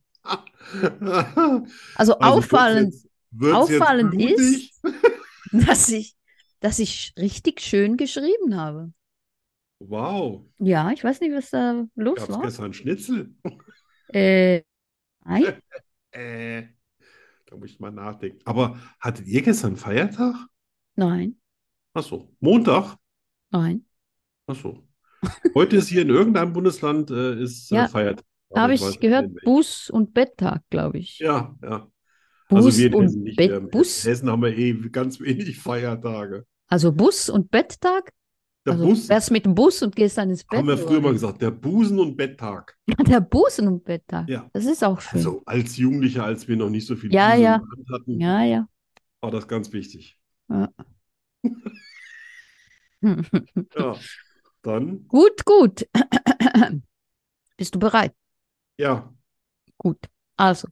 [1.95, 2.95] Also Also auffallend,
[3.31, 4.73] wird's jetzt, wird's auffallend blutig?
[5.53, 6.17] dass ich,
[6.61, 8.93] dass ich richtig schön geschrieben habe.
[9.81, 12.41] Wow, Ja, ich weiß nicht, was da los gab es war.
[12.41, 13.35] gestern Schnitzel?
[14.09, 14.65] Äh,
[15.25, 15.53] nein,
[16.11, 16.69] Äh,
[17.47, 18.41] da muss ich mal nachdenken.
[18.47, 20.37] Aber hattet ihr gestern Feiertag?
[20.97, 21.37] nein,
[21.95, 22.99] Ach so, Montag?
[23.53, 23.85] nein.
[24.47, 24.87] Ach so.
[25.55, 28.24] Heute ist hier in irgendeinem Bundesland äh, ist äh, Ja, Feiertag.
[28.51, 29.31] Aber Habe ich ich gehört.
[29.44, 31.19] Bus- und Betttag, glaube ich.
[31.19, 31.89] Ja, ja.
[32.49, 33.36] Also Bus wir in und nicht.
[33.36, 34.05] Bett- Wir in Bus?
[34.05, 36.44] Hessen haben wir eh ganz wenig Feiertage.
[36.69, 38.12] Also Bus- und Betttag?
[38.66, 40.59] Der Also Bus, fährst mit dem Bus und gehst dann ins Bett?
[40.59, 41.15] haben wir oder früher mal wie?
[41.15, 42.77] gesagt, der Busen- und Betttag.
[43.09, 44.28] Der Busen- und Betttag.
[44.28, 44.49] Ja.
[44.53, 45.19] Das ist auch schön.
[45.19, 47.61] Also als Jugendlicher, als wir noch nicht so viel Ja, Busen ja.
[47.93, 48.69] hatten, Ja, ja.
[49.20, 50.19] war das ganz wichtig.
[50.49, 50.59] Gut,
[53.77, 53.94] Ja,
[54.62, 55.10] dann,
[55.44, 55.86] gut.
[57.56, 58.14] Bist du bereit?
[58.78, 59.12] ja,
[59.78, 59.98] Gut.
[60.36, 60.68] Also,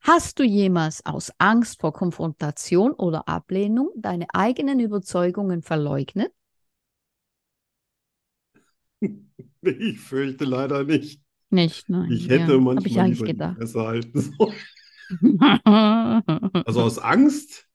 [0.00, 6.32] hast du jemals aus Angst vor Konfrontation oder Ablehnung deine eigenen Überzeugungen verleugnet?
[9.62, 11.22] ich fürchte leider nicht.
[11.50, 12.10] Nicht, nein.
[12.12, 13.56] Ich ja, hätte ich manchmal die gedacht.
[13.56, 14.54] Fresse halten sollen.
[16.66, 17.67] Also aus Angst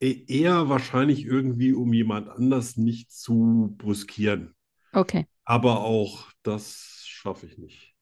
[0.00, 4.54] eher wahrscheinlich irgendwie, um jemand anders nicht zu brüskieren.
[4.94, 7.94] Okay, Aber auch das schaffe ich nicht.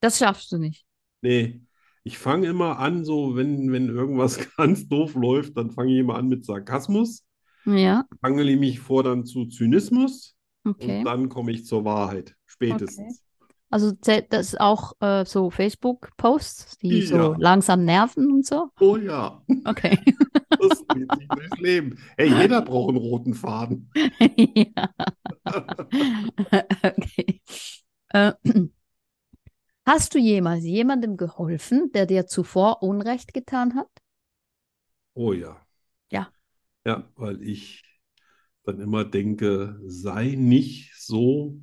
[0.00, 0.86] das schaffst du nicht.
[1.20, 1.60] Nee,
[2.04, 6.16] ich fange immer an, so wenn, wenn irgendwas ganz doof läuft, dann fange ich immer
[6.16, 7.24] an mit Sarkasmus,
[7.64, 10.76] Ja, hangele mich vor dann zu Zynismus okay.
[10.76, 13.22] und dann komme ich zur Wahrheit, spätestens.
[13.70, 17.38] Also zählt das auch äh, so Facebook-Posts, die so Ja.
[17.38, 18.70] langsam nerven und so?
[18.80, 19.98] Oh ja, Okay.
[20.60, 21.98] das geht sich durchs Leben.
[22.16, 23.90] Hey, jeder braucht einen roten Faden.
[24.54, 24.90] Ja.
[26.82, 27.40] Okay.
[28.10, 28.32] Äh,
[29.86, 33.88] hast du jemals jemandem geholfen, der dir zuvor Unrecht getan hat?
[35.14, 35.66] Oh ja.
[36.10, 36.32] Ja.
[36.86, 37.82] Ja, weil ich
[38.64, 41.60] dann immer denke, sei nicht so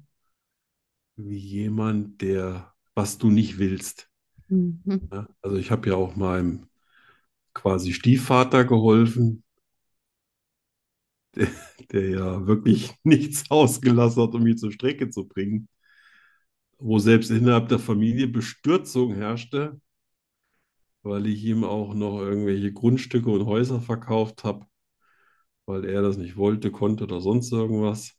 [1.16, 4.10] wie jemand, der, was du nicht willst.
[4.48, 5.10] Mhm.
[5.12, 6.68] Ja, also ich habe ja auch meinem
[7.56, 9.44] quasi Stiefvater geholfen,
[11.36, 11.48] der,
[11.91, 15.68] der ja wirklich nichts ausgelassen hat, um mich zur Strecke zu bringen,
[16.80, 19.80] wo selbst innerhalb der Familie Bestürzung herrschte,
[21.03, 24.65] weil ich ihm auch noch irgendwelche Grundstücke und Häuser verkauft habe,
[25.65, 28.14] weil er das nicht wollte, konnte oder sonst irgendwas.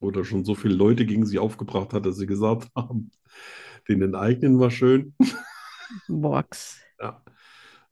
[0.00, 3.10] Oder schon so viele Leute gegen sie aufgebracht hat, dass sie gesagt haben,
[3.88, 5.14] den enteignen wir schön.
[6.08, 6.78] Box.
[7.00, 7.22] Ja.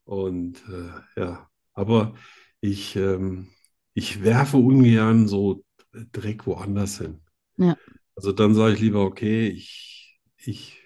[0.06, 2.16] Und äh, ja, aber
[2.62, 3.48] ich, ähm,
[3.94, 5.64] ich werfe ungern so
[6.12, 7.22] Dreck woanders hin.
[7.58, 7.76] Ja.
[8.16, 10.78] Also dann sage ich lieber, okay, ich, ich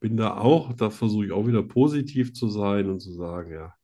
[0.00, 3.74] bin da auch, da versuche ich auch wieder positiv zu sein und zu sagen, ja,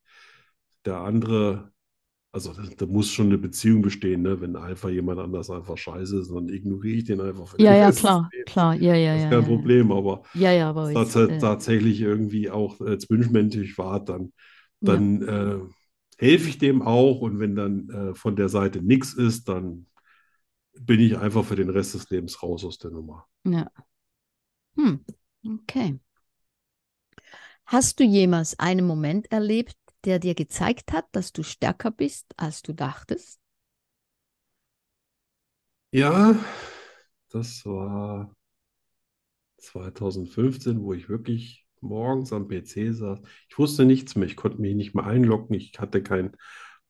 [0.85, 1.73] der andere,
[2.33, 4.41] also da, da muss schon eine Beziehung bestehen, ne?
[4.41, 8.31] Wenn einfach jemand anders einfach scheiße ist, dann ignoriere ich den einfach Ja, ja, klar,
[8.31, 8.47] Lebens.
[8.47, 8.75] klar.
[8.75, 9.47] Ja, ja, Das ist ja, kein ja.
[9.47, 14.33] Problem, aber Ja, ja, aber tats äh, tatsächlich irgendwie auch äh, zwischenmenschlich war, dann,
[14.81, 14.95] ja.
[14.95, 15.61] dann äh,
[16.19, 19.87] helfe ich dem auch und wenn dann äh, von der Seite nichts ist, dann
[20.81, 23.27] bin ich einfach für den Rest des Lebens raus aus der Nummer.
[23.45, 23.71] Ja.
[24.77, 25.05] Hm,
[25.47, 25.99] okay.
[27.67, 32.63] Hast du jemals einen Moment erlebt, der dir gezeigt hat, dass du stärker bist, als
[32.63, 33.41] du dachtest?
[35.91, 36.39] Ja,
[37.31, 38.35] das war
[39.59, 43.21] 2015, wo ich wirklich morgens am PC saß.
[43.49, 46.33] Ich wusste nichts mehr, ich konnte mich nicht mehr einloggen, ich hatte kein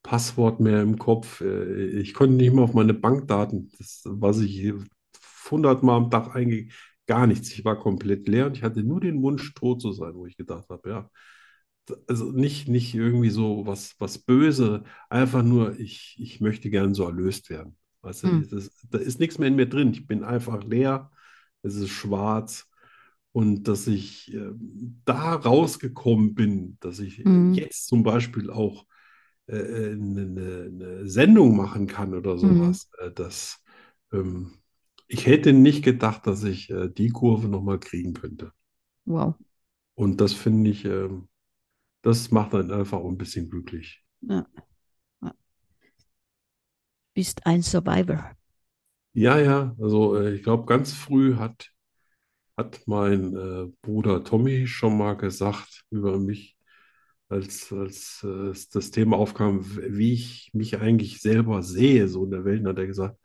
[0.02, 4.72] Passwort mehr im Kopf, äh, ich konnte nicht mehr auf meine Bankdaten, das, was ich
[5.50, 6.72] 100 Mal am Tag eingegeben,
[7.06, 7.52] gar nichts.
[7.52, 10.36] Ich war komplett leer und ich hatte nur den Wunsch, tot zu sein, wo ich
[10.36, 11.10] gedacht habe, ja,
[12.06, 17.04] also nicht, nicht irgendwie so was, was böse, einfach nur, ich, ich möchte gern so
[17.04, 17.76] erlöst werden.
[18.02, 18.42] Weißt du, Hm.
[18.50, 19.90] das, da ist nichts mehr in mir drin.
[19.92, 21.10] Ich bin einfach leer,
[21.62, 22.68] es ist schwarz.
[23.38, 24.50] Und dass ich äh,
[25.04, 27.68] da rausgekommen bin, dass ich Mhm.
[27.68, 28.86] jetzt zum Beispiel auch
[29.48, 32.78] äh, äh, eine, eine, eine Sendung machen kann oder Mhm.
[32.78, 33.62] sowas, äh, das,
[34.12, 34.54] ähm,
[35.08, 38.52] ich hätte nicht gedacht, dass ich äh, die Kurve nochmal kriegen könnte.
[39.06, 39.38] Wow.
[39.96, 41.28] Und das finde ich, ähm,
[42.02, 44.04] das macht dann einfach ein bisschen glücklich.
[44.20, 44.46] Ja.
[45.22, 45.34] Ja.
[47.14, 48.34] Bist ein Survivor.
[49.12, 51.72] Ja, ja, also äh, ich glaube, ganz früh hat,
[52.58, 56.56] hat mein äh, Bruder Tommy schon mal gesagt über mich,
[57.28, 62.44] als, als äh, das Thema aufkam, wie ich mich eigentlich selber sehe, so in der
[62.44, 63.16] Welt, hat er gesagt,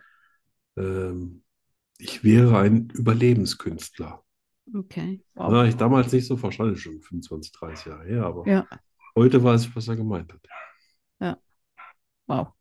[0.77, 1.43] ähm,
[1.97, 4.23] ich wäre ein Überlebenskünstler.
[4.75, 5.21] Okay.
[5.35, 5.53] Wow.
[5.53, 8.67] habe ich damals nicht so verstanden, schon 25, 30 Jahre her, aber Ja,
[9.15, 11.37] heute weiß ich, was er gemeint hat.
[12.27, 12.53] wow.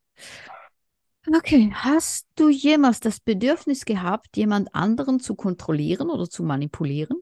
[1.26, 1.70] Okay.
[1.72, 7.16] Hast du jemals das Bedürfnis gehabt, jemand anderen zu kontrollieren oder zu manipulieren?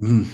[0.00, 0.30] Hm.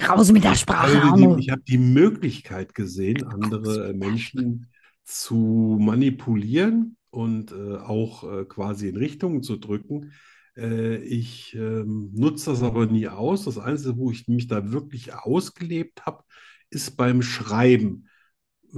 [0.00, 4.68] Raus mit der Sprache, Also ich habe die Möglichkeit gesehen, andere äh, Menschen
[5.04, 10.12] zu manipulieren und äh, auch äh, quasi in Richtungen zu drücken.
[10.56, 13.44] Äh, ich ähm, nutze das aber nie aus.
[13.44, 16.24] Das Einzige, wo ich mich da wirklich ausgelebt habe,
[16.68, 18.08] ist beim Schreiben.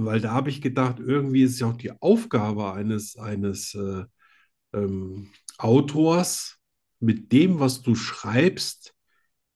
[0.05, 4.03] Weil da habe ich gedacht, irgendwie ist ja auch die Aufgabe eines, eines äh,
[4.73, 6.57] ähm, Autors,
[6.99, 8.93] mit dem, was du schreibst,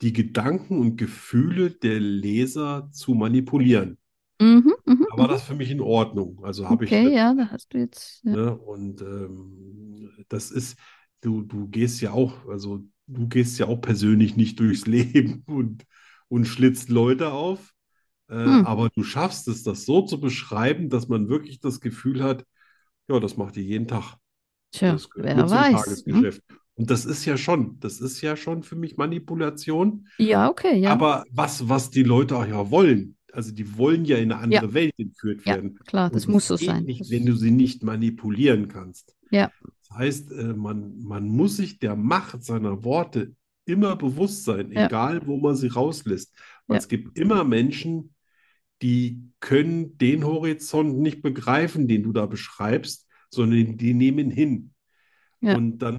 [0.02, 3.98] die Gedanken und Gefühle der Leser zu manipulieren.
[4.40, 5.32] Mhm, mhm, Da war mhm.
[5.32, 6.44] das für mich in Ordnung.
[6.44, 8.22] Also habe ich Okay, ja, da hast du jetzt.
[8.24, 8.32] Ja.
[8.32, 8.58] Ne?
[8.58, 10.78] Und ähm, das ist,
[11.22, 15.86] du, du gehst ja auch, also du gehst ja auch persönlich nicht durchs Leben und,
[16.28, 17.73] und schlitzt Leute auf,
[18.34, 18.66] äh, Hm.
[18.66, 22.46] aber du schaffst es, das so zu beschreiben, dass man wirklich das Gefühl hat,
[23.08, 24.16] ja, das macht ihr jeden Tag.
[24.72, 26.04] Tja, Das wer weiß.
[26.06, 26.14] Hm?
[26.16, 26.42] Tagesgeschäft.
[26.76, 30.08] Und das ist ja schon, das ist ja schon für mich Manipulation.
[30.18, 30.92] Ja, okay, ja.
[30.92, 34.60] Aber was, was die Leute auch ja wollen, also die wollen ja in eine Ja.
[34.62, 35.78] andere Welt entführt Ja, werden.
[35.86, 36.84] klar, das das muss so sein.
[36.86, 39.16] nicht, wenn du sie nicht manipulieren kannst.
[39.30, 39.52] Ja.
[39.90, 43.36] Das heißt, äh, man, man muss sich der Macht seiner Worte
[43.66, 44.88] immer bewusst sein, Ja.
[44.88, 46.34] egal wo man sie rauslässt.
[46.68, 46.76] Ja.
[46.76, 48.13] es gibt immer Menschen,
[48.84, 54.74] die können den Horizont nicht begreifen, den du da beschreibst, sondern die nehmen hin.
[55.40, 55.56] Ja.
[55.56, 55.98] Und dann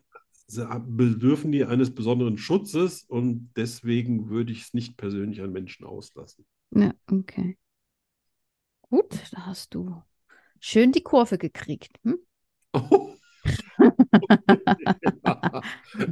[0.86, 6.46] bedürfen die eines besonderen Schutzes und deswegen würde ich es nicht persönlich an Menschen auslassen.
[6.70, 7.56] Ja, okay.
[8.82, 10.02] Gut, da hast du
[10.60, 11.98] schön die Kurve gekriegt.
[12.04, 12.18] Hm?
[12.74, 12.88] Ja.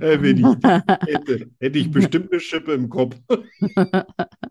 [0.00, 0.58] Äh, wenn ich
[1.04, 3.16] hätte, hätte ich bestimmt eine Schippe im Kopf.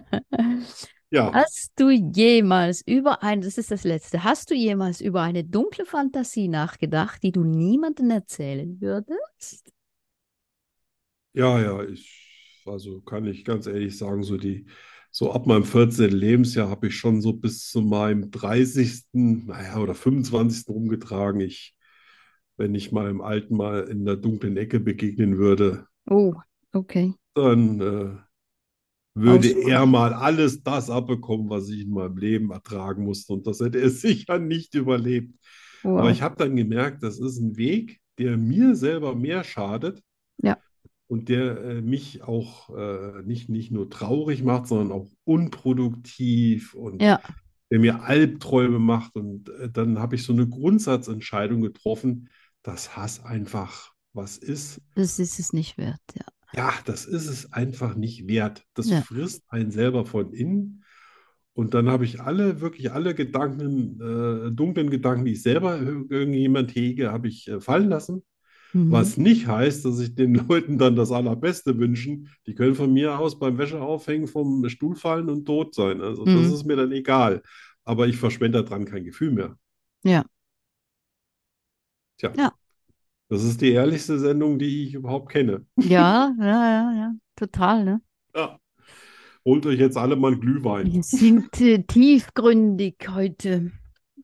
[1.10, 5.44] Ja, Hast du jemals über ein, das ist das Letzte, hast du jemals über eine
[5.44, 9.72] dunkle Fantasie nachgedacht, die du niemandem erzählen würdest?
[11.32, 14.66] ja, ja, ich, also kann ich ganz ehrlich sagen, so die,
[15.14, 16.16] so ab meinem 14.
[16.16, 20.68] Lebensjahr habe ich schon so bis zu meinem 30., naja, oder 25.
[20.72, 21.40] rumgetragen.
[21.40, 21.76] Ich,
[22.56, 26.34] wenn ich meinem Alten mal in der dunklen Ecke begegnen würde, Oh,
[26.72, 27.14] okay.
[27.34, 28.16] dann äh,
[29.14, 33.34] würde Aus- er mal alles das abbekommen, was ich in meinem Leben ertragen musste.
[33.34, 35.34] Und das hätte er sicher nicht überlebt.
[35.84, 36.10] Aber Wow.
[36.10, 40.02] ich habe dann gemerkt, das ist ein Weg, der mir selber mehr schadet
[40.38, 40.56] Ja.
[41.12, 47.02] Und der äh, mich auch äh, nicht, nicht nur traurig macht, sondern auch unproduktiv und
[47.02, 47.20] Ja,
[47.70, 49.16] der mir Albträume macht.
[49.16, 52.28] Und äh, dann habe ich so eine Grundsatzentscheidung getroffen,
[52.62, 54.80] dass Hass einfach was ist.
[54.94, 56.24] das ist es nicht wert, ja.
[56.54, 58.64] Ja, das ist es einfach nicht wert.
[58.74, 59.00] Das Ja.
[59.02, 60.84] frisst einen selber von innen.
[61.54, 66.06] Und dann habe ich alle, wirklich alle Gedanken, äh, dunklen Gedanken, die ich selber ir-
[66.10, 68.22] irgendjemand hege, habe ich äh, fallen lassen.
[68.72, 68.90] Mhm.
[68.90, 72.28] Was nicht heißt, dass ich den Leuten dann das Allerbeste wünschen.
[72.46, 76.00] Die können von mir aus beim Wäscheaufhängen vom Stuhl fallen und tot sein.
[76.00, 76.54] Also das Mhm.
[76.54, 77.42] ist mir dann egal.
[77.84, 79.56] Aber ich verschwende daran kein Gefühl mehr.
[80.04, 80.24] Ja.
[82.18, 82.32] Tja.
[82.36, 82.52] Ja.
[83.28, 85.64] Das ist die ehrlichste Sendung, die ich überhaupt kenne.
[85.76, 88.00] Ja, ja, ja, ja, total, ne?
[88.34, 88.58] Ja.
[89.44, 90.92] Holt euch jetzt alle mal einen Glühwein.
[90.92, 93.72] Wir sind äh, tiefgründig heute.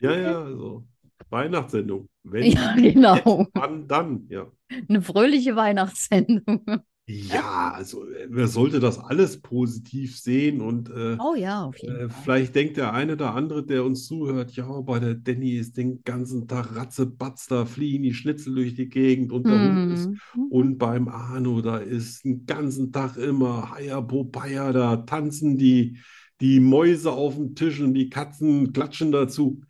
[0.00, 0.86] Ja, ja, also
[1.30, 2.08] Weihnachtssendung.
[2.22, 3.46] Wenn, Ja, genau.
[3.54, 4.26] wann dann?
[4.28, 4.50] Ja.
[4.88, 6.64] Eine fröhliche Weihnachtssendung.
[7.10, 11.96] Ja, also äh, wer sollte das alles positiv sehen und äh, Oh ja, auf jeden
[11.96, 12.22] äh, Fall.
[12.22, 16.02] vielleicht denkt der eine oder andere, der uns zuhört, ja, bei der Danny ist den
[16.04, 20.48] ganzen Tag Ratzebatz, da fliegen die Schnitzel durch die Gegend und der Hund ist Mhm.
[20.50, 25.98] Und beim Arno, da ist den ganzen Tag immer Haya Popeye, da tanzen die,
[26.42, 29.62] die Mäuse auf dem Tisch und die Katzen klatschen dazu.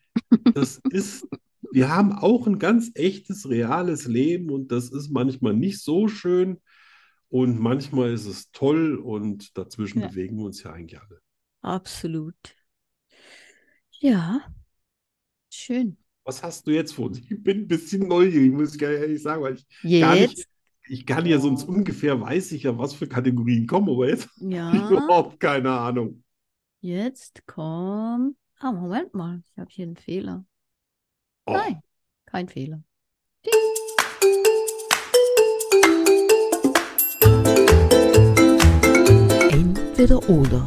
[0.55, 1.26] Das ist,
[1.73, 6.61] wir haben auch ein ganz echtes, reales Leben und das ist manchmal nicht so schön
[7.31, 10.09] und manchmal ist es toll und dazwischen Ja.
[10.09, 11.20] bewegen wir uns ja eigentlich alle.
[11.62, 12.57] Absolut.
[14.01, 14.49] Ja,
[15.51, 15.97] schön.
[16.24, 17.19] Was hast du jetzt vor uns?
[17.19, 19.66] Ich bin ein bisschen neugierig, muss ich ehrlich sagen, weil ich
[19.99, 20.49] gar nicht, Jetzt,
[20.86, 24.28] ich kann ja sonst ungefähr, weiß ich ja, was für Kategorien kommen, aber jetzt
[24.66, 26.23] habe ich ja, überhaupt keine Ahnung.
[26.81, 28.36] jetzt kommt.
[28.59, 30.45] Ah, Moment mal, ich habe hier einen Fehler.
[31.49, 31.81] Oh, Nein,
[32.27, 32.83] kein Fehler.
[39.51, 40.66] Entweder oder.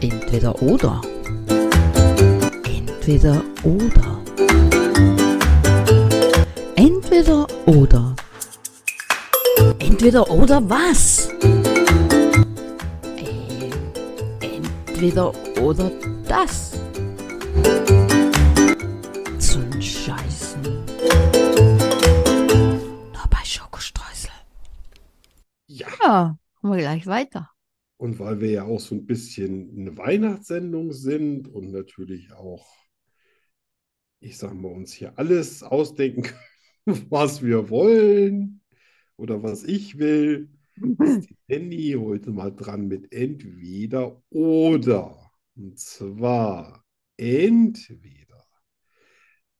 [0.00, 1.00] Entweder oder.
[2.64, 4.18] Entweder oder.
[6.74, 8.16] Entweder oder.
[9.78, 11.28] Entweder oder was?
[13.22, 13.70] Ähm,
[14.40, 15.92] entweder oder
[16.26, 16.72] das.
[26.06, 26.38] Ja.
[26.60, 27.50] Kommen wir gleich weiter.
[27.98, 32.66] Und weil wir ja auch so ein bisschen eine Weihnachtssendung sind und natürlich auch,
[34.20, 36.40] ich sag mal, uns hier alles ausdenken können,
[37.10, 38.62] was wir wollen
[39.16, 45.30] oder was ich will, ist die Danny heute mal dran mit entweder oder.
[45.54, 46.84] Und zwar
[47.16, 48.44] entweder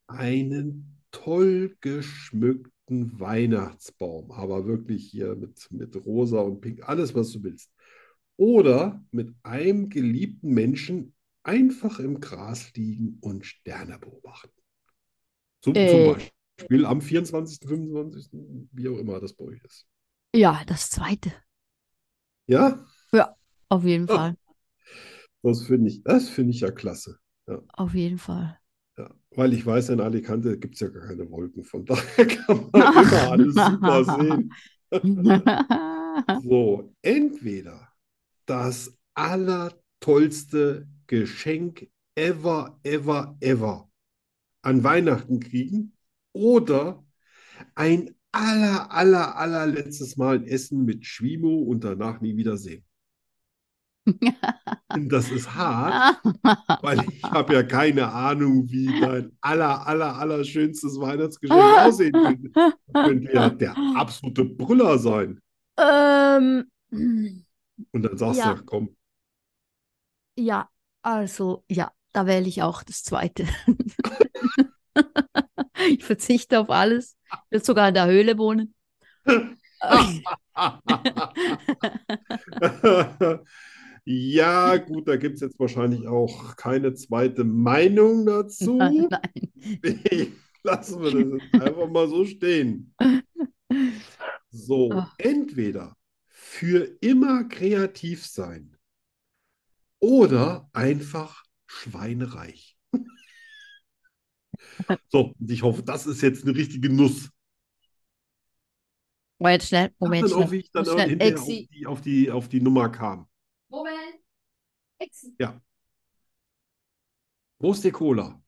[0.08, 7.42] einen toll geschmückten Weihnachtsbaum, aber wirklich hier mit, mit rosa und pink, alles, was du
[7.42, 7.70] willst.
[8.36, 14.52] Oder mit einem geliebten Menschen einfach im Gras liegen und Sterne beobachten.
[15.60, 15.88] Zum, Äh.
[15.88, 18.28] zum Beispiel am 24., 25.,
[18.72, 19.86] wie auch immer das bei euch ist.
[20.32, 21.32] Ja, das zweite.
[22.46, 22.84] Ja,
[23.68, 24.16] Auf jeden Ja.
[24.16, 24.36] Fall.
[25.42, 27.18] das finde ich, das finde ich ja klasse.
[27.74, 28.58] Auf jeden Fall.
[28.98, 31.64] Ja, weil ich weiß, in Alicante gibt es ja gar keine Wolken.
[31.64, 34.52] Von daher kann man immer alles super sehen.
[36.42, 37.92] So, entweder
[38.46, 43.90] das allertollste Geschenk ever, ever, ever
[44.62, 45.92] an Weihnachten kriegen
[46.32, 47.04] oder
[47.74, 52.85] ein aller, aller, allerletztes Mal ein Essen mit Schwimo und danach nie wiedersehen.
[54.94, 56.16] Und das ist hart,
[56.82, 62.50] weil ich habe ja keine Ahnung, wie dein aller, aller, aller schönstes Weihnachtsgeschenk aussehen könnte.
[62.86, 65.40] Das könnte ja der absolute Brüller sein.
[65.78, 68.54] Ähm, Und dann sagst Ja.
[68.54, 68.96] du, komm,
[70.36, 70.68] ja,
[71.02, 73.46] also ja, da wähle ich auch das zweite.
[75.88, 77.16] Ich verzichte auf alles.
[77.46, 78.74] Ich will sogar in der Höhle wohnen.
[84.08, 88.76] Ja, gut, da gibt es jetzt wahrscheinlich auch keine zweite Meinung dazu.
[88.78, 89.10] Nein.
[90.62, 92.94] Lassen wir das jetzt einfach mal so stehen.
[94.50, 95.12] So, Ah.
[95.18, 95.96] entweder
[96.28, 98.76] für immer kreativ sein
[99.98, 102.76] oder einfach schweinereich.
[105.10, 107.30] So, und ich hoffe, das ist jetzt eine richtige Nuss.
[109.38, 110.50] Moment, schnell, Moment, schnell.
[110.50, 111.34] wie ich dann schnell.
[111.34, 113.26] auf die, auf die, auf die Nummer kam.
[114.98, 115.34] Exi.
[117.58, 118.40] Wo ist die Cola?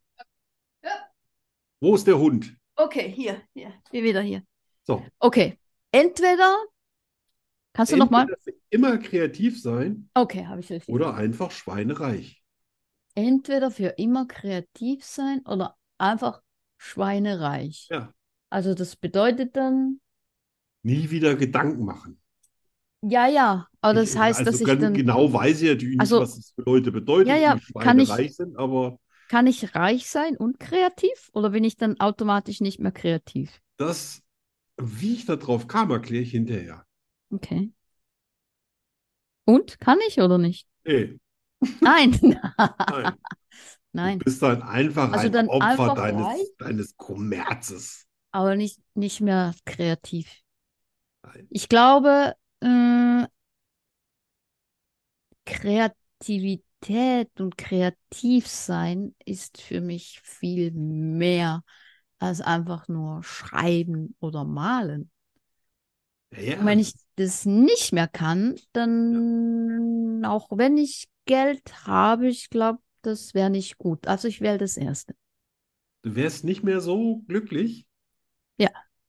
[0.83, 0.91] Ja.
[1.81, 2.57] Wo ist der Hund?
[2.77, 4.43] Okay, hier, hier, hier wieder hier.
[4.85, 5.59] So, Okay,
[5.93, 6.57] entweder,
[7.73, 8.27] kannst du nochmal?
[8.71, 10.95] immer kreativ sein Okay, habe ich richtig.
[10.95, 12.43] oder einfach schweinereich.
[13.15, 16.43] Entweder für immer kreativ sein oder einfach
[16.77, 17.89] schweinereich.
[17.91, 18.13] Ja.
[18.51, 20.01] Also das bedeutet dann,
[20.83, 22.21] Nie wieder Gedanken machen.
[23.03, 26.01] ja, ja, aber das Ich, heißt, also dass ich dann, genau weiß ich natürlich nicht,
[26.01, 28.99] Also- was das für Leute bedeutet, Ja, ja, die kann ich- schweinereich sind, aber
[29.29, 33.61] kann ich reich sein und kreativ oder bin ich dann automatisch nicht mehr kreativ?
[33.77, 34.23] das,
[34.77, 36.85] wie ich da drauf kam, erkläre ich hinterher.
[37.31, 37.71] Okay.
[39.45, 39.81] Und?
[39.81, 40.67] Kann ich oder nicht?
[40.85, 41.19] Ey,
[41.81, 43.13] Nein, nein,
[43.93, 46.49] nein, du bist dann einfach Also ein dann Opfer einfach deines, reich?
[46.59, 48.07] deines Kommerzes.
[48.31, 50.31] aber nicht, nicht mehr kreativ.
[51.25, 51.47] Nein.
[51.51, 53.27] Ich glaube, äh,
[55.49, 61.63] Kreativität und kreativ sein ist für mich viel mehr
[62.19, 65.11] als einfach nur schreiben oder malen.
[66.33, 72.51] Ja, Und wenn ich das nicht mehr kann, dann auch wenn ich Geld habe, ich
[72.51, 74.07] glaube, das wäre nicht gut.
[74.09, 75.15] Also ich wähle das Erste.
[76.03, 77.87] du wärst nicht mehr so glücklich.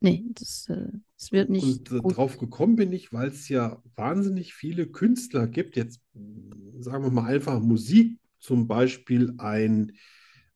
[0.01, 2.17] Nee, das, äh, das wird nicht Und gut.
[2.17, 5.75] drauf gekommen bin ich, weil es ja wahnsinnig viele Künstler gibt.
[5.75, 6.01] Jetzt
[6.79, 9.91] sagen wir mal einfach Musik, zum Beispiel ein,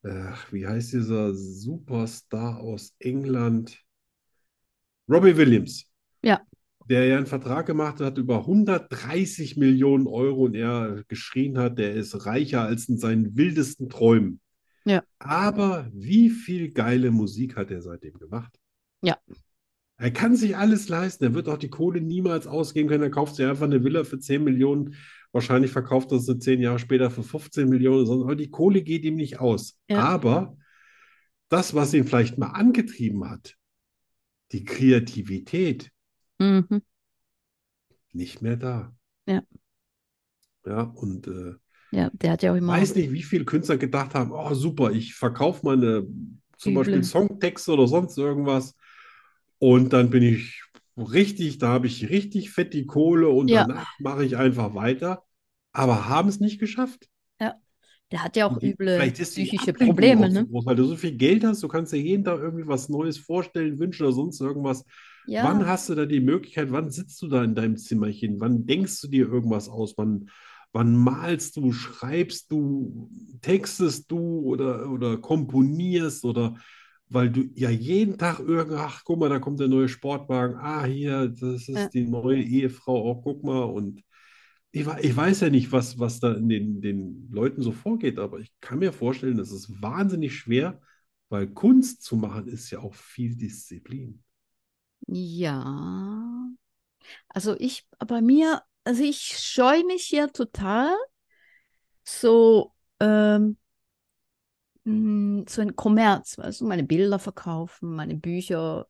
[0.04, 3.78] äh, wie heißt dieser Superstar aus England?
[5.10, 5.86] Robbie Williams.
[6.22, 6.42] Ja.
[6.90, 11.94] Der ja einen Vertrag gemacht hat über 130 Millionen Euro und er geschrien hat, der
[11.94, 14.40] ist reicher als in seinen wildesten Träumen.
[14.86, 15.04] Ja.
[15.20, 18.60] Aber wie viel geile Musik hat er seitdem gemacht?
[19.04, 19.18] Ja.
[19.98, 21.24] Er kann sich alles leisten.
[21.24, 23.04] Er wird auch die Kohle niemals ausgeben können.
[23.04, 24.96] Er kauft sich einfach eine Villa für 10 Millionen.
[25.32, 28.10] Wahrscheinlich verkauft er sie zehn Jahre später für 15 Millionen.
[28.24, 29.78] Aber die Kohle geht ihm nicht aus.
[29.88, 30.00] Ja.
[30.00, 30.58] Aber
[31.50, 33.56] das, was ihn vielleicht mal angetrieben hat,
[34.52, 35.92] die Kreativität,
[36.40, 36.82] Mhm.
[38.12, 38.94] nicht mehr da.
[39.26, 39.42] Ja.
[40.66, 41.54] Ja, und äh,
[41.92, 42.74] Ja, der hat ja auch ich immer.
[42.74, 46.08] weiß nicht, wie viele Künstler gedacht haben, oh super, ich verkaufe meine
[46.58, 46.84] zum Üble.
[46.84, 48.76] Beispiel Songtexte oder sonst irgendwas.
[49.64, 50.62] Und dann bin ich
[50.98, 53.64] richtig, da habe ich richtig fett die Kohle und Ja.
[53.66, 55.24] danach mache ich einfach weiter.
[55.72, 57.08] Aber haben es nicht geschafft.
[58.12, 60.46] Der hat ja auch Die- üble psychische Probleme, ne?
[60.46, 63.18] groß, weil du so viel Geld hast, du kannst dir jeden Tag irgendwie was Neues
[63.18, 64.84] vorstellen, wünschen oder sonst irgendwas.
[65.26, 68.66] Ja, Wann hast du da die Möglichkeit, wann sitzt du da in deinem Zimmerchen, wann
[68.68, 70.30] denkst du dir irgendwas aus, wann,
[70.74, 73.10] wann malst du, schreibst du,
[73.42, 76.56] textest du oder, oder komponierst oder
[77.14, 80.86] weil du ja jeden Tag irgend, ach guck mal, da kommt der neue Sportwagen, ah
[80.86, 81.92] hier, das ist Ja.
[81.94, 84.04] die neue Ehefrau, auch guck mal und
[84.72, 88.40] ich, ich weiß ja nicht, was, was da in den, den Leuten so vorgeht, aber
[88.40, 90.82] ich kann mir vorstellen, das ist wahnsinnig schwer,
[91.30, 94.24] weil Kunst zu machen ist ja auch viel Disziplin.
[95.08, 96.50] ja.
[97.30, 100.96] Also ich, bei mir, also ich scheue mich hier total,
[102.06, 103.58] so, ähm,
[104.86, 108.88] mh, so ein Kommerz, weißt du, meine Bilder verkaufen, meine Bücher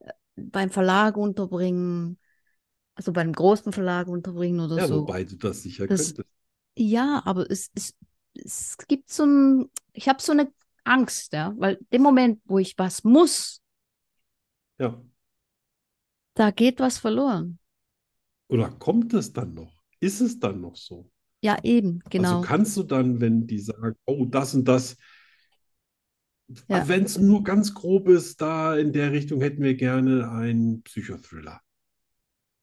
[0.00, 2.18] äh, beim Verlag unterbringen,
[2.94, 5.06] also beim großen Verlag unterbringen oder Ja, so.
[5.06, 6.24] wobei du das sicher Das- könntest.
[6.76, 7.94] Ja, aber es, es,
[8.34, 10.52] es gibt so ein, ich habe so eine
[10.84, 13.60] Angst, ja, weil dem Moment, wo ich was muss,
[14.78, 15.00] Ja.
[16.34, 17.60] da geht was verloren.
[18.48, 19.82] Oder kommt es dann noch?
[20.00, 21.10] Ist es dann noch so?
[21.42, 22.40] Ja, eben, genau.
[22.40, 24.96] Also kannst du dann, wenn die sagen, oh, das und das,
[26.68, 26.88] Ja.
[26.88, 31.60] Wenn es nur ganz grob ist, da in der Richtung hätten wir gerne einen Psychothriller.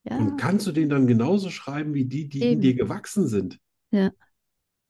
[0.03, 2.61] Ja, Und kannst du den dann genauso schreiben wie die, die in Eben.
[2.61, 3.59] dir gewachsen sind?
[3.91, 4.11] Ja.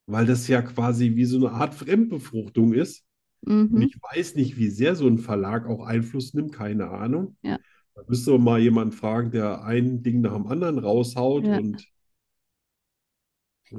[0.05, 3.03] Weil das ja quasi wie so eine Art Fremdbefruchtung ist.
[3.41, 3.81] Und mhm.
[3.81, 7.35] ich weiß nicht, wie sehr so ein Verlag auch Einfluss nimmt, keine Ahnung.
[7.41, 7.57] Ja.
[7.95, 11.87] Da müsste man mal jemanden fragen, der ein Ding nach dem anderen raushaut und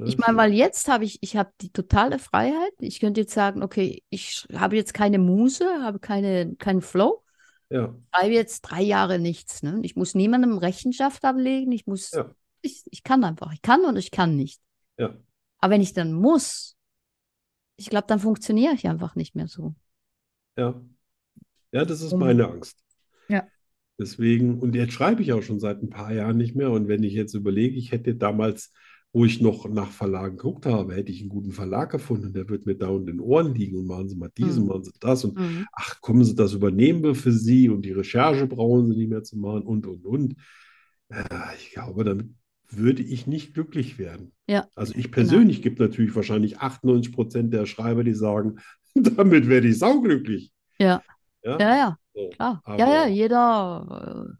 [0.05, 2.73] Ich meine, weil jetzt habe ich, ich habe die totale Freiheit.
[2.79, 7.23] Ich könnte jetzt sagen, okay, ich habe jetzt keine Muse, habe keine, keinen Flow,
[7.69, 9.63] Ja, schreibe jetzt drei Jahre nichts.
[9.63, 9.79] Ne?
[9.83, 11.71] Ich muss niemandem Rechenschaft ablegen.
[11.71, 12.29] Ich muss, Ja.
[12.61, 13.51] ich, ich kann einfach.
[13.53, 14.61] Ich kann und ich kann nicht.
[14.97, 15.15] ja.
[15.61, 16.77] Aber wenn ich dann muss,
[17.75, 19.73] ich glaube, dann funktioniere ich einfach nicht mehr so.
[20.57, 20.79] Ja.
[21.71, 22.77] Ja, das ist Um- meine Angst.
[23.27, 23.45] Ja.
[23.99, 26.71] Deswegen, und jetzt schreibe ich auch schon seit ein paar Jahren nicht mehr.
[26.71, 28.71] Und wenn ich jetzt überlege, ich hätte damals,
[29.11, 32.65] wo ich noch nach Verlagen geguckt habe, hätte ich einen guten Verlag gefunden, der wird
[32.65, 34.69] mir da in den Ohren liegen und machen Sie mal dies und Mhm.
[34.69, 35.65] machen Sie das und Mhm.
[35.73, 39.23] ach, kommen Sie, das übernehmen wir für Sie und die Recherche brauchen Sie nicht mehr
[39.23, 40.35] zu machen und, und, und.
[41.09, 42.27] Ja, ich glaube, damit
[42.69, 44.31] würde ich nicht glücklich werden.
[44.47, 48.59] Ja, Also ich persönlich gibt natürlich wahrscheinlich 98 Prozent der Schreiber, die sagen,
[48.93, 50.51] damit werde ich sauglücklich.
[50.79, 51.03] Ja,
[51.43, 52.29] Ja, ja, ja, so.
[52.29, 52.63] klar.
[52.77, 54.37] Ja, ja, jeder.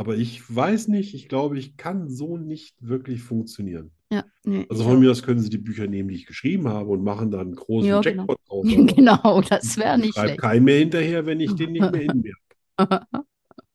[0.00, 3.90] Aber ich weiß nicht, ich glaube, ich kann so nicht wirklich funktionieren.
[4.12, 6.90] Ja, nee, Also von mir aus können Sie die Bücher nehmen, die ich geschrieben habe
[6.90, 8.22] und machen da einen großen Ja, genau.
[8.22, 8.66] Jackpot draus.
[8.74, 10.40] Aber Genau, das wäre ich nicht schreibe schlecht.
[10.40, 12.34] keinen mehr hinterher, wenn ich den nicht mehr in mir
[12.78, 13.06] habe.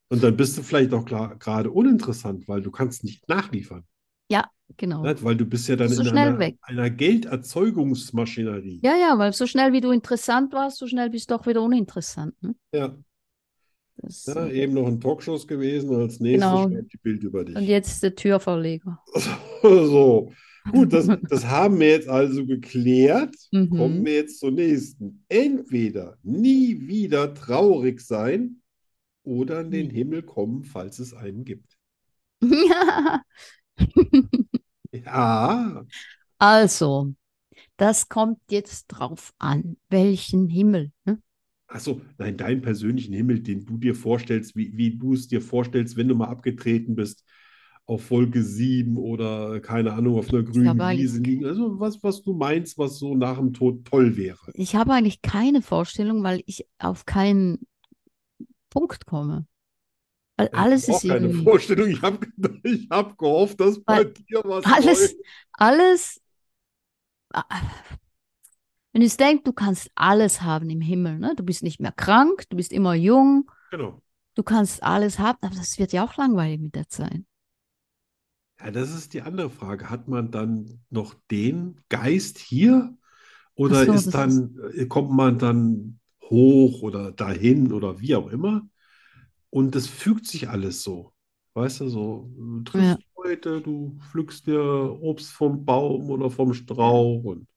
[0.10, 3.84] Und dann bist du vielleicht auch gerade uninteressant, weil du kannst nicht nachliefern.
[4.32, 5.04] Ja, genau.
[5.04, 5.16] Ne?
[5.22, 6.58] Weil du bist ja dann So in einer, weg.
[6.62, 8.80] einer Gelderzeugungsmaschinerie.
[8.84, 11.62] Ja, ja, weil so schnell wie du interessant warst, so schnell bist du auch wieder
[11.62, 12.34] uninteressant.
[12.42, 12.56] Ne?
[12.74, 12.96] Ja.
[13.98, 16.70] Das, Ja, eben noch in Talkshows gewesen und als nächstes Genau.
[16.70, 17.56] schreibt die Bild über dich.
[17.56, 19.00] und jetzt der Türverleger.
[19.64, 20.32] So,
[20.72, 23.36] gut, das, das haben wir jetzt also geklärt.
[23.52, 23.70] Mhm.
[23.70, 25.24] Kommen wir jetzt zur nächsten.
[25.28, 28.62] Entweder nie wieder traurig sein
[29.24, 29.92] oder in den Mhm.
[29.92, 31.78] Himmel kommen, falls es einen gibt.
[32.42, 33.22] Ja.
[34.92, 35.86] Ja,
[36.38, 37.14] Also,
[37.78, 40.92] das kommt jetzt drauf an, welchen Himmel.
[41.06, 41.22] Ne?
[41.68, 45.98] Achso, nein, deinen persönlichen Himmel, den du dir vorstellst, wie, wie du es dir vorstellst,
[45.98, 47.24] wenn du mal abgetreten bist
[47.88, 51.46] auf Wolke 7 oder keine Ahnung, auf einer grünen Wiese liegen.
[51.46, 54.52] Also was, was du meinst, was so nach dem Tod toll wäre.
[54.54, 57.68] Ich habe eigentlich keine Vorstellung, weil ich auf keinen
[58.70, 59.48] Punkt komme.
[60.38, 61.90] Weil Ich alles habe ist keine irgendwie, Vorstellung.
[61.90, 62.28] Ich habe
[62.64, 65.18] ich hab gehofft, dass bei Weil dir was alles, läuft.
[65.54, 66.22] alles,
[67.34, 67.62] ah,
[68.96, 71.36] wenn du denkst, du kannst alles haben im Himmel, ne?
[71.36, 74.02] Du bist nicht mehr krank, du bist immer jung, Genau.
[74.36, 77.24] du kannst alles haben, aber das wird ja auch langweilig mit der Zeit.
[78.60, 79.90] Ja, das ist die andere Frage.
[79.90, 82.98] Hat man dann noch den Geist hier
[83.56, 88.28] oder so, ist das dann, äh, kommt man dann hoch oder dahin oder wie auch
[88.30, 88.68] immer?
[89.52, 91.14] Und es fügt sich alles so.
[91.56, 94.62] Weißt du, so, du triffst Leute, du pflückst dir
[95.02, 97.48] Obst vom Baum oder vom Strauch und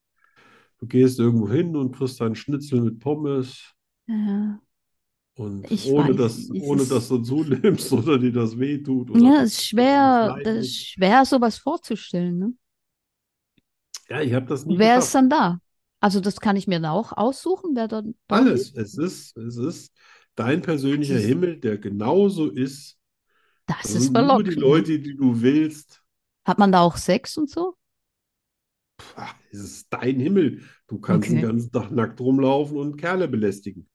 [0.79, 3.75] du gehst irgendwo hin und kriegst einen Schnitzel mit Pommes.
[4.07, 4.61] Ja,
[5.37, 9.11] Und Ich ohne weiß dass, nicht, ohne ist- dass du zunimmst oder dir das wehtut
[9.11, 12.53] oder ja, es ist schwer, das ist schwer, sowas vorzustellen, ne?
[14.09, 15.15] Ja, ich habe das nie Wer ist geschafft.
[15.15, 15.61] dann da?
[16.01, 18.73] Also das kann ich mir dann auch aussuchen, wer dann Alles.
[18.75, 19.93] Es ist, es ist
[20.35, 22.99] dein persönlicher ist- Himmel, der genauso ist.
[23.67, 24.57] Das Also ist nur die verlockend.
[24.57, 24.61] ne?
[24.61, 26.03] Leute, die du willst.
[26.45, 27.77] Hat man da auch Sex und so?
[28.99, 30.63] Pah, Es ist dein Himmel.
[30.89, 31.41] Du kannst den Okay.
[31.41, 33.89] ganzen Tag nackt rumlaufen und Kerle belästigen.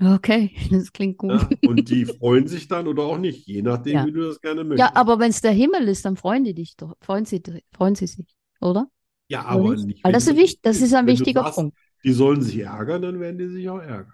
[0.00, 1.46] Okay, das klingt gut.
[1.46, 1.56] Ja?
[1.62, 4.06] Und die freuen sich dann oder auch nicht, je nachdem, Ja.
[4.06, 4.96] wie du das gerne Ja, möchtest.
[4.96, 7.42] aber wenn es der Himmel ist, dann freuen die dich doch, freuen sie,
[7.72, 8.26] freuen sie sich,
[8.60, 8.90] oder?
[9.28, 9.76] Ja, Oder aber nicht?
[9.76, 11.76] nicht, Weil das ist wichtig, das ist ein wichtiger sagst, Punkt.
[12.04, 14.12] die sollen sich ärgern, dann werden die sich auch ärgern.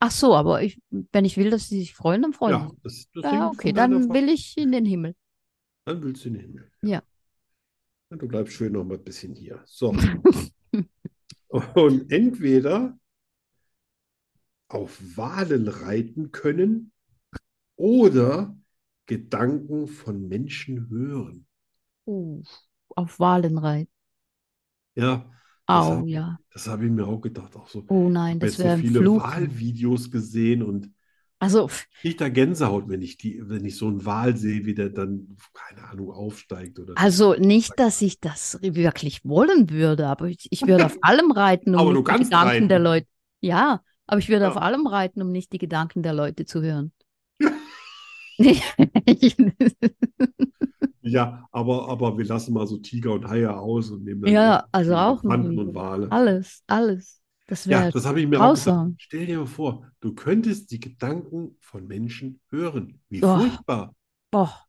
[0.00, 0.80] Ach so, aber ich,
[1.12, 2.78] wenn ich will, dass sie sich freuen, dann freuen Ja, sie.
[2.84, 5.14] das, das Ja, hängt okay, dann will ich in den Himmel.
[5.84, 6.72] Dann willst du in den Himmel.
[6.82, 7.02] Ja.
[8.18, 9.62] Du bleibst schön noch mal ein bisschen hier.
[9.66, 9.94] So.
[11.74, 12.98] Und entweder
[14.68, 16.90] auf Walen reiten können
[17.76, 18.56] oder
[19.06, 21.46] Gedanken von Menschen hören.
[22.06, 22.42] Uh,
[22.96, 23.90] auf Walen reiten.
[24.94, 25.30] Ja,
[25.70, 26.38] das Au, hab- ja.
[26.52, 27.56] das habe ich mir auch gedacht.
[27.56, 29.22] Auch so, Oh nein, das so wäre ein viele Fluch.
[29.22, 30.92] Wahlvideos gesehen und
[31.42, 31.68] Also,
[32.00, 35.36] kriege da Gänsehaut, wenn ich die, wenn ich so einen Wal sehe, wie der dann,
[35.52, 40.62] keine Ahnung, aufsteigt oder also nicht, dass ich das wirklich wollen würde, aber ich, ich
[40.66, 42.84] würde auf allem reiten, um die Gedanken der reiten.
[42.84, 43.06] Leute.
[43.40, 44.50] Ja, aber ich würde Ja.
[44.50, 46.92] auf allem reiten, um nicht die Gedanken der Leute zu hören.
[51.04, 54.66] Ja, aber, aber wir lassen mal so Tiger und Haie aus und nehmen dann Ja,
[54.72, 56.10] also auch und Wale.
[56.12, 57.21] Alles, alles.
[57.52, 58.96] Das Ja, wäre das habe ich mir auch gesagt.
[58.96, 63.00] Stell dir mal vor, du könntest die Gedanken von Menschen hören.
[63.08, 63.26] Wie Oh.
[63.30, 63.94] furchtbar.
[64.32, 64.68] Boah,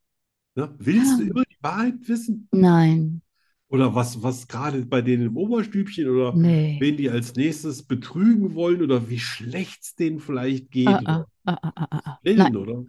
[0.56, 0.74] Ne?
[0.80, 1.30] Willst du Ja.
[1.30, 2.50] immer die Wahrheit wissen?
[2.54, 3.22] nein,
[3.70, 6.78] Oder was, was gerade bei denen im Oberstübchen oder nee.
[6.78, 11.26] wen die als nächstes betrügen wollen oder wie schlecht es denen vielleicht geht Ah, oder
[11.46, 12.20] ah, ah, ah, ah, ah.
[12.24, 12.86] Willen, Nein, oder?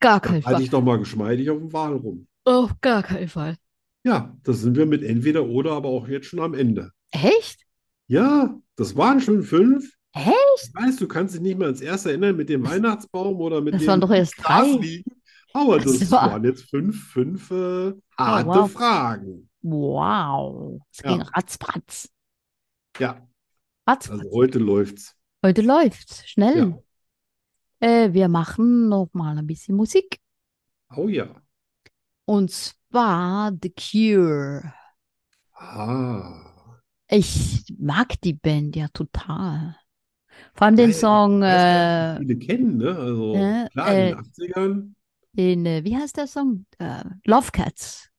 [0.00, 0.62] gar Da keinen halte Fall.
[0.62, 2.26] ich doch mal geschmeidig auf dem Wal rum.
[2.44, 3.58] Auf gar keinen Fall.
[4.04, 6.92] Ja, da sind wir mit entweder oder, aber auch jetzt schon am Ende.
[7.10, 7.65] Echt?
[8.08, 9.92] Ja, das waren schon fünf.
[10.12, 10.34] Echt?
[10.64, 13.74] Ich weiß, du kannst dich nicht mehr ans erste erinnern mit dem Weihnachtsbaum oder mit
[13.74, 15.02] Das dem waren doch erst drei.
[15.52, 16.16] Aber Ach das so.
[16.16, 18.70] waren jetzt fünf, fünf äh, harte wow.
[18.70, 19.48] Fragen.
[19.62, 20.80] Wow.
[20.92, 21.12] Es Ja.
[21.12, 22.08] ging ratzfatz.
[22.98, 23.26] Ja,
[23.86, 24.20] Ratzfatz.
[24.20, 25.14] also heute läuft's.
[25.44, 26.26] Heute läuft's.
[26.28, 26.76] Schnell.
[27.80, 27.88] Ja.
[27.88, 30.18] Äh, wir machen noch mal ein bisschen Musik.
[30.94, 31.28] Oh ja.
[32.24, 34.72] Und zwar The Cure.
[35.54, 36.55] Ah.
[37.08, 39.76] Ich mag die Band ja total.
[40.54, 42.96] Vor allem den Ja, Song, äh, viele kennen, ne?
[42.98, 44.94] Also äh, klar, in äh, den 80ern.
[45.32, 46.66] den, äh, wie heißt der Song?
[46.78, 48.10] Äh, Love Cats.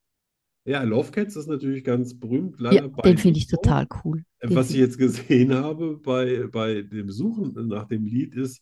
[0.65, 2.59] Ja, Love Cats ist natürlich ganz berühmt.
[2.69, 4.23] Ja, Leider bei den finde ich total cool.
[4.41, 8.61] Den Was ich jetzt gesehen habe bei, bei dem Suchen nach dem Lied ist,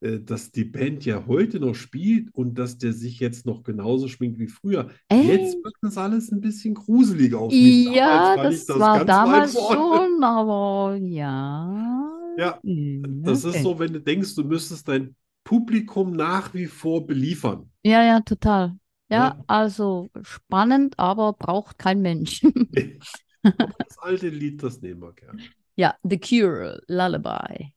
[0.00, 4.38] dass die Band ja heute noch spielt und dass der sich jetzt noch genauso schminkt
[4.38, 4.90] wie früher.
[5.10, 5.64] Jetzt Echt?
[5.64, 7.52] wird das alles ein bisschen gruselig aus.
[7.52, 12.12] Mich Ja, das das war damals schon, aber ja.
[12.38, 13.62] Ja, das ist okay.
[13.62, 17.70] so, wenn du denkst, du müsstest dein Publikum nach wie vor beliefern.
[17.82, 18.74] Ja, ja, total.
[19.08, 19.44] Ja, Ja.
[19.46, 22.42] also spannend, aber braucht kein Mensch.
[23.42, 25.40] Das alte Lied, das nehmen wir gerne.
[25.76, 27.72] Ja, The Cure, Lullaby.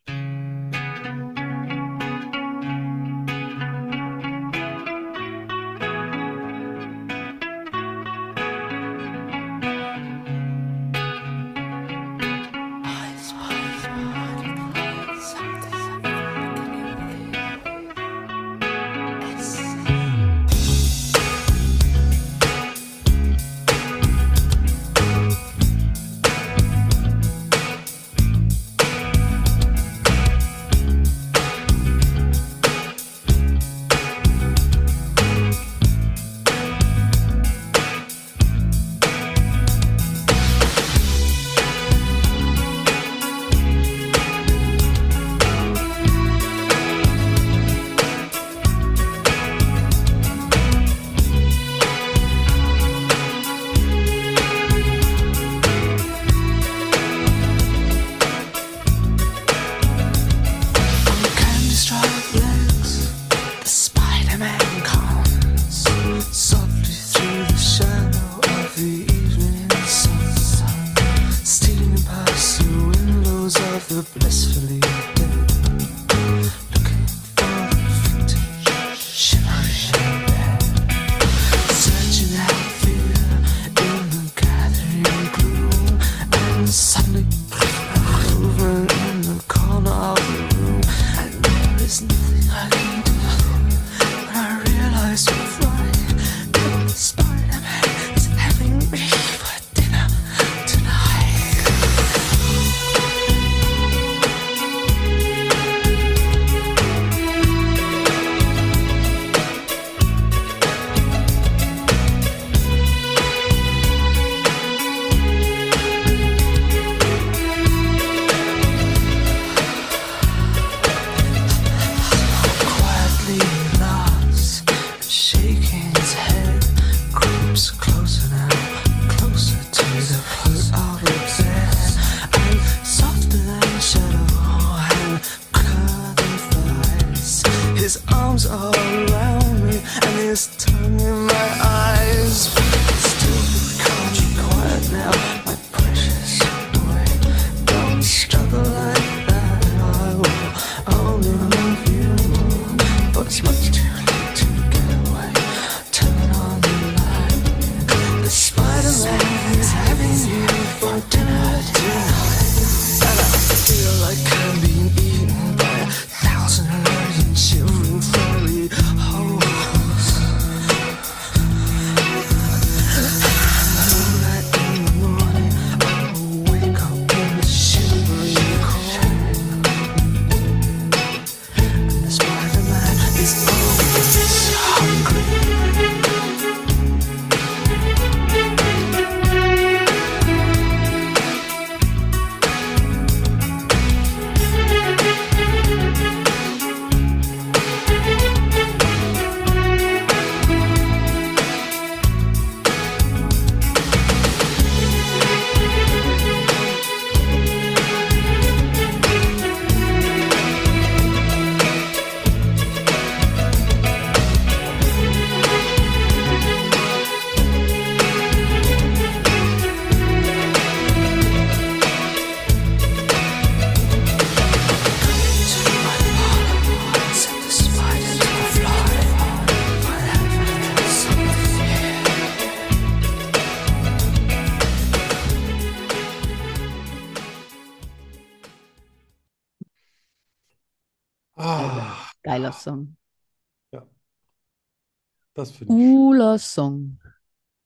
[245.40, 245.80] Das finde ich.
[245.80, 246.98] Cooler Song.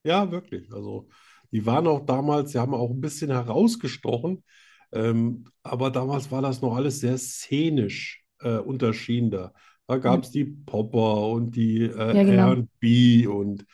[0.03, 0.71] Ja, wirklich.
[0.71, 1.07] Also,
[1.51, 4.43] die waren auch damals, sie haben auch ein bisschen herausgestochen,
[4.91, 9.53] ähm, aber damals war das noch alles sehr szenisch äh, unterschieden da.
[9.87, 12.47] Da gab es die Popper und die äh, Ja, genau.
[12.47, 13.65] R&B und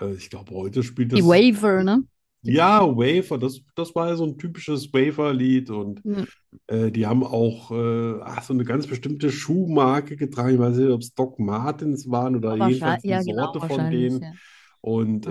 [0.00, 1.28] äh, ich glaube, heute spielt Die das.
[1.28, 2.02] Waver, ne?
[2.44, 6.24] Ja, Wafer, das, das war ja so ein typisches Wafer-Lied und Ja.
[6.68, 10.54] äh, die haben auch äh, ach, so eine ganz bestimmte Schuhmarke getragen.
[10.54, 13.60] Ich weiß nicht, ob es Doc Martens waren oder jedenfalls Wahrscheinlich, ja, eine genau, Sorte
[13.66, 14.22] von denen.
[14.22, 14.32] ja.
[14.80, 15.30] Und äh,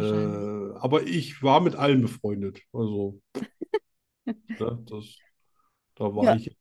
[0.80, 2.62] aber ich war mit allen befreundet.
[2.74, 3.22] Also,
[4.60, 5.24] ja, das,
[5.96, 6.56] da war ich,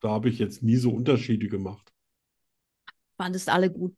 [0.00, 1.92] da habe ich jetzt nie so Unterschiede gemacht.
[3.16, 3.94] Fandest alle gut.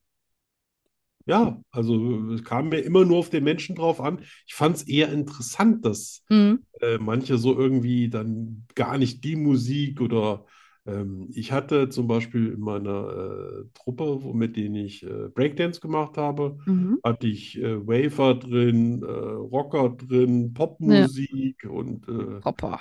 [1.27, 4.21] Ja, also es kam mir immer nur auf den Menschen drauf an.
[4.47, 6.57] Ich fand es eher interessant, dass Mhm.
[6.81, 10.47] äh, manche so irgendwie dann gar nicht die Musik oder
[10.87, 15.81] ähm, ich hatte zum Beispiel in meiner äh, Truppe, wo, mit denen ich äh, Breakdance
[15.81, 16.97] gemacht habe, Mhm.
[17.05, 22.79] hatte ich äh, Waver drin, äh, Rocker drin, Popmusik und äh, Hopper.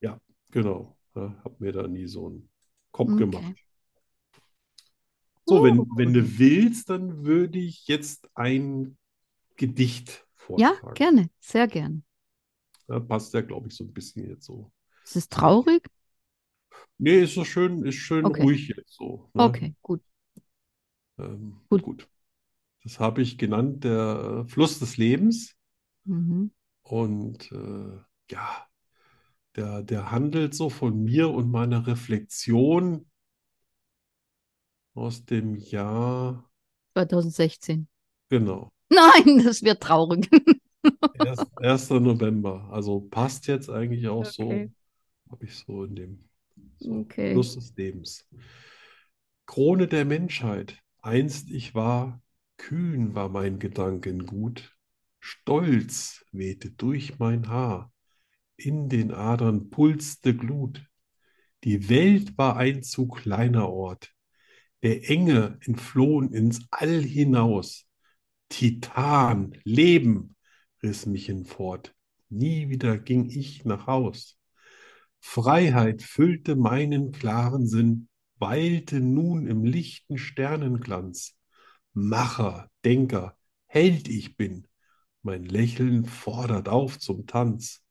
[0.00, 0.96] ja, genau.
[1.14, 2.50] Ja, habe mir da nie so einen
[2.92, 3.16] Kopf Okay.
[3.16, 3.63] gemacht.
[5.44, 5.88] So, wenn, Gut.
[5.96, 8.96] wenn du willst, dann würde ich jetzt ein
[9.56, 10.26] Gedicht
[10.56, 10.94] Ja, vortragen.
[10.94, 12.02] gerne, sehr gerne.
[12.88, 14.72] Ja, passt ja, glaube ich, so ein bisschen jetzt so.
[15.04, 15.88] Ist es traurig?
[16.98, 18.28] Nee, ist so schön, ist schön Okay.
[18.28, 19.30] ruhig jetzt so.
[19.34, 19.58] Ne?
[19.58, 20.02] Okay, gut.
[21.18, 21.82] Ähm, Gut.
[21.82, 22.08] gut.
[22.84, 25.56] Das habe ich genannt, der Fluss des Lebens.
[26.06, 26.48] Mhm.
[26.82, 27.98] Und äh,
[28.30, 28.66] ja,
[29.56, 33.06] der, der handelt so von mir und meiner Reflexion
[34.94, 36.50] aus dem Jahr,
[36.92, 37.88] 2016.
[38.30, 40.28] genau, Nein, das wird traurig.
[41.12, 42.00] erst, 1.
[42.00, 42.68] November.
[42.72, 44.70] Also passt jetzt eigentlich auch so, Okay.
[45.30, 46.28] habe ich so in dem
[46.78, 47.14] so, Okay.
[47.30, 48.26] Fluss des Lebens.
[49.46, 52.22] Krone der Menschheit, einst ich war,
[52.58, 54.76] kühn war mein Gedankengut,
[55.20, 57.90] Stolz wehte durch mein Haar,
[58.56, 60.86] in den Adern pulste Glut.
[61.64, 64.13] Die Welt war ein zu kleiner Ort,
[64.84, 67.86] der Enge entflohen ins All hinaus.
[68.50, 70.36] Titan, Leben,
[70.82, 71.94] riss mich hinfort.
[72.28, 74.38] Nie wieder ging ich nach Haus.
[75.20, 81.34] Freiheit füllte meinen klaren Sinn, weilte nun im lichten Sternenglanz.
[81.94, 84.68] Macher, Denker, Held ich bin,
[85.22, 87.82] mein Lächeln fordert auf zum Tanz.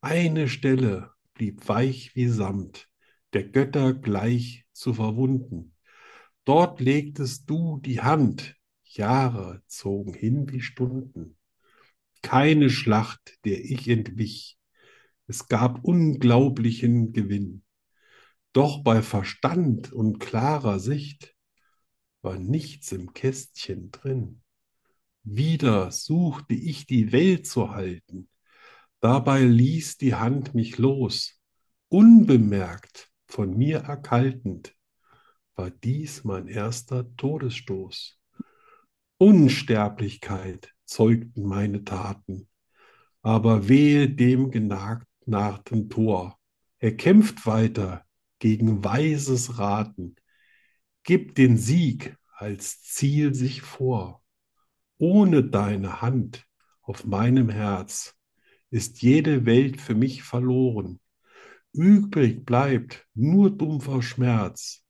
[0.00, 2.88] Eine Stelle blieb weich wie Samt,
[3.32, 5.75] der Götter gleich zu verwunden.
[6.46, 8.54] Dort legtest du die Hand,
[8.84, 11.36] Jahre zogen hin wie Stunden.
[12.22, 14.56] Keine Schlacht, der ich entwich,
[15.26, 17.64] es gab unglaublichen Gewinn.
[18.52, 21.34] Doch bei Verstand und klarer Sicht
[22.22, 24.40] war nichts im Kästchen drin.
[25.24, 28.28] Wieder suchte ich die Welt zu halten,
[29.00, 31.40] dabei ließ die Hand mich los.
[31.88, 34.75] Unbemerkt, von mir erkaltend,
[35.56, 38.20] war dies mein erster Todesstoß.
[39.18, 42.48] Unsterblichkeit zeugten meine Taten,
[43.22, 46.38] aber wehe dem genagten Tor.
[46.78, 48.04] Er kämpft weiter
[48.38, 50.16] gegen weises Raten,
[51.02, 54.22] gibt den Sieg als Ziel sich vor.
[54.98, 56.46] Ohne deine Hand
[56.82, 58.14] auf meinem Herz
[58.70, 61.00] ist jede Welt für mich verloren.
[61.72, 64.85] Übrig bleibt nur dumpfer Schmerz.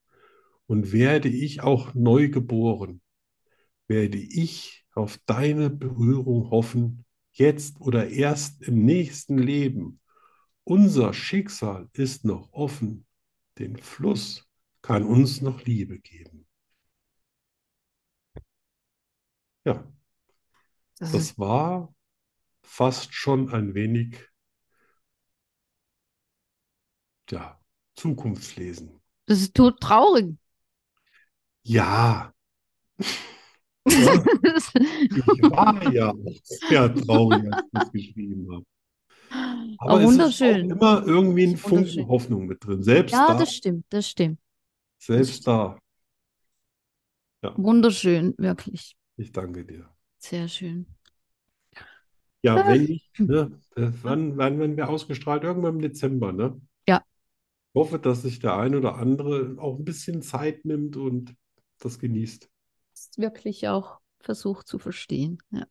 [0.67, 3.01] Und werde ich auch neu geboren,
[3.87, 9.99] werde ich auf deine Berührung hoffen, jetzt oder erst im nächsten Leben.
[10.65, 13.05] Unser Schicksal ist noch offen,
[13.59, 14.47] den Fluss
[14.81, 16.47] kann uns noch Liebe geben.
[19.65, 19.83] Ja,
[20.99, 21.93] Das das war
[22.63, 24.17] fast schon ein wenig,
[27.31, 27.57] ja,
[27.95, 28.99] Zukunftslesen.
[29.25, 30.35] das ist tot traurig.
[31.67, 32.31] Ja,
[33.89, 34.21] ja,
[35.11, 38.65] ich war ja auch sehr traurig, als ich das geschrieben habe.
[39.77, 40.69] Aber Aber es ist wunderschön.
[40.71, 41.93] immer irgendwie ein Das wunderschön.
[41.95, 42.83] Funken Hoffnung mit drin.
[42.83, 44.39] Selbst Ja, da, das stimmt, das stimmt.
[44.99, 45.77] selbst da.
[47.55, 48.95] Wunderschön, wirklich.
[49.17, 49.89] Ich danke dir.
[50.19, 50.85] Sehr schön.
[52.43, 52.67] Ja, Ah.
[52.67, 55.43] wenn ich, ne, äh, wann, wann werden wir ausgestrahlt?
[55.43, 56.59] Irgendwann im Dezember, ne?
[56.87, 57.03] Ja.
[57.73, 61.35] Ich hoffe, dass sich der ein oder andere auch ein bisschen Zeit nimmt und
[61.79, 62.49] das genießt.
[62.93, 65.39] Ist wirklich auch versucht zu verstehen.
[65.51, 65.67] Ja.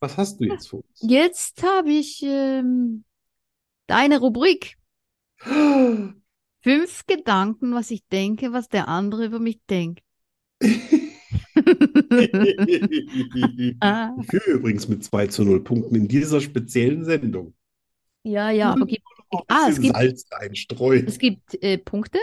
[0.00, 1.00] Was hast du jetzt für uns?
[1.00, 3.04] Jetzt habe ich ähm,
[3.86, 4.76] deine Rubrik
[5.40, 10.02] fünf Gedanken, was ich denke, was der andere über mich denkt.
[13.80, 14.14] Ah.
[14.20, 17.54] Ich führe übrigens mit 2 zu 0 Punkten in dieser speziellen Sendung.
[18.22, 19.02] Ja, ja, aber gibt,
[19.48, 20.24] ah, es gibt, Salz
[21.06, 22.18] es gibt äh, Punkte.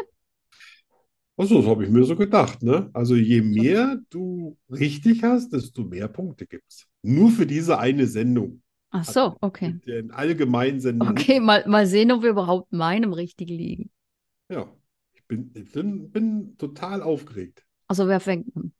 [1.37, 2.89] Achso, das habe ich mir so gedacht, ne?
[2.93, 6.87] Also je mehr du richtig hast, desto mehr Punkte gibt es.
[7.01, 8.61] Nur für diese eine Sendung.
[8.91, 9.77] Ach so, okay.
[9.85, 11.17] Den allgemeinen Sendungen.
[11.17, 13.91] Okay, mal, mal sehen, ob wir überhaupt meinem richtig liegen.
[14.49, 14.73] Ja,
[15.13, 17.65] ich bin, ich bin, bin total aufgeregt.
[17.87, 18.71] Also wer fängt an?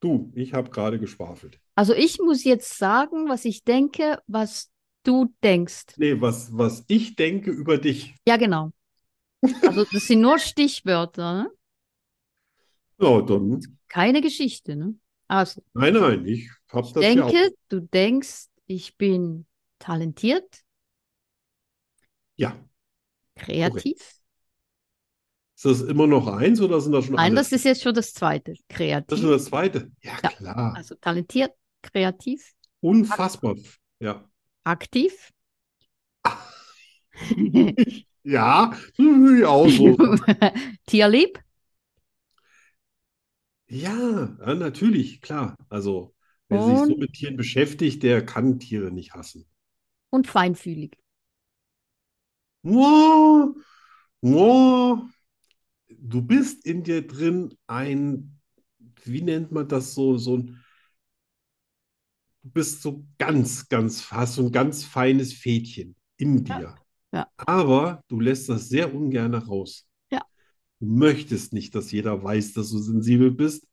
[0.00, 1.60] Du, ich habe gerade geschwafelt.
[1.74, 4.70] Also ich muss jetzt sagen, was ich denke, was
[5.04, 5.84] du denkst.
[5.96, 8.14] Nee, was, was ich denke über dich.
[8.26, 8.72] Ja, genau.
[9.64, 11.50] Also das sind nur Stichwörter, ne?
[12.98, 14.94] Ja, dann, Keine Geschichte, ne?
[15.28, 17.36] Also, nein, nein, ich habe ich das ja auch.
[17.36, 19.46] denke, du denkst, ich bin
[19.78, 20.62] talentiert,
[22.36, 22.56] Ja,
[23.36, 24.20] kreativ.
[25.56, 27.36] ist das immer noch eins oder sind das schon Nein, alle?
[27.36, 28.54] das ist jetzt schon das zweite.
[29.06, 29.22] Das ist Kreativ.
[29.22, 29.92] schon das zweite.
[30.02, 30.32] Ja, Ja.
[30.36, 30.74] klar.
[30.74, 31.52] Also talentiert,
[31.82, 33.56] kreativ, Unfassbar.
[34.00, 34.28] Ja.
[34.64, 35.30] aktiv.
[38.24, 39.96] Ja, ich auch so.
[40.86, 41.40] Tierlieb.
[43.68, 45.56] Ja, ja, natürlich, klar.
[45.68, 46.14] Also,
[46.48, 49.46] wer sich so Und- mit Tieren beschäftigt, der kann Tiere nicht hassen.
[50.10, 50.96] und feinfühlig.
[52.62, 53.54] Wow,
[54.22, 55.02] wow.
[55.88, 58.40] Du bist in dir drin ein,
[59.04, 60.64] wie nennt man das so, so ein,
[62.42, 66.76] du bist so ganz, ganz, hast so ein ganz feines Fädchen in dir.
[67.12, 67.28] Ja.
[67.36, 69.86] Aber du lässt das sehr ungern raus.
[70.10, 70.22] Ja.
[70.80, 73.68] Du möchtest nicht, dass jeder weiß, dass du sensibel bist,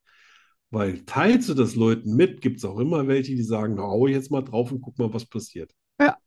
[0.72, 4.07] weil teilst du das Leuten mit, gibt es auch immer welche, die sagen, na, hau
[4.07, 5.74] jetzt mal drauf und guck mal, was passiert.
[5.99, 6.18] Ja.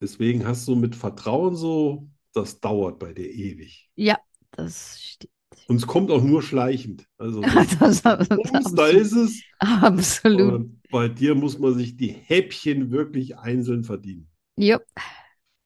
[0.00, 3.88] Deswegen hast du mit Vertrauen so, das dauert bei dir ewig.
[3.94, 4.18] Ja,
[4.50, 5.32] das stimmt.
[5.68, 7.06] Und es kommt auch nur schleichend.
[7.18, 7.40] Also
[7.80, 9.42] Das, das, Bums, da ist es.
[9.58, 10.52] absolut.
[10.52, 14.28] Und bei dir muss man sich die Häppchen wirklich einzeln verdienen.
[14.56, 14.80] Ja.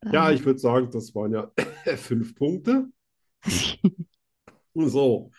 [0.04, 1.50] Ja, ich würde sagen, das waren ja
[1.96, 2.88] fünf Punkte.
[4.74, 5.30] So.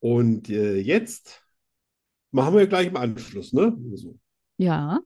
[0.00, 1.42] Und äh, jetzt
[2.30, 3.76] machen wir gleich im Anschluss, ne?
[3.94, 4.18] So.
[4.56, 5.00] Ja,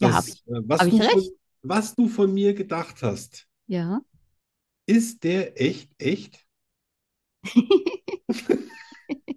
[0.00, 1.22] Ja, hab Das, äh, was hab ich du von,
[1.62, 4.00] was du von mir gedacht hast, ja.
[4.86, 6.46] ist der echt, echt?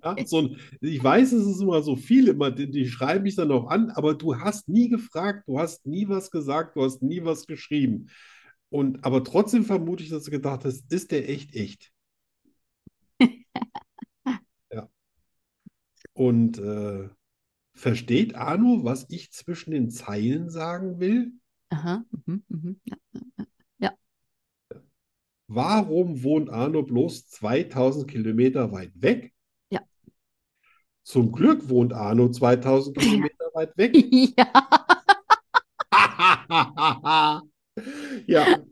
[0.03, 3.35] Ja, so ein, ich weiß, es ist immer so viel, immer, die, die schreiben mich
[3.35, 7.01] dann auch an, aber du hast nie gefragt, du hast nie was gesagt, du hast
[7.01, 8.07] nie was geschrieben.
[8.69, 11.91] Und, aber trotzdem vermute ich, dass du gedacht hast, ist der echt, echt?
[14.71, 14.89] Ja.
[16.13, 17.09] Und äh,
[17.73, 21.33] versteht Arno, was ich zwischen den Zeilen sagen will?
[21.69, 22.05] Aha.
[22.25, 22.81] Mhm, mhm.
[23.79, 23.93] Ja.
[25.47, 29.33] Warum wohnt Arno bloß 2000 Kilometer weit weg?
[29.69, 29.81] Ja.
[31.03, 33.95] Zum Glück wohnt Arno 2000 Kilometer weit weg.
[34.37, 34.51] Ja.
[38.25, 38.63] Ja,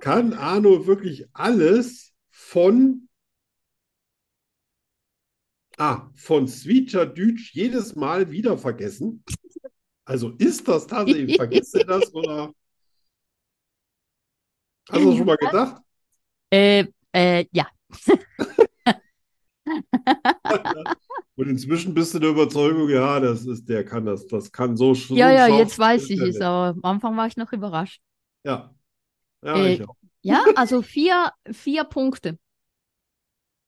[0.00, 3.08] kann Arno wirklich alles von,
[5.78, 9.24] ah, von Schweizerdeutsch jedes Mal wieder vergessen?
[10.04, 12.52] Also ist das tatsächlich, vergisst er das oder?
[14.90, 15.82] Hast du das schon mal gedacht?
[16.50, 17.68] Äh, äh, ja.
[21.36, 24.94] Und inzwischen bist du der Überzeugung, ja, das ist, der kann das, das kann so,
[24.94, 28.00] so Ja, ja, jetzt weiß ich es, aber am Anfang war ich noch überrascht.
[28.44, 28.74] Ja,
[29.42, 29.96] ja, Äh, ich auch.
[30.22, 32.38] Ja, also vier, vier Punkte.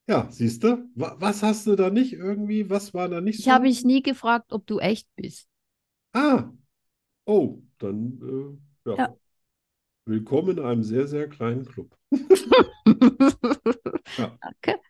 [0.08, 3.44] Ja, siehst du, Wa- was hast du da nicht irgendwie, was war da nicht Ich
[3.44, 3.50] so?
[3.50, 5.48] habe mich nie gefragt, ob du echt bist.
[6.12, 6.50] Ah,
[7.26, 8.20] oh, dann,
[8.86, 8.98] äh, ja.
[8.98, 9.14] Ja.
[10.06, 11.94] Willkommen in einem sehr, sehr kleinen Club.
[14.18, 14.38] Ja.
[14.42, 14.80] Danke.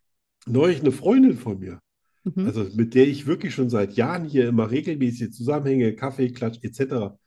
[0.47, 1.81] Neulich eine Freundin von mir,
[2.25, 2.49] Mhm.
[2.49, 7.19] also mit der ich wirklich schon seit Jahren hier immer regelmäßig zusammenhänge, Kaffee, Klatsch etc.,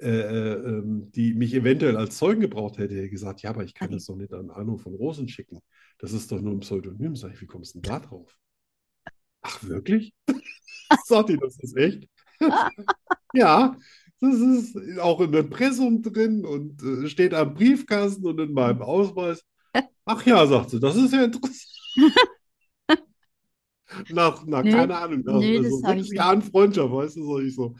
[0.00, 3.88] äh, äh, ähm, die mich eventuell als Zeugen gebraucht hätte, gesagt, ja, aber ich kann
[3.88, 3.96] Okay.
[3.96, 5.60] das doch nicht an Arno von Rosen schicken.
[5.98, 7.16] Das ist doch nur ein Pseudonym.
[7.16, 8.36] Sag ich, wie kommst du denn da drauf?
[9.42, 10.14] Ach, wirklich?
[11.28, 12.08] Die, das ist echt?
[13.32, 13.76] Ja,
[14.20, 19.42] das ist auch im Impressum drin und äh, steht am Briefkasten und in meinem Ausweis.
[20.04, 21.66] Ach ja, sagt sie, das ist ja interessant.
[24.08, 26.12] Nach, nach Nee, keine Ahnung, nach nee, so ich sechs.
[26.12, 27.76] Jahren Freundschaft, weißt du, so ich so.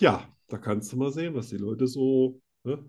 [0.00, 2.40] Ja, da kannst du mal sehen, was die Leute so.
[2.64, 2.84] Ne?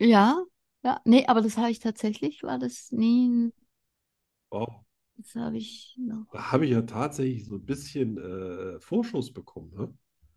[0.00, 0.44] Ja,
[0.82, 3.52] ja, nee, aber das habe ich tatsächlich, war das nie,
[4.50, 4.84] Wow.
[5.16, 6.26] das habe ich noch.
[6.30, 9.72] Da habe ich ja tatsächlich so ein bisschen äh, Vorschuss bekommen.
[9.74, 9.94] Ne?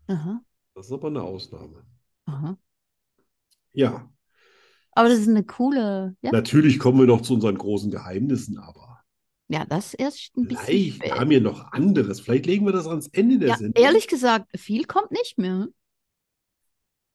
[0.08, 0.42] Aha,
[0.74, 1.86] Das ist aber eine Ausnahme.
[2.26, 2.56] aha.
[3.72, 4.08] Ja.
[4.92, 8.91] Aber das ist eine coole, ja, Natürlich kommen wir noch zu unseren großen Geheimnissen, aber
[9.52, 11.12] ja, das erst ein bisschen vielleicht spät.
[11.18, 12.20] haben wir noch anderes.
[12.20, 13.84] Vielleicht legen wir das ans Ende der Ja, Sendung.
[13.84, 15.68] ehrlich gesagt, viel kommt nicht mehr.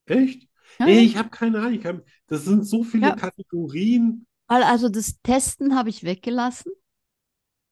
[0.06, 0.48] Echt?
[0.80, 1.02] Ja, Nee, ja.
[1.02, 1.84] ich habe keine Ahnung.
[1.84, 3.16] Hab, das sind so viele Ja.
[3.16, 4.26] Kategorien.
[4.48, 6.72] Also das Testen habe ich weggelassen,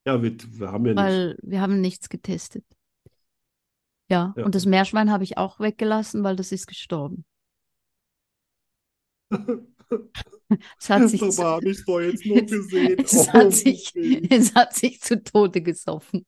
[0.05, 1.03] Ja, wir, wir haben ja nicht.
[1.03, 2.65] weil wir haben nichts getestet.
[4.09, 4.45] Ja, Ja.
[4.45, 7.25] und das Meerschwein habe ich auch weggelassen, weil das ist gestorben.
[10.79, 12.97] Es hat sich zu, Aber habe ich jetzt nur gesehen.
[13.03, 13.93] es Oh, hat sich,
[14.29, 16.25] es hat sich zu Tode gesoffen.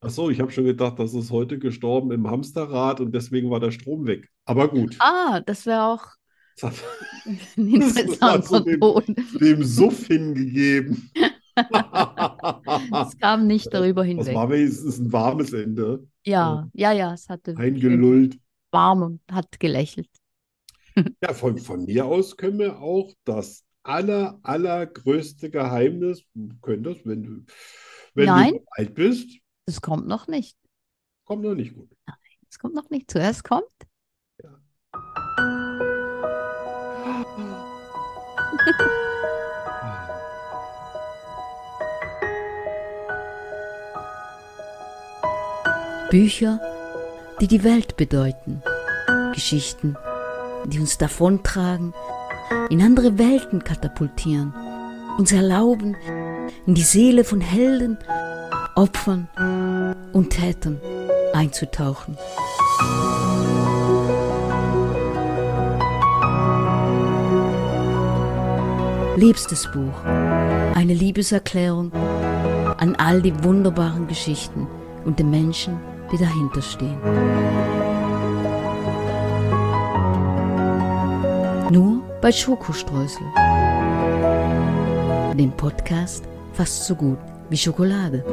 [0.00, 3.60] Ach so, ich habe schon gedacht, das ist heute gestorben im Hamsterrad und deswegen war
[3.60, 4.28] der Strom weg.
[4.44, 4.96] Aber gut.
[4.98, 6.04] Ah, das wäre auch
[6.60, 6.84] Das hat
[7.56, 8.80] Das hat so dem-
[9.40, 11.10] dem Suff hingegeben.
[11.56, 14.34] Es kam nicht darüber Das hinweg.
[14.34, 16.06] war wenigstens ein warmes Ende.
[16.26, 18.38] Ja, ja, ja, es hatte Eingelullt.
[18.72, 20.08] warm und hat gelächelt.
[21.22, 27.22] Ja, von, von mir aus können wir auch das aller, allergrößte Geheimnis, du könntest, wenn
[27.22, 27.44] du,
[28.14, 28.52] wenn Nein.
[28.54, 30.56] du bereit bist, Es kommt noch nicht.
[31.24, 31.90] kommt noch nicht gut.
[32.48, 33.10] Es kommt noch nicht.
[33.10, 33.66] Zuerst kommt.
[46.10, 46.60] Bücher,
[47.40, 48.62] die die Welt bedeuten.
[49.32, 49.96] Geschichten,
[50.66, 51.94] die uns davontragen,
[52.70, 54.54] in andere Welten katapultieren,
[55.18, 55.96] uns erlauben,
[56.66, 57.98] in die Seele von Helden,
[58.74, 59.28] Opfern
[60.12, 60.80] und Tätern
[61.32, 62.16] einzutauchen.
[69.16, 74.66] Liebstes Buch, eine Liebeserklärung an all die wunderbaren Geschichten
[75.04, 75.78] und den Menschen,
[76.10, 76.98] die dahinter stehen.
[82.24, 83.26] Bei Schokostreusel.
[85.36, 86.24] Dem Podcast
[86.54, 87.18] fast so gut
[87.50, 88.24] wie Schokolade.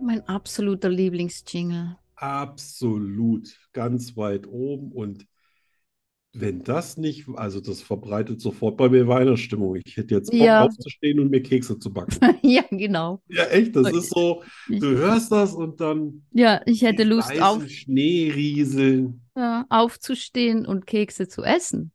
[0.00, 1.98] Mein absoluter Lieblingsjingle.
[2.14, 4.92] Absolut, ganz weit oben.
[4.92, 5.26] Und
[6.40, 9.76] wenn das nicht, also das verbreitet sofort bei mir Weihnachtsstimmung.
[9.84, 10.64] Ich hätte jetzt Bock Ja.
[10.64, 12.16] aufzustehen und mir Kekse zu backen.
[12.42, 13.22] Ja, genau.
[13.28, 17.68] Ja, echt, das ist so, du hörst das und dann ja, ich hätte Lust auf,
[17.68, 19.22] Schnee rieseln.
[19.36, 21.92] ja, aufzustehen und Kekse zu essen.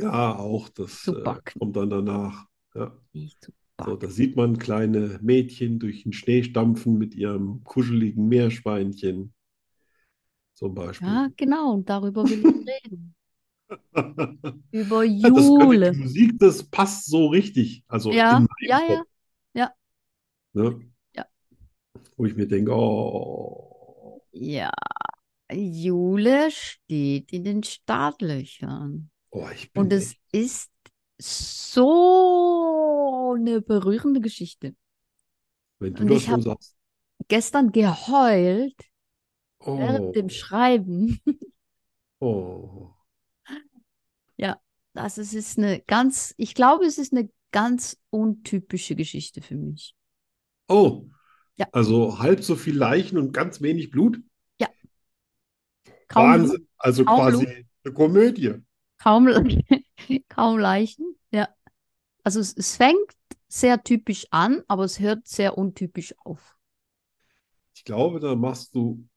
[0.00, 1.58] Ja, auch das Zu äh, backen.
[1.58, 2.46] kommt dann danach.
[2.74, 2.96] Ja.
[3.84, 9.32] So, da sieht man kleine Mädchen durch den Schnee stampfen mit ihrem kuscheligen Meerschweinchen.
[10.54, 11.06] Zum Beispiel.
[11.06, 11.74] Ja, genau.
[11.74, 12.44] Und darüber will ich
[12.90, 13.14] reden.
[14.72, 15.58] Über Ja, das Jule.
[15.58, 17.84] die Musik, das passt so richtig.
[17.88, 19.02] Also Ja, ja, ja.
[19.54, 19.72] Ja.
[20.54, 20.80] Ne?
[21.14, 21.24] Ja.
[22.16, 24.70] Wo ich mir denke, oh, Ja,
[25.52, 29.10] Jule steht in den Startlöchern.
[29.32, 30.70] oh, Und es ist
[31.20, 34.74] so eine berührende Geschichte.
[35.80, 36.76] wenn du und das ich so sagst.
[37.28, 38.74] Gestern geheult
[39.74, 41.20] während Oh, dem Schreiben.
[42.20, 42.97] oh.
[44.98, 49.94] Also es ist eine ganz, ich glaube, es ist eine ganz untypische Geschichte für mich.
[50.68, 51.08] Oh,
[51.56, 51.68] Ja.
[51.72, 54.20] also halb so viel Leichen und ganz wenig Blut?
[56.08, 56.68] Kaum, Wahnsinn.
[56.78, 57.46] Also kaum quasi
[57.84, 58.54] eine Komödie.
[58.98, 59.26] kaum,
[60.28, 61.16] kaum Leichen.
[61.30, 61.48] Ja.
[62.24, 62.98] Also es, es fängt
[63.48, 66.56] sehr typisch an, aber es hört sehr untypisch auf.
[67.74, 69.08] Ich glaube, da machst du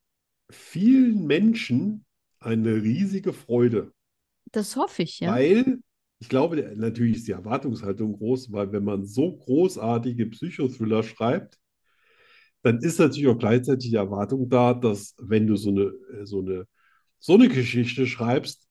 [0.52, 2.06] vielen Menschen
[2.40, 3.94] eine riesige Freude,
[4.52, 5.32] Das hoffe ich, ja.
[5.32, 5.80] weil
[6.20, 11.58] ich glaube, natürlich ist die Erwartungshaltung groß, weil wenn man so großartige Psychothriller schreibt,
[12.62, 16.42] dann ist natürlich auch gleichzeitig die Erwartung da, dass wenn du so eine, äh, so
[16.42, 16.68] eine,
[17.18, 18.68] so eine Geschichte schreibst,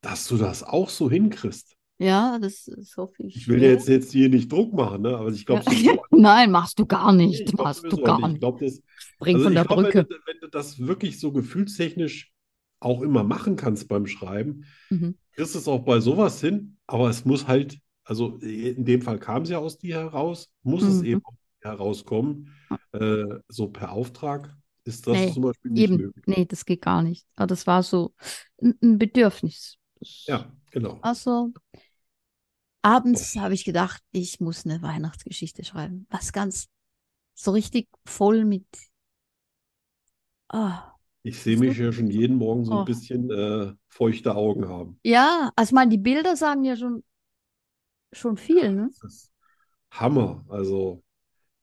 [0.00, 1.76] dass du das auch so hinkriegst.
[1.98, 3.36] Ja, das, das hoffe ich.
[3.36, 3.72] Ich will dir sehr.
[3.72, 5.16] jetzt, jetzt hier nicht Druck machen, ne?
[5.16, 5.92] Aber ich glaube, Ja.
[6.10, 7.40] Nein, machst du gar nicht.
[7.40, 8.34] ich Machst du gar nicht.
[8.34, 9.98] Ich glaube, das, Spring also von der glaube, Brücke.
[9.98, 12.32] wenn du, wenn du das wirklich so gefühlstechnisch
[12.80, 15.14] auch immer machen kannst beim Schreiben, Mhm.
[15.32, 19.42] kriegst es auch bei sowas hin, aber es muss halt, also in dem Fall kam
[19.42, 21.06] es ja aus dir heraus, muss es Mhm.
[21.06, 22.52] eben aus dir herauskommen.
[22.92, 25.98] Äh, so per Auftrag ist das Nee, zum Beispiel nicht Eben.
[25.98, 26.24] möglich.
[26.26, 27.26] Nee, das geht gar nicht.
[27.36, 28.14] Aber das war so
[28.60, 29.76] ein, Bedürfnis.
[30.26, 30.98] Ja, genau.
[31.02, 31.52] Also,
[32.82, 36.06] abends habe ich gedacht, ich muss eine Weihnachtsgeschichte schreiben.
[36.10, 36.68] Was ganz
[37.34, 38.66] so richtig voll mit.
[40.48, 40.96] Ah.
[41.22, 42.84] Ich sehe mich ja schon jeden Morgen so ein Oh.
[42.84, 45.00] bisschen äh, feuchte Augen haben.
[45.02, 47.02] Ja, also ich meine, die Bilder sagen ja schon,
[48.12, 48.90] schon viel, ne?
[49.02, 49.32] Das ist
[49.92, 50.44] Hammer.
[50.48, 51.02] Also,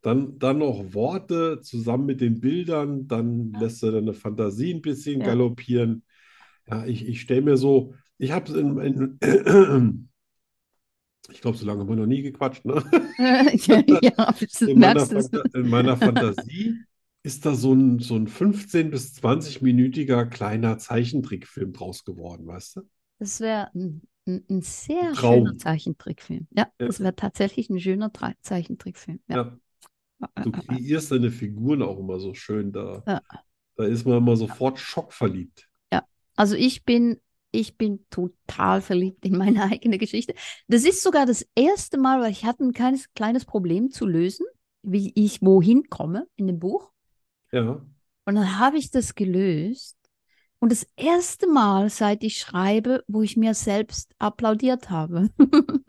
[0.04, 5.20] Dann, dann noch Worte zusammen mit den Bildern, dann lässt er deine Fantasie ein bisschen
[5.20, 5.24] Ja.
[5.24, 6.04] galoppieren.
[6.68, 9.20] Ja, ich, ich stelle mir so, ich habe es in, in
[11.30, 12.84] ich glaube, so lange haben wir noch nie gequatscht, ne?
[13.68, 14.68] ja, ja, du
[15.54, 16.84] in meiner Fantasie
[17.24, 22.82] ist da so ein, so ein 15- bis 20-minütiger kleiner Zeichentrickfilm draus geworden, weißt du?
[23.20, 25.46] Das wäre ein, ein, ein sehr Traum.
[25.46, 26.48] schöner Zeichentrickfilm.
[26.52, 26.88] Ja, Ja.
[26.88, 29.20] das wäre tatsächlich ein schöner Tra Zeichentrickfilm.
[29.28, 29.58] Ja.
[30.20, 33.04] Ja, du kreierst deine Figuren auch immer so schön da.
[33.06, 33.22] Ja.
[33.76, 35.68] Da ist man immer sofort schockverliebt.
[36.40, 37.20] Also ich bin,
[37.52, 40.36] ich bin total verliebt in meine eigene Geschichte.
[40.68, 44.46] Das ist sogar das erste Mal, weil ich hatte ein kleines, kleines Problem zu lösen,
[44.84, 46.92] wie ich wohin komme in dem Buch.
[47.52, 47.82] Ja,
[48.26, 49.96] Und dann habe ich das gelöst.
[50.60, 55.30] Und das erste Mal, seit ich schreibe, wo ich mir selbst applaudiert habe.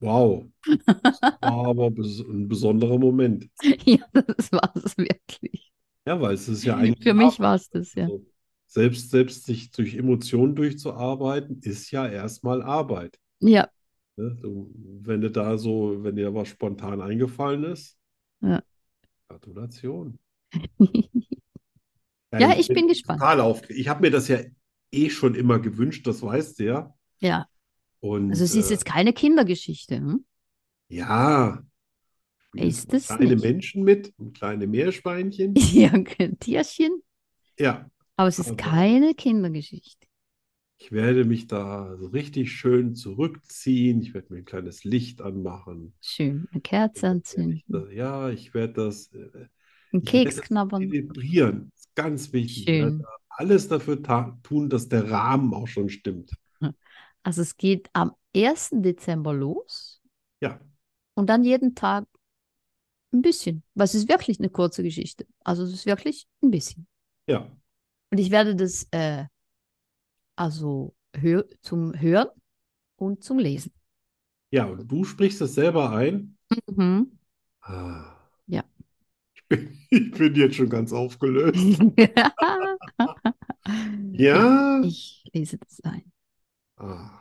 [0.00, 0.46] wow.
[0.92, 3.48] Das war aber ein besonderer Moment.
[3.84, 5.72] ja, das war es wirklich.
[6.06, 8.04] Ja, weil es ist ja eigentlich Für mich war es das, ja.
[8.04, 8.24] Also
[8.66, 13.18] selbst, selbst sich durch Emotionen durchzuarbeiten, ist ja erstmal Arbeit.
[13.40, 13.70] Ja,
[14.16, 14.36] Ne?
[14.40, 14.70] Du,
[15.02, 17.96] wenn du da so, wenn dir was spontan eingefallen ist,
[18.40, 18.62] Ja.
[19.28, 20.18] Gratulation.
[22.32, 23.20] Ja, ich bin gespannt.
[23.20, 23.80] Total aufgeregt.
[23.80, 24.38] Ich habe mir das ja
[24.92, 26.94] eh schon immer gewünscht, das weißt du ja.
[27.20, 27.46] ja.
[27.98, 29.96] Und Also es ist äh, jetzt keine Kindergeschichte.
[29.96, 30.24] Hm?
[30.88, 31.60] ja,
[32.54, 33.42] Ist es kleine nicht?
[33.44, 35.54] Menschen mit kleine Meerschweinchen.
[35.72, 37.02] Ja, ein Tierchen.
[37.58, 40.06] Ja, Aber es ist Aber- keine Kindergeschichte.
[40.78, 44.00] ich werde mich da so richtig schön zurückziehen.
[44.02, 45.94] Ich werde mir ein kleines Licht anmachen.
[46.00, 46.46] Schön.
[46.52, 47.62] Eine Kerze anzünden.
[47.92, 49.10] Ja, ich werde das,
[49.92, 50.82] werde Keks knabbern.
[50.82, 51.72] zelebrieren.
[51.74, 52.62] Ist ganz wichtig.
[52.68, 53.04] Ich werde Schön.
[53.28, 54.02] alles dafür
[54.42, 56.32] tun, dass der Rahmen auch schon stimmt.
[57.22, 58.70] Also es geht am 1.
[58.82, 60.00] Dezember los
[60.40, 60.58] Ja,
[61.14, 62.06] und dann jeden Tag
[63.12, 63.62] ein bisschen.
[63.74, 65.26] Weil es ist wirklich eine kurze Geschichte.
[65.44, 66.86] Also es ist wirklich ein bisschen.
[67.26, 67.50] ja,
[68.10, 69.24] Und ich werde das äh,
[70.36, 72.28] also hör zum Hören
[72.96, 73.72] und zum Lesen.
[74.50, 74.64] ja.
[74.66, 76.36] Und du sprichst das selber ein.
[76.68, 77.18] Mhm.
[77.62, 78.19] Ah.
[79.50, 81.58] Ich bin, ich bin jetzt schon ganz aufgelöst.
[84.12, 84.80] Ja.
[84.82, 86.10] Ich lese das ein.
[86.76, 87.20] Ah.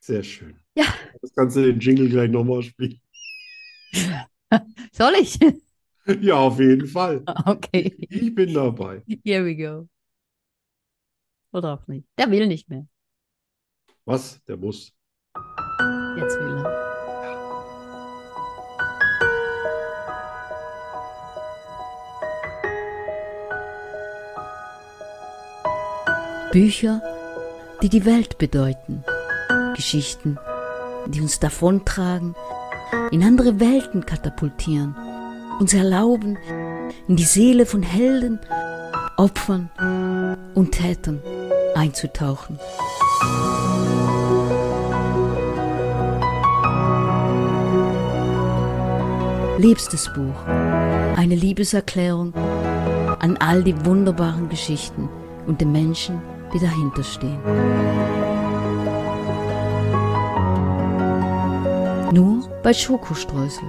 [0.00, 0.58] Sehr schön.
[0.76, 0.86] Ja.
[1.20, 3.00] Das kannst du den Jingle gleich nochmal spielen.
[4.92, 5.38] Soll ich?
[6.20, 7.22] Ja, auf jeden Fall.
[7.46, 7.94] Okay.
[8.10, 9.02] Ich bin dabei.
[9.24, 9.88] Here we go.
[11.52, 12.06] Oder auch nicht.
[12.18, 12.86] Der will nicht mehr.
[14.04, 14.42] Was?
[14.44, 14.92] Der muss.
[16.16, 16.53] Jetzt will
[26.54, 27.02] Bücher,
[27.82, 29.02] die die Welt bedeuten.
[29.74, 30.38] Geschichten,
[31.08, 32.36] die uns davontragen,
[33.10, 34.94] in andere Welten katapultieren,
[35.58, 36.38] uns erlauben,
[37.08, 38.38] in die Seele von Helden,
[39.16, 39.68] Opfern
[40.54, 41.20] und Tätern
[41.74, 42.60] einzutauchen.
[49.58, 50.46] Liebstes Buch.
[51.16, 55.08] Eine Liebeserklärung an all die wunderbaren Geschichten
[55.46, 56.22] und den Menschen,
[56.54, 57.38] die dahinter stehen.
[62.12, 63.64] Nur bei Schokostreusel.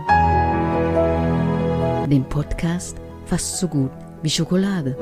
[2.07, 3.91] Dem Podcast fast so gut
[4.22, 4.95] wie Schokolade.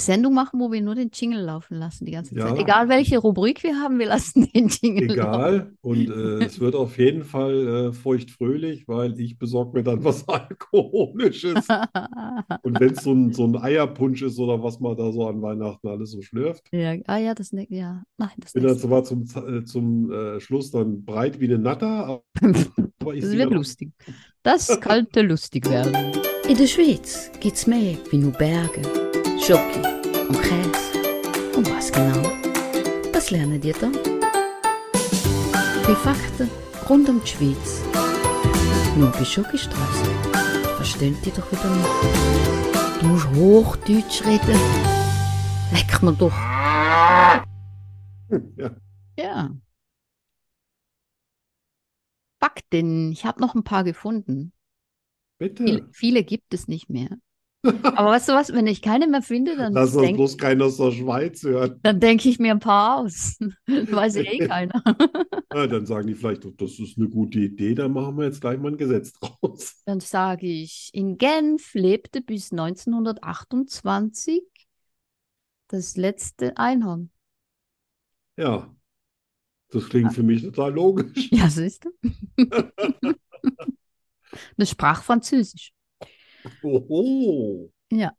[0.00, 2.48] Eine Sendung machen, wo wir nur den Jingle laufen lassen die ganze Ja.
[2.48, 2.58] Zeit.
[2.58, 5.20] Egal welche Rubrik wir haben, wir lassen den Jingle laufen.
[5.20, 5.72] Egal.
[5.82, 10.26] Und äh, es wird auf jeden Fall äh, feuchtfröhlich, weil ich besorge mir dann was
[10.28, 11.66] Alkoholisches.
[12.62, 15.42] Und wenn es so ein, so ein Eierpunsch ist oder was man da so an
[15.42, 18.02] Weihnachten alles so schlürft, ja, ah ja, das ne ja.
[18.16, 22.22] Nein, das bin dann zwar zum, äh, zum äh, Schluss dann breit wie eine Natter,
[22.40, 23.92] aber ich Das wird lustig.
[24.42, 25.94] Das könnte lustig werden.
[26.48, 28.82] In der Schweiz gibt's mehr wie nur Berge,
[29.42, 29.80] Schoki
[30.28, 31.56] und Käse.
[31.56, 32.22] Und was genau?
[33.12, 33.92] Das lernen die dann.
[35.88, 36.50] Die Fakten
[36.88, 37.82] rund um die Schweiz.
[38.96, 40.04] Nur bei Schokistraße.
[40.76, 43.00] Verstehen die doch wieder nicht.
[43.00, 44.60] Du musst Hochdeutsch reden.
[45.72, 46.32] Leck mir doch.
[46.32, 47.44] Ja.
[49.18, 49.50] Ja.
[52.38, 53.12] Fakten.
[53.12, 54.52] Ich habe noch ein paar gefunden.
[55.38, 55.62] Bitte.
[55.62, 57.18] Viele, viele gibt es nicht mehr.
[57.62, 60.64] Aber weißt du was, wenn ich keine mehr finde, dann Lass uns denke bloß keiner
[60.64, 61.78] aus der Schweiz hören.
[61.82, 63.36] dann denk ich mir ein paar aus.
[63.66, 64.82] Weiß eh keiner.
[65.52, 68.40] Ja, dann sagen die vielleicht, "Oh, das ist eine gute Idee, da machen wir jetzt
[68.40, 69.82] gleich mal ein Gesetz draus.
[69.84, 74.42] Dann sage ich, in Genf lebte bis 1928
[75.68, 77.10] das letzte Einhorn.
[78.36, 78.74] Ja,
[79.70, 81.28] das klingt für mich total logisch.
[81.30, 81.90] Ja, siehst du?
[84.56, 85.72] Das sprach Französisch.
[86.62, 87.70] Oho.
[87.90, 88.12] Ja.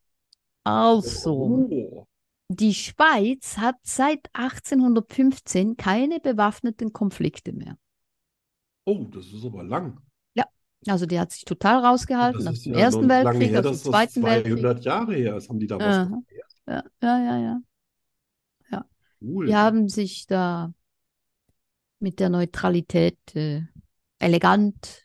[0.63, 2.07] Also, Oh.
[2.49, 7.77] die Schweiz hat seit 1815 keine bewaffneten Konflikte mehr.
[8.85, 9.99] Oh, das ist aber lang.
[10.87, 13.65] Also die hat sich total rausgehalten Das aus ist dem ja Ersten Weltkrieg, her, aus
[13.65, 14.53] dem das Zweiten Weltkrieg.
[14.53, 15.49] 200 Jahre her ist.
[15.49, 16.03] Haben die da was Aha.
[16.05, 16.23] gemacht?
[16.67, 17.61] Ja, ja, ja,
[18.71, 18.85] ja.
[19.21, 19.45] Cool.
[19.45, 20.73] Die haben sich da
[21.99, 23.61] mit der Neutralität äh,
[24.17, 25.03] elegant.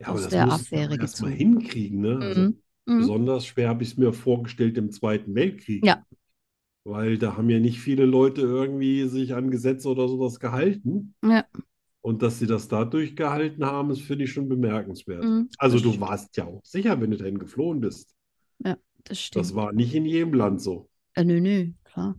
[0.00, 1.32] Ja, aber aus das der Affäre mal gezogen.
[1.32, 2.18] hinkriegen, ne?
[2.18, 2.62] Also Mhm.
[2.86, 2.98] Mhm.
[2.98, 5.84] besonders schwer habe ich es mir vorgestellt im Zweiten Weltkrieg.
[5.84, 6.04] Ja.
[6.84, 11.14] Weil da haben ja nicht viele Leute irgendwie sich an Gesetze oder sowas gehalten.
[11.22, 11.46] Ja.
[12.02, 15.24] Und dass sie das da durchgehalten haben, ist, finde ich, schon bemerkenswert.
[15.24, 16.00] Mhm, Also du stimmt.
[16.02, 18.14] warst ja auch sicher, wenn du dahin geflohen bist.
[19.04, 19.44] Das stimmt.
[19.46, 20.88] Das war nicht in jedem Land so.
[21.14, 22.16] Äh, nö, nö, klar.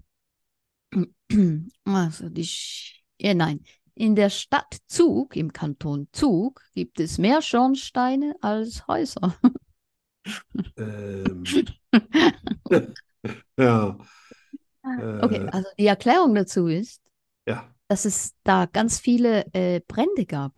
[1.86, 3.64] Also die, Sch- ja, nein.
[3.96, 9.36] In der Stadt Zug, im Kanton Zug, gibt es mehr Schornsteine als Häuser.
[10.78, 11.44] Ähm,
[13.58, 13.98] ja,
[15.22, 15.50] Okay, Äh.
[15.52, 17.02] also die Erklärung dazu ist,
[17.48, 17.74] ja.
[17.88, 20.54] dass es da ganz viele äh, Brände gab.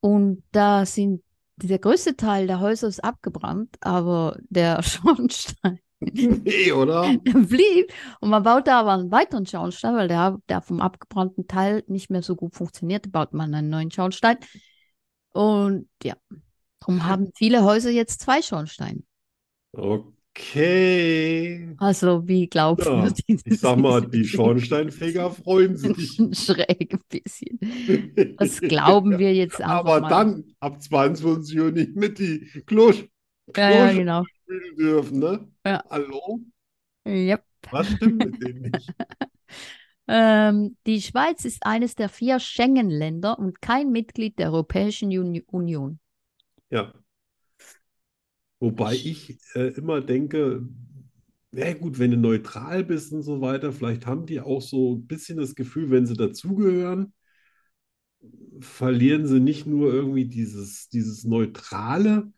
[0.00, 1.22] Und da sind
[1.56, 7.16] der größte Teil der Häuser ist abgebrannt, aber der Schornstein Nee, oder?
[7.24, 7.92] blieb.
[8.20, 12.22] Und man baute aber einen weiteren Schornstein, weil der, der vom abgebrannten Teil nicht mehr
[12.22, 14.36] so gut funktionierte, baut man einen neuen Schornstein.
[15.32, 16.14] Und ja,
[16.80, 19.02] darum haben viele Häuser jetzt zwei Schornsteine.
[19.72, 21.74] Okay.
[21.78, 26.16] Also wie glaubwürdig Ja, ich sag mal, die Schornsteinfeger freuen sich.
[26.32, 28.36] Schräg ein bisschen.
[28.38, 30.08] Das glauben wir jetzt einfach Aber mal.
[30.08, 33.06] dann ab 22 Uhr nicht mit die Klosch
[33.56, 34.24] Ja, ja, Klosch- genau.
[34.48, 35.48] Spielen dürfen, ne?
[35.64, 35.84] Ja.
[35.90, 36.40] Hallo?
[37.04, 37.44] Yep.
[37.70, 38.94] Was stimmt mit denen nicht?
[40.10, 46.00] Ähm, die Schweiz ist eines der vier Schengen-Länder und kein Mitglied der Europäischen Uni Union.
[46.70, 46.92] Ja.
[48.60, 50.66] Wobei ich äh, immer denke,
[51.52, 55.06] na gut, wenn du neutral bist und so weiter, vielleicht haben die auch so ein
[55.06, 57.12] bisschen das Gefühl, wenn sie dazugehören,
[58.60, 62.32] verlieren sie nicht nur irgendwie dieses, dieses Neutrale,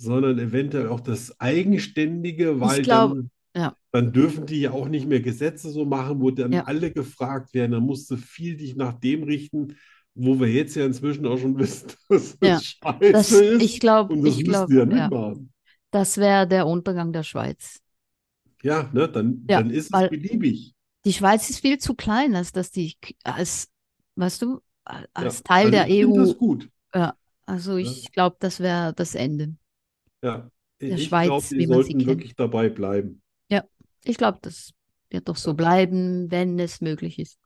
[0.00, 3.76] sondern eventuell auch das Eigenständige, weil glaube, dann, ja.
[3.92, 6.64] dann dürfen die ja auch nicht mehr Gesetze so machen, wo dann Ja.
[6.64, 7.72] alle gefragt werden.
[7.72, 9.76] Dann musst du viel dich nach dem richten,
[10.14, 12.62] wo wir jetzt ja inzwischen auch schon wissen, dass Ja.
[12.62, 13.72] das scheiße Das, ist.
[13.72, 15.12] ich glaube, Und das ich glaube, die ja ja,
[15.92, 17.80] das wäre der Untergang der Schweiz.
[18.62, 20.74] Ja, ne, dann, Ja, dann ist es beliebig.
[21.04, 23.68] Die Schweiz ist viel zu klein, als dass die als,
[24.16, 24.60] weißt du,
[25.14, 26.34] als Ja, Teil also der EU.
[26.34, 26.68] das gut.
[27.46, 29.56] Also ich glaube, das wäre das Ende.
[30.22, 30.50] Ja,
[30.88, 32.06] Der ich Schweiz, glaube, die wie man sie kennt.
[32.06, 33.20] wirklich dabei bleiben.
[34.04, 34.72] Ich glaube, das
[35.10, 37.38] wird doch so bleiben, wenn es möglich ist.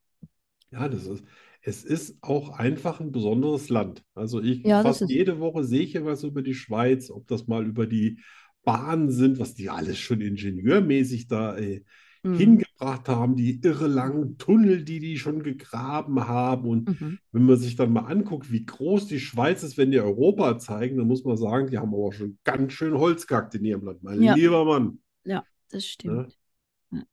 [0.70, 1.24] Ja, das ist,
[1.62, 4.04] es ist auch einfach ein besonderes Land.
[4.14, 7.46] Also ich Ja, fast jede Woche sehe ich ja was über die Schweiz, ob das
[7.46, 8.20] mal über die
[8.64, 11.84] Bahnen sind, was die alles schon ingenieurmäßig da äh,
[12.24, 12.38] Mhm.
[12.38, 16.68] hingebracht haben, die irre langen Tunnel, die die schon gegraben haben.
[16.68, 17.18] Und Mhm.
[17.32, 20.96] wenn man sich dann mal anguckt, wie groß die Schweiz ist, wenn die Europa zeigen,
[20.98, 24.02] dann muss man sagen, die haben aber schon ganz schön Holz gehackt in ihrem Land,
[24.02, 24.34] mein Ja.
[24.34, 24.98] lieber Mann.
[25.70, 26.38] Das stimmt.
[26.90, 27.06] Ne?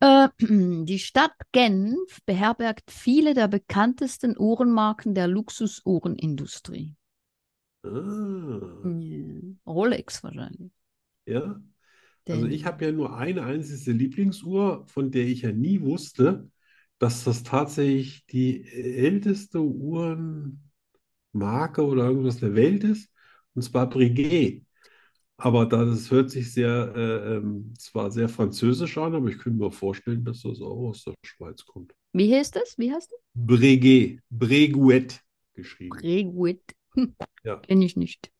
[0.00, 0.28] Äh,
[0.84, 6.96] die Stadt Genf beherbergt viele der bekanntesten Uhrenmarken der Luxusuhrenindustrie.
[7.84, 9.40] Ah, Ja.
[9.66, 10.72] Rolex wahrscheinlich.
[11.26, 11.60] ja.
[12.28, 16.50] Also Denn- ich habe ja nur eine einzige Lieblingsuhr, von der ich ja nie wusste,
[16.98, 20.58] dass das tatsächlich die älteste Uhrenmarke
[21.84, 23.10] oder irgendwas der Welt ist,
[23.54, 24.64] und zwar Breguet.
[25.36, 29.58] Aber da, das hört sich sehr, äh, ähm, zwar sehr französisch an, aber ich könnte
[29.58, 31.94] mir vorstellen, dass das auch aus der Schweiz kommt.
[32.12, 32.76] Wie heißt das?
[32.76, 33.20] Wie heißt das?
[33.34, 35.20] Breguet, Breguet
[35.54, 35.96] geschrieben.
[35.98, 36.74] Reguit.
[37.44, 37.56] Ja.
[37.56, 38.32] Kenne ich nicht.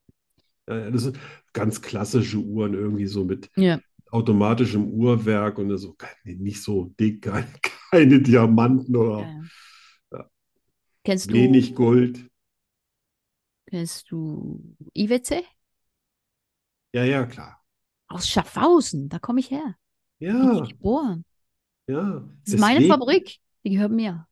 [0.67, 1.19] Ja, ja, das sind
[1.59, 3.81] ganz klassische Uhren, irgendwie so mit Ja.
[4.11, 7.47] automatischem Uhrwerk und so, nicht so dick, keine,
[7.93, 9.49] keine Diamanten oder Ja.
[11.05, 12.29] Kennst du, wenig Gold.
[13.67, 14.61] kennst du
[14.95, 15.45] IWC?
[16.93, 17.63] Ja, ja, klar.
[18.09, 19.77] Aus Schaffhausen, da komme ich her.
[20.41, 21.25] Bin Ja, ich geboren.
[21.89, 22.29] ja.
[22.45, 23.39] Das ist meine Fabrik.
[23.65, 24.27] Die gehört mir.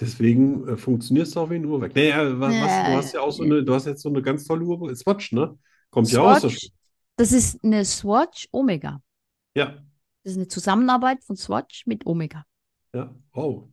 [0.00, 1.94] deswegen äh, funktioniert es auch wie ein Uhrwerk.
[1.94, 4.44] Naja, wa- was, du hast ja auch so eine, du hast jetzt so eine ganz
[4.46, 5.58] tolle Uhr, Swatch, ne?
[5.92, 6.72] Kommt ja auch aus der Swatch, Schweiz.
[7.16, 9.00] das ist eine Swatch Omega.
[9.54, 9.76] Ja,
[10.24, 12.44] Das ist eine Zusammenarbeit von Swatch mit Omega.
[12.94, 13.68] ja, wow.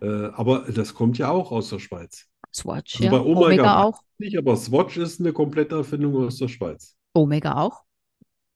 [0.00, 2.28] Äh, aber das kommt ja auch aus der Schweiz.
[2.54, 3.10] Swatch, Also ja.
[3.10, 4.00] bei Omega Omega auch.
[4.18, 6.96] ich nicht, aber Swatch ist eine komplette Erfindung aus der Schweiz.
[7.14, 7.82] Omega auch.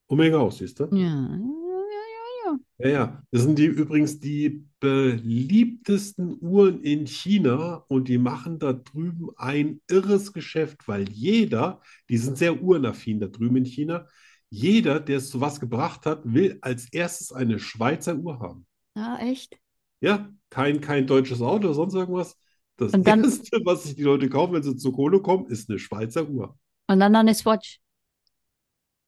[0.08, 0.84] Omega auch, siehst du?
[0.92, 2.58] Ja, ja, ja, ja.
[2.78, 3.22] Ja, ja.
[3.30, 9.80] Das sind die übrigens die beliebtesten Uhren in China und die machen da drüben ein
[9.88, 14.06] irres Geschäft, weil jeder, die sind sehr uhrenaffin da drüben in China,
[14.50, 18.66] jeder, der es zu was gebracht hat, will als erstes eine Schweizer Uhr haben.
[18.96, 19.58] Ja, echt?
[20.00, 22.38] Ja, kein, kein deutsches Auto oder sonst irgendwas.
[22.76, 25.68] Das Und dann- Erste, was sich die Leute kaufen, wenn sie zur Kohle kommen, ist
[25.68, 26.56] eine Schweizer Uhr.
[26.86, 27.80] Und dann noch eine Swatch.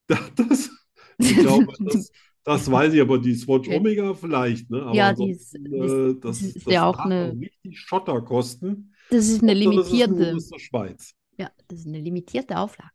[0.35, 0.69] Das,
[1.17, 2.11] ich glaube, das,
[2.43, 3.77] das weiß ich, aber die Swatch Okay.
[3.77, 4.81] Omega vielleicht, ne?
[4.83, 8.93] Aber Ja, die ist- äh, das, das ist ja auch eine- richtig Schotter kosten.
[9.09, 10.35] Das ist eine Hauptsache, das ist nur limitierte.
[10.35, 11.13] aus der Schweiz.
[11.37, 12.91] Ja, das ist eine limitierte Auflage.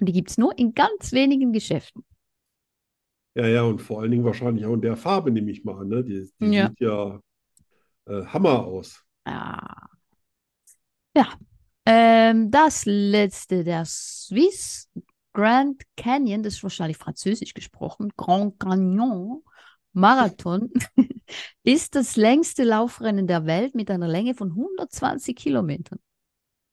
[0.00, 2.04] Und die gibt es nur in ganz wenigen Geschäften.
[3.34, 5.88] Ja, ja, und vor allen Dingen wahrscheinlich auch in der Farbe, nehme ich mal an,
[5.88, 6.02] ne?
[6.04, 6.68] Die, die Ja.
[6.68, 7.20] sieht ja
[8.06, 9.04] äh, Hammer aus.
[9.26, 9.88] Ja.
[11.16, 11.28] Ja.
[11.84, 14.88] Ähm, das letzte, der Swiss
[15.38, 19.42] Grand Canyon, das ist wahrscheinlich französisch gesprochen, Grand Canyon
[19.92, 20.72] Marathon,
[21.62, 26.00] ist das längste Laufrennen der Welt mit einer Länge von 120 Kilometern.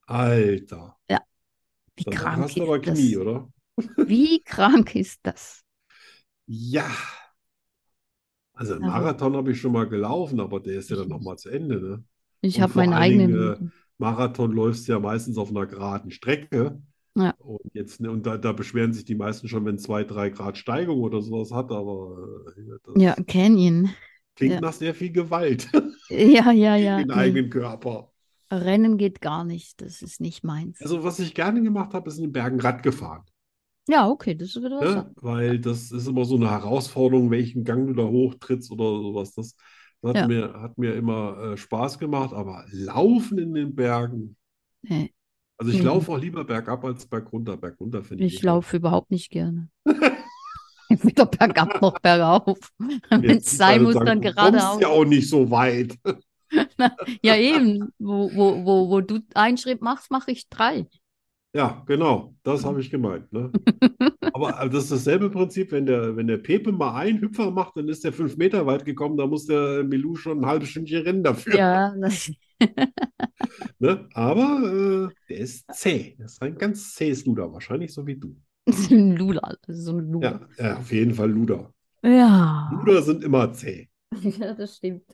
[0.07, 0.97] Alter,
[1.95, 2.97] Wie dann krank hast du ist aber das?
[2.97, 3.49] Knie, oder?
[3.97, 5.63] Wie krank ist das?
[6.47, 6.89] Ja.
[8.53, 11.37] Also einen Also- Marathon habe ich schon mal gelaufen, aber der ist ja dann nochmal
[11.37, 12.03] zu Ende, ne?
[12.41, 13.71] Ich habe vor meine allen Dingen, eigenen.
[13.97, 16.81] Marathon läufst ja meistens auf einer geraden Strecke.
[17.15, 17.35] Ja.
[17.37, 20.57] Und jetzt, ne, und da, da beschweren sich die meisten schon, wenn zwei, drei Grad
[20.57, 22.17] Steigung oder sowas hat, aber
[22.57, 23.89] äh, Ja, Canyon.
[24.35, 24.61] klingt ja.
[24.61, 25.69] nach sehr viel Gewalt
[26.09, 26.99] Ja, ja, ja.
[26.99, 28.11] den eigenen Körper.
[28.51, 29.81] Rennen geht gar nicht.
[29.81, 30.79] Das ist nicht meins.
[30.81, 33.23] Also, was ich gerne gemacht habe, ist in den Bergen Rad gefahren.
[33.87, 34.95] Ja, okay, das ist wieder was.
[34.95, 35.11] Ne?
[35.15, 39.33] Weil das ist immer so eine Herausforderung, welchen Gang du da hochtrittst oder sowas.
[39.33, 39.55] Das,
[40.01, 40.27] das hat Ja.
[40.27, 44.37] mir, hat mir immer äh, Spaß gemacht, aber Laufen in den Bergen.
[44.83, 45.13] Nee,
[45.57, 45.86] Also ich Mhm.
[45.86, 47.57] laufe auch lieber bergab als bergunter.
[47.57, 49.69] Bergunter finde ich ich laufe überhaupt nicht gerne.
[50.90, 52.57] Weder bergab noch bergauf.
[53.10, 54.80] Wenn es sein muss, sagen, dann geradeaus.
[54.82, 55.98] ja auch nicht so weit.
[57.23, 57.91] Ja, eben.
[57.98, 60.86] Wo, wo, wo, wo du einen Schritt machst, mache ich drei.
[61.56, 63.32] Ja, genau, das habe ich gemeint.
[63.32, 63.49] Ne?
[64.34, 67.77] Aber äh, das ist dasselbe Prinzip, wenn der, wenn der Pepe mal einen Hüpfer macht,
[67.77, 71.03] dann ist der fünf Meter weit gekommen, da muss der Milou schon ein halbes Stündchen
[71.03, 71.56] rennen dafür.
[71.56, 72.30] Ja, das,
[73.80, 74.10] Ne?
[74.14, 76.18] Aber äh, der ist zäh.
[76.19, 78.36] Das ist ein ganz zähes Luder, wahrscheinlich so wie du.
[78.90, 79.56] Lula.
[79.69, 80.48] So ein Lula.
[80.57, 81.73] Ja, ja, auf jeden Fall Luder.
[82.03, 82.69] Ja.
[82.73, 83.88] Luder sind immer zäh.
[84.22, 85.06] Ja, das stimmt.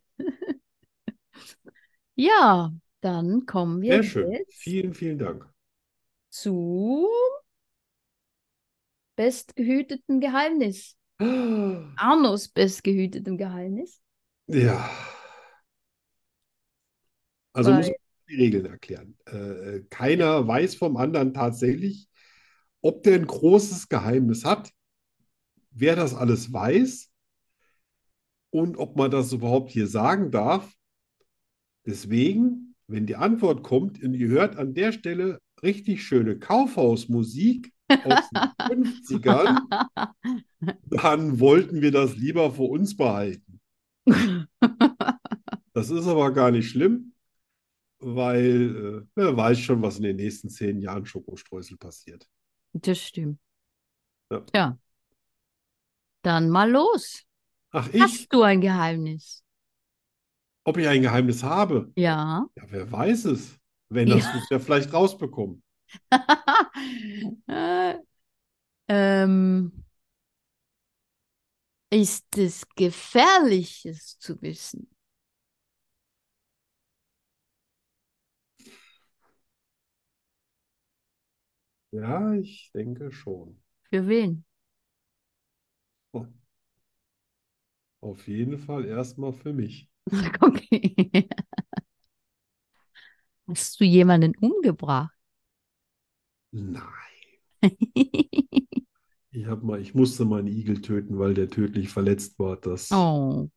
[2.15, 4.31] Ja, dann kommen wir Sehr schön.
[4.31, 5.50] jetzt Vielen, vielen Dank.
[6.31, 7.07] Zu
[9.15, 10.97] bestgehüteten Geheimnis.
[11.19, 14.01] Arnos bestgehütetem Geheimnis.
[14.47, 14.89] Ja.
[17.53, 19.17] Also muss Weil- man die Regeln erklären.
[19.25, 22.07] Äh, keiner weiß vom anderen tatsächlich,
[22.81, 24.71] ob der ein großes Geheimnis hat,
[25.71, 27.11] wer das alles weiß
[28.49, 30.73] und ob man das überhaupt hier sagen darf.
[31.85, 38.29] Deswegen, wenn die Antwort kommt und ihr hört an der Stelle richtig schöne Kaufhausmusik aus
[38.69, 39.59] den 50ern,
[40.85, 43.59] dann wollten wir das lieber für uns behalten.
[45.73, 47.13] Das ist aber gar nicht schlimm,
[47.99, 52.27] weil äh, wer weiß schon, was in den nächsten zehn Jahren Schokostreusel passiert.
[52.73, 53.39] Das stimmt.
[54.29, 54.41] Ja.
[54.41, 54.77] Tja.
[56.23, 57.23] Dann mal los.
[57.71, 59.43] Ach, ich, Hast du ein Geheimnis?
[60.63, 61.91] ob ich ein Geheimnis habe?
[61.95, 62.45] Ja.
[62.55, 63.57] Ja, wer weiß es?
[63.91, 64.31] Wenn das Ja.
[64.31, 65.61] du ja vielleicht rausbekommen.
[67.47, 67.95] Äh,
[68.89, 69.71] ähm,
[71.89, 74.89] ist es gefährlich, es zu wissen?
[81.91, 83.61] Ja, ich denke schon.
[83.89, 84.43] Für wen?
[86.13, 86.25] Oh.
[87.99, 89.89] Auf jeden Fall erstmal für mich.
[90.41, 91.27] Okay.
[93.51, 95.11] Hast du jemanden umgebracht?
[96.53, 97.11] Nein.
[99.31, 102.55] Ich hab mal, ich musste mal einen Igel töten, weil der tödlich verletzt war.
[102.55, 103.49] Das Oh,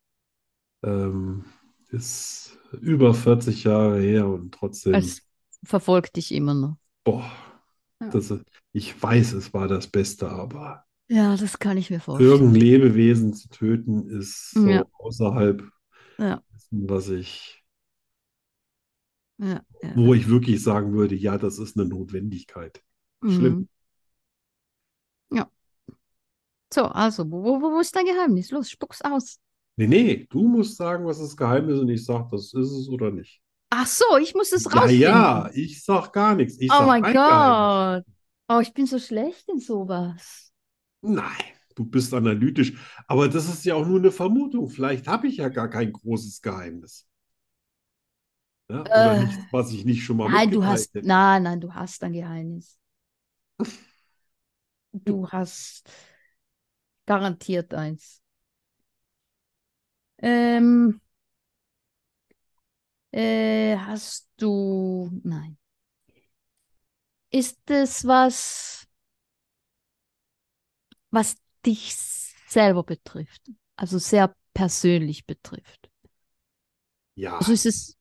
[0.83, 1.45] ähm,
[1.91, 5.23] ist über 40 Jahre her und trotzdem, es
[5.65, 6.77] verfolgt dich immer noch.
[7.05, 7.31] boah,
[8.01, 8.15] Ja.
[8.15, 8.33] das,
[8.73, 12.53] ich weiß, es war das Beste, aber Ja, das kann ich mir vorstellen.
[12.53, 14.85] irgendein Lebewesen zu töten ist so Ja.
[14.99, 15.63] außerhalb
[16.19, 17.64] Ja, dessen, was ich,
[19.39, 19.91] ja, ja.
[19.95, 22.83] wo ich wirklich sagen würde, ja, das ist eine Notwendigkeit.
[23.23, 23.69] Schlimm.
[25.31, 25.37] Mhm.
[25.37, 25.51] Ja.
[26.73, 28.51] So, also, wo, wo, wo ist dein Geheimnis?
[28.51, 29.39] Los, spuck's aus.
[29.77, 32.89] Nee, nee, du musst sagen, was das Geheimnis ist und ich sag, das ist es
[32.89, 33.41] oder nicht.
[33.71, 35.01] Ach so, ich muss es Ja, rausfinden.
[35.03, 36.57] ja, ich sag gar nichts.
[36.61, 37.03] Ich Oh mein.
[37.03, 38.05] Gott.
[38.49, 40.53] Oh, ich bin so schlecht in sowas.
[41.03, 41.25] Nein,
[41.75, 42.73] du bist analytisch.
[43.09, 44.69] Aber das ist ja auch nur eine Vermutung.
[44.69, 47.07] Vielleicht habe ich ja gar kein großes Geheimnis.
[48.69, 48.91] Ja?
[48.93, 51.03] Oder Äh, nichts, was ich nicht schon mal nein, du hast, hätte.
[51.03, 52.79] nein, nein, du hast ein Geheimnis.
[54.93, 55.89] Du hast
[57.07, 58.23] garantiert eins.
[60.23, 61.01] Ähm,
[63.13, 65.57] äh, hast du, nein.
[67.31, 68.87] Ist es was,
[71.11, 71.95] was dich
[72.49, 73.43] selber betrifft?
[73.77, 75.91] Also sehr persönlich betrifft?
[77.17, 77.97] Ja, Also ist es.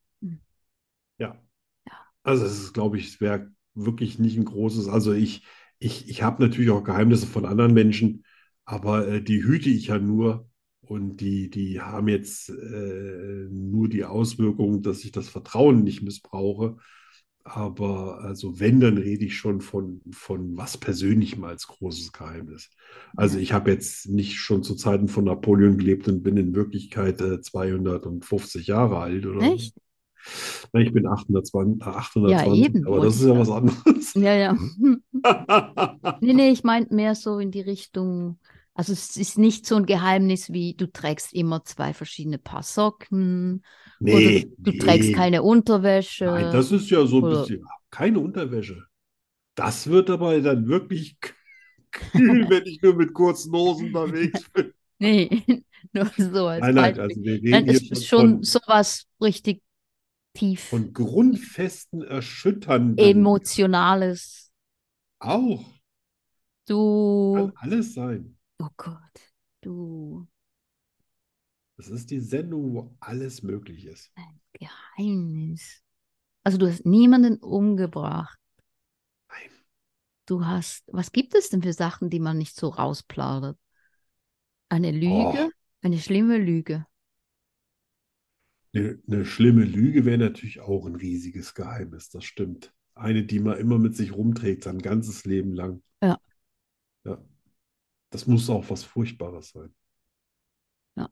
[2.23, 4.87] Also es ist, glaube ich, es wäre wirklich nicht ein großes.
[4.87, 5.45] Also ich,
[5.79, 8.25] ich, ich habe natürlich auch Geheimnisse von anderen Menschen,
[8.65, 10.49] aber äh, die hüte ich ja nur.
[10.81, 16.77] Und die, die haben jetzt äh, nur die Auswirkung, dass ich das Vertrauen nicht missbrauche.
[17.45, 22.69] Aber also wenn, dann rede ich schon von, von was Persönlichem als großes Geheimnis.
[23.15, 27.19] Also ich habe jetzt nicht schon zu Zeiten von Napoleon gelebt und bin in Wirklichkeit
[27.21, 29.75] äh, 250 Jahre alt oder echt?
[30.73, 31.89] Nein, ich bin 820, äh,
[32.25, 34.15] Ja, 820, eben, aber das ist ja was anderes.
[34.15, 34.57] Ja, ja.
[36.19, 38.39] Nee, nee, ich meinte mehr so in die Richtung,
[38.73, 43.65] also es ist nicht so ein Geheimnis wie du trägst immer zwei verschiedene Paar Socken
[44.05, 45.13] oder Nee, du, du trägst nee.
[45.13, 45.43] keine
[46.23, 48.85] Nein, Unterwäsche das ist ja so ein oder bisschen, keine Unterwäsche.
[49.55, 51.17] Das wird aber dann wirklich
[51.91, 54.73] kühl, wenn ich nur mit kurzen Hosen unterwegs bin.
[54.99, 55.29] nee,
[55.93, 58.43] nur so als Nein, nein, also wir Nein, reden hier es schon ist schon von,
[58.43, 59.62] sowas richtig
[60.33, 64.49] tief von grundfesten, erschütternden, Emotionales.
[65.19, 65.81] auch,
[67.31, 68.37] kann Du, alles sein.
[68.59, 69.31] oh Gott,
[69.61, 70.27] du,
[71.77, 74.11] Das ist die Sendung, wo alles möglich ist.
[74.15, 75.81] ein Geheimnis.
[76.43, 78.39] Also du hast niemanden umgebracht.
[79.29, 79.51] Nein.
[80.25, 83.57] Du hast, was gibt es denn für Sachen, die man nicht so rausplaudert?
[84.67, 85.53] Eine Lüge, Oh,
[85.83, 86.85] eine schlimme Lüge.
[88.75, 92.73] Eine, eine schlimme Lüge wäre natürlich auch ein riesiges Geheimnis, das stimmt.
[92.95, 95.81] Eine, die man immer mit sich rumträgt, sein ganzes Leben lang.
[96.01, 96.19] Ja,
[97.05, 97.17] Ja,
[98.11, 99.73] das muss auch was Furchtbares sein.
[100.95, 101.07] ja.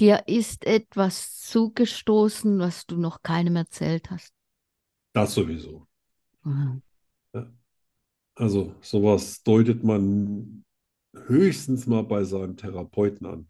[0.00, 4.34] Dir ist etwas zugestoßen, was du noch keinem erzählt hast.
[5.12, 5.86] Das sowieso.
[6.44, 6.80] Mhm.
[7.34, 7.52] Ja.
[8.36, 10.64] Also sowas deutet man
[11.14, 13.48] höchstens mal bei seinem Therapeuten an.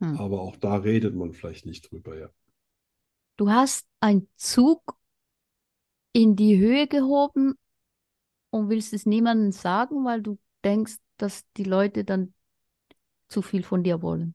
[0.00, 0.16] Hm.
[0.16, 2.28] Aber auch da redet man vielleicht nicht drüber, ja.
[3.36, 4.96] Du hast einen Zug
[6.12, 7.54] in die Höhe gehoben
[8.50, 12.34] und willst es niemandem sagen, weil du denkst, dass die Leute dann
[13.28, 14.34] zu viel von dir wollen.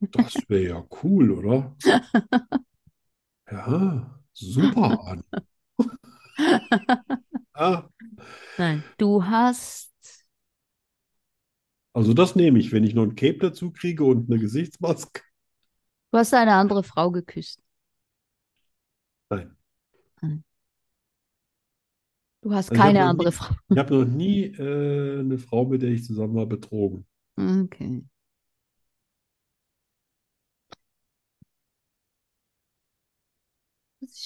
[0.00, 1.74] Das wäre ja cool, oder?
[3.50, 5.22] Ja, super an.
[8.56, 9.91] Nein, du hast,
[11.94, 15.22] also das nehme ich, wenn ich noch ein Cape dazu kriege und eine Gesichtsmaske.
[16.10, 17.60] du hast eine andere Frau geküsst.
[19.30, 19.56] Nein,
[20.20, 20.44] Nein.
[22.42, 23.54] Du hast also keine andere nie, Frau.
[23.70, 27.06] ich habe noch nie äh, eine Frau, mit der ich zusammen war, betrogen.
[27.36, 28.04] Okay.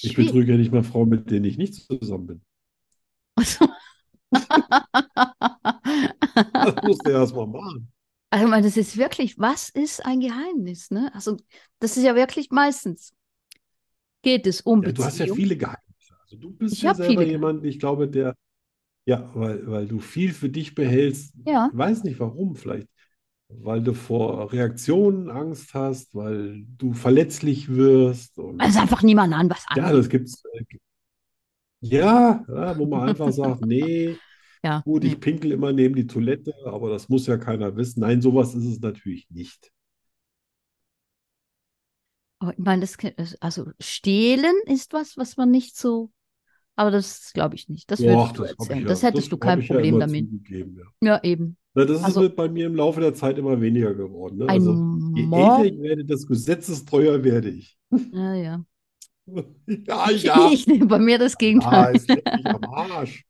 [0.03, 2.43] Ich betrüge ja nicht mal Frauen, mit denen ich nicht zusammen bin.
[3.37, 3.69] Also,
[6.61, 7.93] Das musst du ja erst mal machen.
[8.31, 11.11] Also, ich meine, das ist wirklich, was ist ein Geheimnis, ne?
[11.15, 11.37] Also,
[11.79, 13.15] das ist ja wirklich meistens,
[14.23, 16.15] geht es um Ja, du hast ja viele Geheimnisse.
[16.23, 18.35] Also du bist Ich ja selber jemand, ich glaube, der,
[19.07, 21.35] ja, weil, weil du viel für dich behältst.
[21.45, 22.89] Ja, Ich weiß nicht warum, vielleicht,
[23.49, 29.51] weil du vor Reaktionen Angst hast, weil du verletzlich wirst und also einfach niemand an
[29.51, 29.93] was ja, angeht.
[29.93, 30.45] das gibt's.
[30.55, 30.65] äh,
[31.81, 34.21] Ja, ja, wo man einfach sagt, nee,
[34.63, 38.01] Ja, gut, ich pinkel immer neben die Toilette, aber das muss ja keiner wissen.
[38.01, 39.73] Nein, sowas ist es natürlich nicht.
[42.39, 42.97] Aber ich meine, das,
[43.41, 46.11] also stehlen ist was, was man nicht so,
[46.77, 47.91] aber das glaube ich nicht.
[47.91, 48.87] Das würdest du das ich erzählen.
[48.87, 50.29] ja, Das hättest das du kein ich ja Problem immer damit.
[50.79, 50.85] ja.
[51.03, 51.59] Ja, eben.
[51.75, 54.39] Na, das ist Also mit bei mir im Laufe der Zeit immer weniger geworden.
[54.39, 54.51] Ne?
[54.51, 54.83] Also
[55.15, 57.79] je älter ich werde, desto gesetzestreuer werde ich.
[58.11, 58.65] ja, ja.
[59.87, 61.95] Ja, Ich, ja, ich nehme bei mir das ja, Gegenteil.
[62.09, 63.25] leckt mich am Arsch.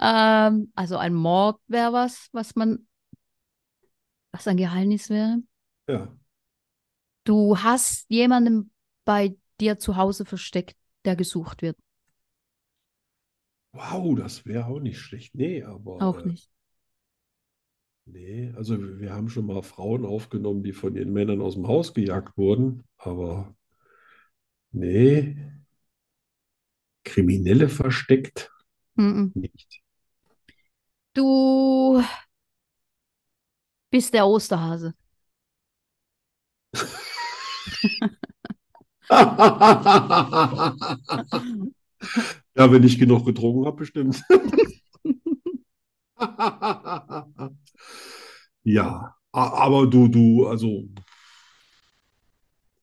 [0.00, 2.86] Ähm, also ein Mord wäre was, was man,
[4.32, 5.42] was ein Geheimnis wäre.
[5.86, 6.12] Ja,
[7.24, 8.72] Du hast jemanden
[9.04, 11.76] bei dir zu Hause versteckt, der gesucht wird.
[13.72, 15.34] wow, das wäre auch nicht schlecht.
[15.34, 15.62] Nee,
[15.98, 16.50] Auch aber äh, nicht.
[18.04, 21.66] nee, also wir wir haben schon mal Frauen aufgenommen, die von ihren Männern aus dem
[21.68, 23.54] Haus gejagt wurden, aber
[24.72, 25.36] nee,
[27.04, 28.50] Kriminelle versteckt?
[28.96, 29.32] Mhm.
[29.34, 29.81] Nicht.
[31.14, 32.02] Du
[33.90, 34.94] bist der Osterhase.
[42.56, 44.22] Ja, wenn ich genug getrunken habe, bestimmt.
[48.64, 50.88] Ja, aber du, du, also,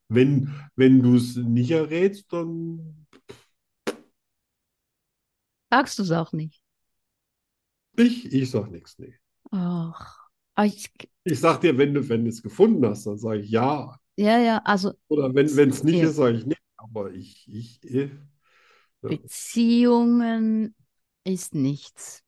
[0.07, 3.05] wenn, wenn du es nicht errätst, dann
[5.71, 6.58] Sagst du es auch nicht?
[7.99, 9.13] Ich, ich sag nichts, nee.
[9.51, 10.29] Ach,
[10.63, 10.91] ich,
[11.23, 13.97] Ich sag dir, wenn du, wenn du es gefunden hast, dann sage ich ja.
[14.17, 16.09] ja, ja, also Oder wenn es nicht Ja.
[16.09, 16.61] ist, sage ich nicht.
[16.77, 18.09] Aber ich, ich, eh.
[19.01, 19.09] Ja.
[19.09, 20.75] Beziehungen
[21.23, 22.23] ist nichts.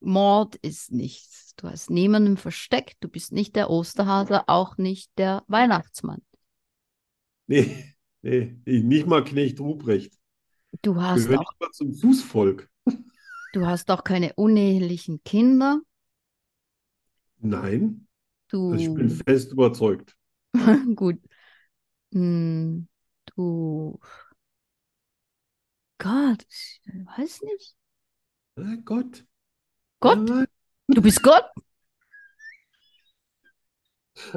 [0.00, 1.54] Mord ist nichts.
[1.56, 2.96] Du hast niemanden versteckt.
[3.00, 6.22] Du bist nicht der Osterhase, auch nicht der Weihnachtsmann.
[7.46, 10.14] Nee, nee, ich- nicht mal Knecht Ruprecht.
[10.82, 12.69] Du hast Gehört auch, zum Fußvolk.
[13.52, 15.80] Du hast auch keine unehelichen Kinder.
[17.40, 18.06] Nein,
[18.48, 20.16] Du, ich bin fest überzeugt.
[20.96, 21.18] gut.
[22.12, 22.88] Hm,
[23.26, 24.00] du,
[25.98, 26.80] Gott, ich
[27.16, 27.76] weiß nicht.
[28.84, 29.24] Gott.
[30.00, 30.28] Gott,
[30.88, 31.44] du bist Gott?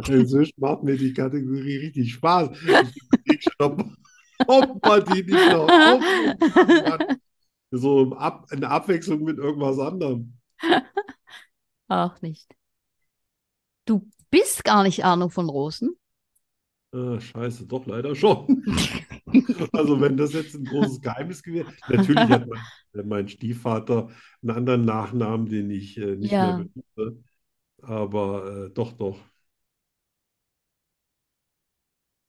[0.07, 2.49] Inzwischen macht mir die Kategorie richtig Spaß.
[3.25, 3.95] Ich schon,
[4.47, 6.37] ob, ob man die nicht noch aufnehmen
[6.85, 7.17] kann.
[7.73, 10.37] So Ab, in Abwechslung mit irgendwas anderem.
[11.87, 12.57] Auch nicht.
[13.85, 15.95] Du bist gar nicht Arno von Rosen.
[16.93, 18.63] Ah, scheiße, doch leider schon.
[19.73, 22.67] Also wenn das jetzt ein großes Geheimnis gewesen Natürlich hat mein,
[23.07, 24.09] mein Stiefvater
[24.41, 26.39] einen anderen Nachnamen, den ich äh, nicht Ja.
[26.39, 27.23] mehr benutze.
[27.81, 29.19] Aber äh, doch, doch.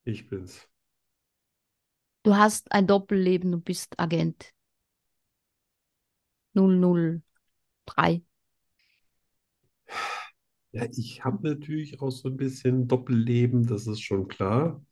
[0.05, 0.67] Ich bin's.
[2.23, 4.53] Du hast ein Doppelleben, du bist Agent
[6.55, 8.23] 003.
[10.73, 14.85] Ja, ich habe natürlich auch so ein bisschen Doppelleben, das ist schon klar,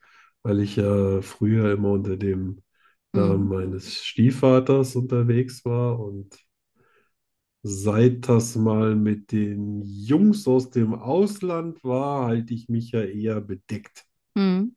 [0.43, 2.63] weil ich ja früher immer unter dem
[3.13, 3.49] Namen Mhm.
[3.49, 6.37] meines Stiefvaters unterwegs war und
[7.65, 13.41] seit das mal mit den Jungs aus dem Ausland war, halte ich mich ja eher
[13.41, 14.07] bedeckt.
[14.37, 14.73] Mhm.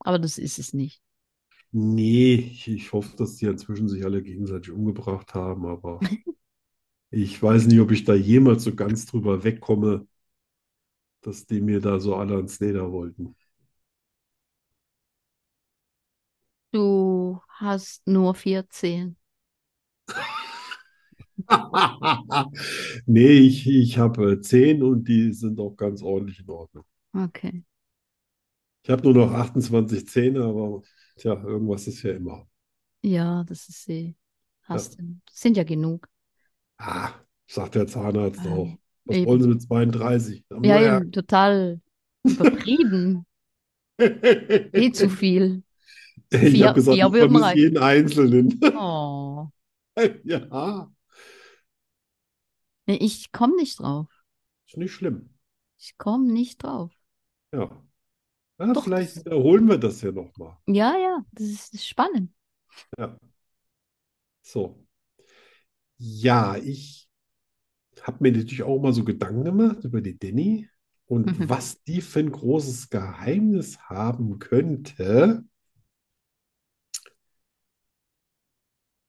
[0.00, 1.02] Aber das ist es nicht.
[1.76, 6.00] Nee, ich, ich hoffe, dass die inzwischen sich alle gegenseitig umgebracht haben, aber
[7.10, 10.06] ich weiß nicht, ob ich da jemals so ganz drüber wegkomme,
[11.22, 13.34] dass die mir da so alle ans Leder wollten.
[16.72, 19.16] Du hast nur 14.
[23.06, 26.84] Nee, ich, ich habe zehn und die sind auch ganz ordentlich in Ordnung.
[27.16, 27.64] Okay.
[28.82, 30.82] Ich habe nur noch 28 Zähne, aber
[31.16, 32.46] tja, irgendwas ist ja immer.
[33.02, 34.14] Ja, das ist eh.
[34.62, 35.20] Hast du.
[35.30, 36.08] Sind ja genug.
[36.78, 37.12] Ah,
[37.46, 38.78] sagt der Zahnarzt Ah, auch.
[39.04, 39.26] Was eben.
[39.26, 40.44] wollen Sie mit 32?
[40.50, 41.00] Am Ja, Neujahr.
[41.02, 41.80] eben, total
[42.24, 43.26] übertrieben.
[43.98, 45.62] Eh zu viel.
[46.30, 48.60] Ich Vier- habe gesagt, vier ich vermisse jeden Einzelnen.
[48.76, 49.48] Oh.
[50.24, 50.90] Ja,
[52.86, 54.08] Nee, ich komme nicht drauf.
[54.66, 55.30] ist nicht schlimm.
[55.78, 56.90] Ich komme nicht drauf.
[57.52, 57.84] Ja.
[58.58, 60.56] Ja, Doch, vielleicht das- wiederholen wir das ja nochmal.
[60.66, 62.32] Ja, ja, das ist, das ist spannend.
[62.98, 63.18] Ja.
[64.42, 64.84] So.
[65.98, 67.08] Ja, ich
[68.02, 70.68] habe mir natürlich auch mal so Gedanken gemacht über die Danny
[71.06, 71.48] und Mhm.
[71.48, 75.44] was die für ein großes Geheimnis haben könnte.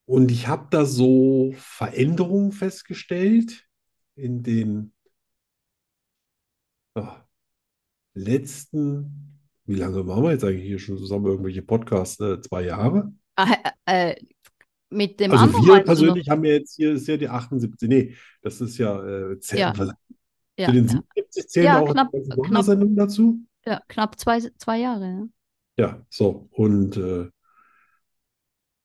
[0.06, 3.68] Und ich habe da so Veränderungen festgestellt
[4.16, 4.94] in den
[6.96, 7.26] ah,
[8.16, 9.35] letzten,
[9.66, 12.20] wie lange machen wir jetzt eigentlich hier schon zusammen irgendwelche Podcasts?
[12.20, 13.12] Äh, zwei Jahre?
[13.36, 13.52] Ah,
[13.86, 14.16] äh, äh,
[14.90, 18.16] mit dem Also anderen wir persönlich haben ja jetzt hier, ist ja die 78, nee,
[18.42, 19.74] das ist ja, äh, zäh- Ja.
[19.78, 19.92] was-
[20.58, 22.12] Ja, zu den ja, 77 zählen Ja, auch knapp-
[22.46, 22.66] knapp.
[22.96, 23.40] Dazu.
[23.66, 25.04] ja, knapp zwei, zwei Jahre.
[25.78, 25.86] Ja.
[25.88, 27.28] Ja, so, und äh,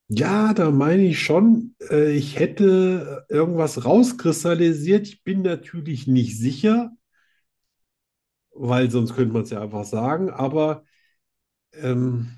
[0.08, 5.06] ja, da meine ich schon, äh, ich hätte irgendwas rauskristallisiert.
[5.06, 6.90] Ich bin natürlich nicht sicher,
[8.54, 10.84] weil sonst könnte man es ja einfach sagen, aber
[11.74, 12.32] ähm,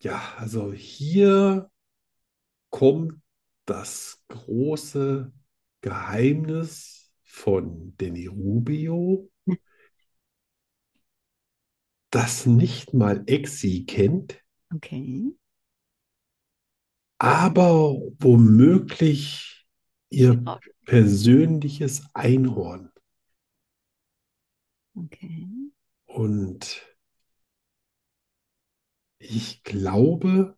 [0.00, 1.70] ja, also hier
[2.70, 3.20] kommt
[3.66, 5.32] das große
[5.80, 9.30] Geheimnis von Danny Rubio,
[12.10, 14.42] das nicht mal Exi kennt,
[14.74, 15.34] Okay.
[17.18, 19.66] aber womöglich
[20.10, 20.46] ihr
[20.84, 22.90] persönliches Einhorn.
[24.96, 25.46] Okay.
[26.06, 26.82] Und
[29.18, 30.56] ich glaube,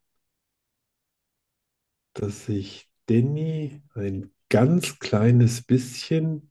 [2.14, 6.50] dass sich Danny ein ganz kleines bisschen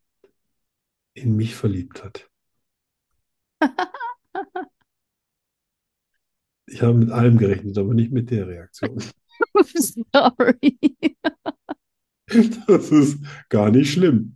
[1.14, 2.30] in mich verliebt hat.
[6.68, 9.02] Ich habe mit allem gerechnet, aber nicht mit der Reaktion.
[10.14, 10.78] Sorry.
[12.68, 14.34] Das ist gar nicht schlimm.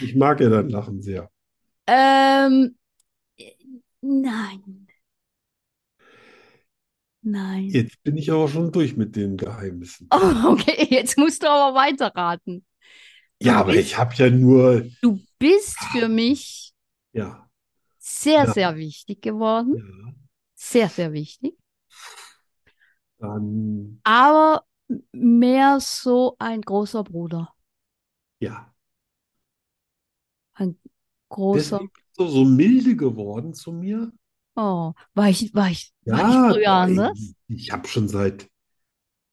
[0.00, 1.30] Ich mag ja dein Lachen sehr.
[1.86, 2.74] Ähm,
[4.02, 4.86] nein.
[7.22, 7.70] Nein.
[7.72, 10.08] Jetzt bin ich aber schon durch mit den Geheimnissen.
[10.10, 12.64] Oh, okay, jetzt musst du aber weiterraten.
[13.40, 16.72] Ja, aber bist- ich habe ja nur, Du bist für mich
[17.12, 17.48] ja,
[17.98, 18.52] sehr, Ja.
[18.52, 19.76] sehr wichtig geworden.
[19.76, 20.14] ja,
[20.56, 21.56] Sehr, sehr wichtig.
[23.18, 24.64] dann, Aber
[25.12, 27.52] mehr so ein großer Bruder.
[28.40, 28.74] ja.
[31.34, 31.80] Großer.
[32.16, 34.12] Du so milde geworden zu mir.
[34.56, 37.12] Oh, war ich, war ich, war Ja, ich früher anders?
[37.12, 38.50] ich, ich habe schon seit,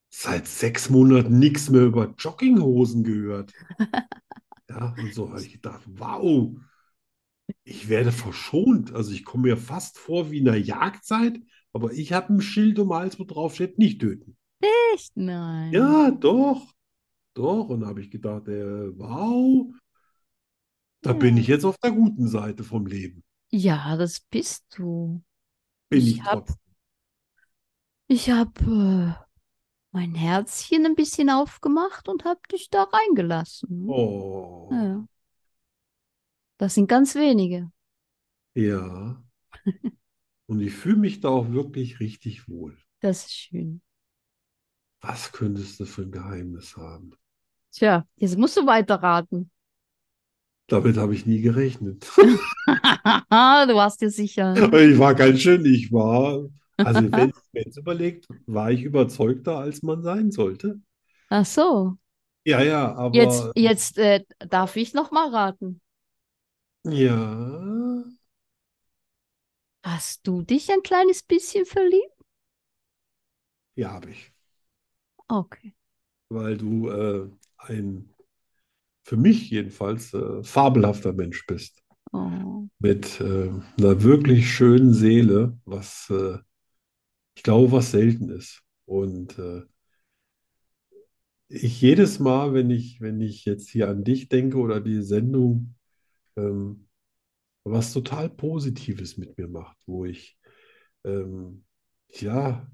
[0.10, 3.54] seit sechs Monaten nichts mehr über Jogginghosen gehört.
[4.70, 6.56] Ja, und so habe ich gedacht, wow,
[7.64, 8.94] ich werde verschont.
[8.94, 11.40] Also ich komme mir fast vor wie in der Jagdzeit,
[11.74, 14.38] aber ich habe ein Schild um den Hals, wo drauf steht, nicht töten.
[14.94, 15.12] Echt?
[15.16, 15.78] Nein.
[15.78, 16.74] Ja, doch,
[17.36, 17.70] doch.
[17.70, 19.74] Und da habe ich gedacht, äh, wow,
[21.02, 23.24] da bin ich jetzt auf der guten Seite vom Leben.
[23.52, 25.24] Ja, das bist du.
[25.90, 26.58] Bin Ich ich hab- trotzdem.
[28.08, 29.26] Ich habe äh,
[29.92, 33.86] mein Herzchen ein bisschen aufgemacht und habe dich da reingelassen.
[33.90, 35.06] Oh, Ja.
[36.58, 37.72] Das sind ganz wenige.
[38.54, 39.24] ja.
[40.48, 42.78] Und ich fühle mich da auch wirklich richtig wohl.
[43.00, 43.82] Das ist schön.
[45.00, 47.16] Was könntest du für ein Geheimnis haben?
[47.72, 49.50] Tja, jetzt musst du weiterraten.
[50.72, 52.10] Damit habe ich nie gerechnet.
[52.68, 54.66] du warst dir sicher.
[54.74, 56.50] Ich war ganz schön, ich war,
[56.82, 60.80] also wenn es überlegt, war ich überzeugter, als man sein sollte.
[61.30, 61.98] Ach so.
[62.46, 65.82] Ja, ja, aber Jetzt, jetzt äh, darf ich noch mal raten.
[66.84, 67.18] ja,
[69.84, 72.16] Hast du dich ein kleines bisschen verliebt?
[73.76, 74.32] ja, habe ich.
[75.32, 75.74] Okay.
[76.30, 78.11] Weil du äh, ein,
[79.04, 81.82] für mich jedenfalls, äh, fabelhafter Mensch bist.
[82.12, 82.68] Oh.
[82.80, 86.38] Mit äh, einer wirklich schönen Seele, was äh,
[87.36, 88.64] ich glaube, was selten ist.
[88.86, 89.64] Und äh,
[91.48, 95.76] ich jedes Mal, wenn ich, wenn ich jetzt hier an dich denke oder die Sendung,
[96.38, 96.88] ähm,
[97.64, 100.38] was total Positives mit mir macht, wo ich
[101.04, 101.64] ähm,
[102.10, 102.70] ja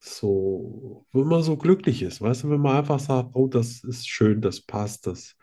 [0.00, 4.08] so, wenn man so glücklich ist, weißt du, wenn man einfach sagt, oh, das ist
[4.08, 5.36] schön, das passt, das,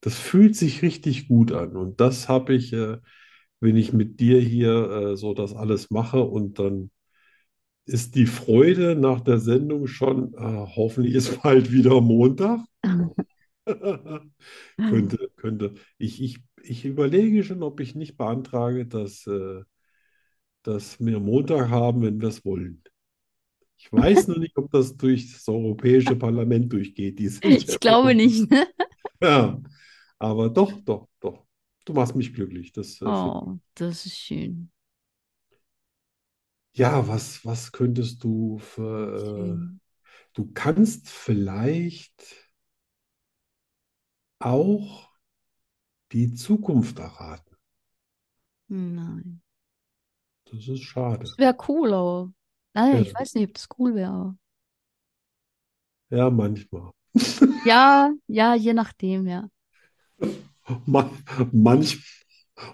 [0.00, 1.76] das fühlt sich richtig gut an.
[1.76, 2.98] Und das habe ich, äh,
[3.60, 6.90] wenn ich mit dir hier äh, so das alles mache und dann
[7.86, 12.60] ist die Freude nach der Sendung schon, äh, hoffentlich ist bald wieder Montag.
[14.76, 15.74] Könnte, könnte.
[15.98, 19.62] Ich, ich, ich überlege schon, ob ich nicht beantrage, dass, äh,
[20.62, 22.82] dass wir Montag haben, wenn wir es wollen.
[23.78, 28.50] Ich weiß nur nicht, ob das durch das Europäische Parlament durchgeht, diese Ich glaube nicht.
[28.50, 28.66] Ne?
[29.22, 29.60] Ja,
[30.18, 31.46] aber doch, doch, doch.
[31.84, 32.72] Du machst mich glücklich.
[32.72, 34.70] Das, äh, Oh, das ist schön.
[36.74, 39.78] ja, was, was könntest du für, äh,
[40.34, 42.52] du kannst vielleicht
[44.40, 45.08] auch
[46.12, 47.56] die Zukunft erraten.
[48.68, 49.42] Nein.
[50.50, 51.28] Das ist schade.
[51.28, 52.32] Das wäre cool, aber.
[52.86, 53.00] Ja.
[53.00, 54.10] ich weiß nicht, ob das cool wäre.
[54.12, 54.36] aber-
[56.10, 56.92] Ja, manchmal.
[57.66, 59.48] Ja, ja, je nachdem, ja.
[60.86, 61.10] Man,
[61.52, 61.98] manch,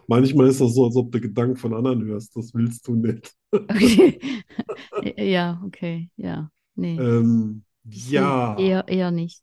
[0.07, 2.35] manchmal ist das so, als ob du Gedanken von anderen hörst.
[2.37, 3.35] Das willst du nicht.
[3.53, 4.19] Okay.
[5.17, 6.51] Ja, okay, ja.
[6.75, 9.43] Nee, Ähm, ja, eher, eher nicht.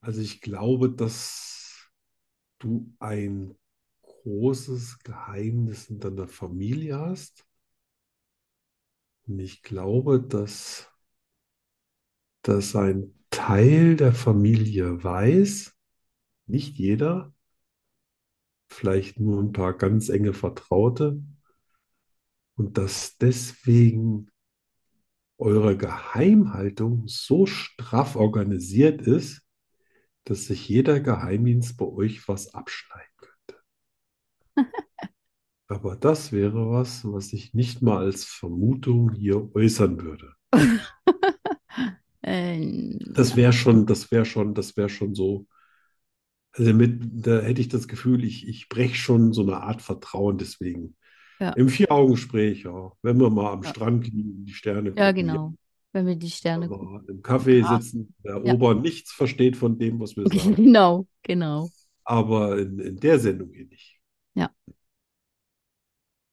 [0.00, 1.90] also ich glaube, dass
[2.58, 3.56] du ein
[4.22, 7.44] großes Geheimnis in deiner Familie hast.
[9.26, 10.90] Und ich glaube, dass,
[12.42, 15.74] dass ein Teil der Familie weiß,
[16.46, 17.32] nicht jeder,
[18.68, 21.22] vielleicht nur ein paar ganz enge Vertraute,
[22.54, 24.30] und dass deswegen
[25.38, 29.42] eure Geheimhaltung so straff organisiert ist,
[30.24, 33.11] dass sich jeder Geheimdienst bei euch was abschneiden könnte.
[35.72, 40.34] Aber das wäre was, was ich nicht mal als Vermutung hier äußern würde.
[42.24, 45.46] Äh, Das wäre schon, das wäre schon, das wäre schon so.
[46.54, 50.36] Also mit, da hätte ich das Gefühl, ich, ich breche schon so eine Art Vertrauen
[50.38, 50.96] deswegen.
[51.40, 51.50] Ja.
[51.50, 52.92] Im Vier-Augen-Gespräch, ja.
[53.02, 53.70] Wenn wir mal am Ja.
[53.70, 55.54] Strand liegen, die Sterne Ja, gucken, genau.
[55.92, 57.02] Wenn wir die Sterne gucken.
[57.06, 57.80] wir im Café Ja.
[57.80, 58.54] sitzen, der Ja.
[58.54, 60.54] Ober nichts versteht von dem, was wir sagen.
[60.56, 61.70] Genau, genau.
[62.04, 63.98] Aber in, in der Sendung hier nicht.
[64.34, 64.50] Ja.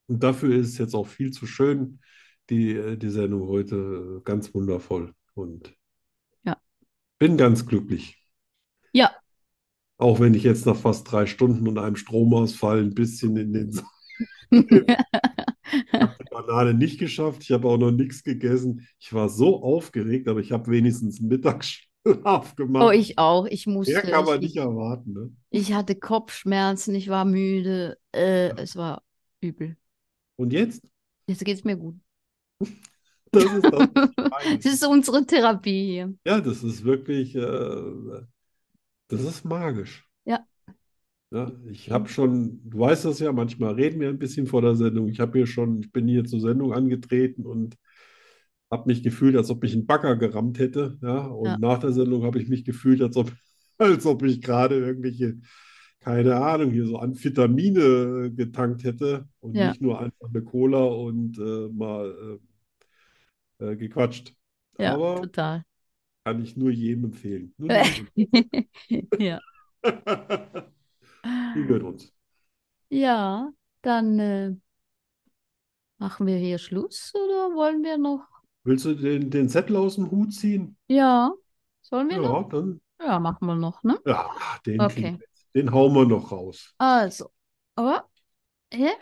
[0.09, 1.99] Und dafür ist es jetzt auch viel zu schön,
[2.49, 5.13] die, äh, die Sendung heute äh, ganz wundervoll.
[5.35, 5.75] Und
[6.43, 6.57] Ja.
[7.19, 8.17] bin ganz glücklich.
[8.91, 9.11] Ja.
[9.99, 13.69] Auch wenn ich jetzt nach fast drei Stunden und einem Stromausfall ein bisschen in den
[14.51, 17.43] Ich habe die Banane nicht geschafft.
[17.43, 18.87] Ich habe auch noch nichts gegessen.
[18.97, 22.87] Ich war so aufgeregt, aber ich habe wenigstens Mittagsschlaf gemacht.
[22.87, 23.45] Oh, ich auch.
[23.45, 23.93] Ich musste.
[23.93, 25.31] Mehr kann man ich, nicht erwarten, ne?
[25.51, 27.99] ich hatte Kopfschmerzen, ich war müde.
[28.11, 29.03] Äh, es war
[29.41, 29.77] übel.
[30.39, 30.81] Und jetzt?
[31.27, 31.95] Jetzt geht's mir gut.
[33.31, 33.63] Das ist
[34.63, 36.15] Das ist unsere Therapie hier.
[36.25, 38.21] Ja, das ist wirklich, äh,
[39.07, 40.07] das ist magisch.
[40.25, 40.47] Ja.
[41.29, 44.75] Ja, ich habe schon, du weißt das ja, manchmal reden wir ein bisschen vor der
[44.75, 45.09] Sendung.
[45.09, 47.75] Ich habe hier schon, ich bin hier zur Sendung angetreten und
[48.71, 50.97] habe mich gefühlt, als ob ich einen Bagger gerammt hätte.
[51.03, 51.57] Ja, und Ja.
[51.59, 53.31] nach der Sendung habe ich mich gefühlt, als ob,
[53.77, 55.39] als ob ich gerade irgendwelche,
[56.01, 59.75] keine Ahnung, hier so Amphetamine äh, getankt hätte und Ja.
[59.75, 62.39] nicht nur einfach eine Cola und äh, mal
[63.59, 64.35] äh, äh, gequatscht.
[64.79, 65.63] Ja, Aber total.
[66.25, 67.53] kann ich nur jedem empfehlen.
[67.57, 68.09] Nur jedem.
[69.19, 69.39] Ja.
[71.53, 72.13] Die gehört uns.
[72.89, 74.55] Ja, dann äh,
[75.97, 78.27] machen wir hier Schluss oder wollen wir noch?
[78.63, 80.77] Willst du den, den Zettel aus dem Hut ziehen?
[80.87, 81.31] Ja,
[81.81, 82.51] sollen wir Ja, noch?
[82.51, 83.99] dann, Ja, machen wir noch, ne?
[84.05, 84.29] ja,
[84.65, 85.19] den Okay.
[85.55, 86.73] Den hauen wir noch raus.
[86.77, 87.31] Also,
[87.75, 88.09] aber
[88.71, 88.93] hier,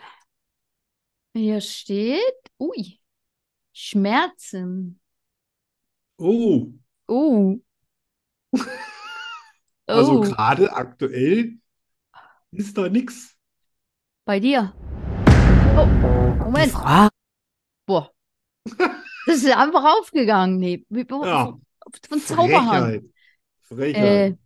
[1.34, 3.00] hier steht, ui,
[3.72, 5.00] Schmerzen.
[6.18, 6.72] Oh,
[7.06, 7.56] Oh.
[9.86, 11.58] also Oh, gerade aktuell
[12.50, 13.36] ist da nichts.
[14.24, 14.74] bei dir.
[15.76, 15.86] Oh,
[16.44, 16.72] Moment.
[17.86, 18.12] Boah.
[19.26, 20.58] Das ist einfach aufgegangen.
[20.58, 21.58] Nee, wie- wo- Ja,
[22.08, 23.04] von Zauberhand.
[23.62, 23.94] Frechheit.
[23.96, 24.38] Äh, Frechheit.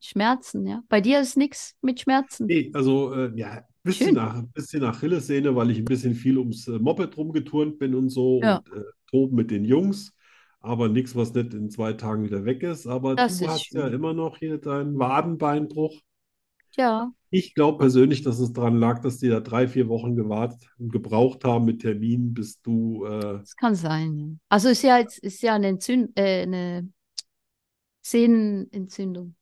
[0.00, 0.82] Schmerzen, ja.
[0.88, 2.46] Bei dir ist nichts mit Schmerzen.
[2.46, 4.14] Nee, also äh, ja, ein bisschen Schön.
[4.14, 8.08] nach, ein bisschen Achillessehne, weil ich ein bisschen viel ums äh, Moped rumgeturnt bin und
[8.10, 8.58] so Ja.
[8.58, 10.12] und äh, toben mit den Jungs.
[10.60, 12.86] Aber nichts, was nicht in zwei Tagen wieder weg ist.
[12.86, 13.92] Aber Das du ist hast ja schön.
[13.94, 16.00] immer noch hier deinen Wadenbeinbruch.
[16.76, 20.60] Ja, Ich glaube persönlich, dass es daran lag, dass die da drei, vier Wochen gewartet
[20.78, 24.16] und gebraucht haben mit Terminen, bis du äh, das kann sein.
[24.16, 24.26] Ja.
[24.48, 26.88] Also ist ja jetzt ist ja eine Entzünd äh, eine
[28.02, 29.34] Sehnenentzündung.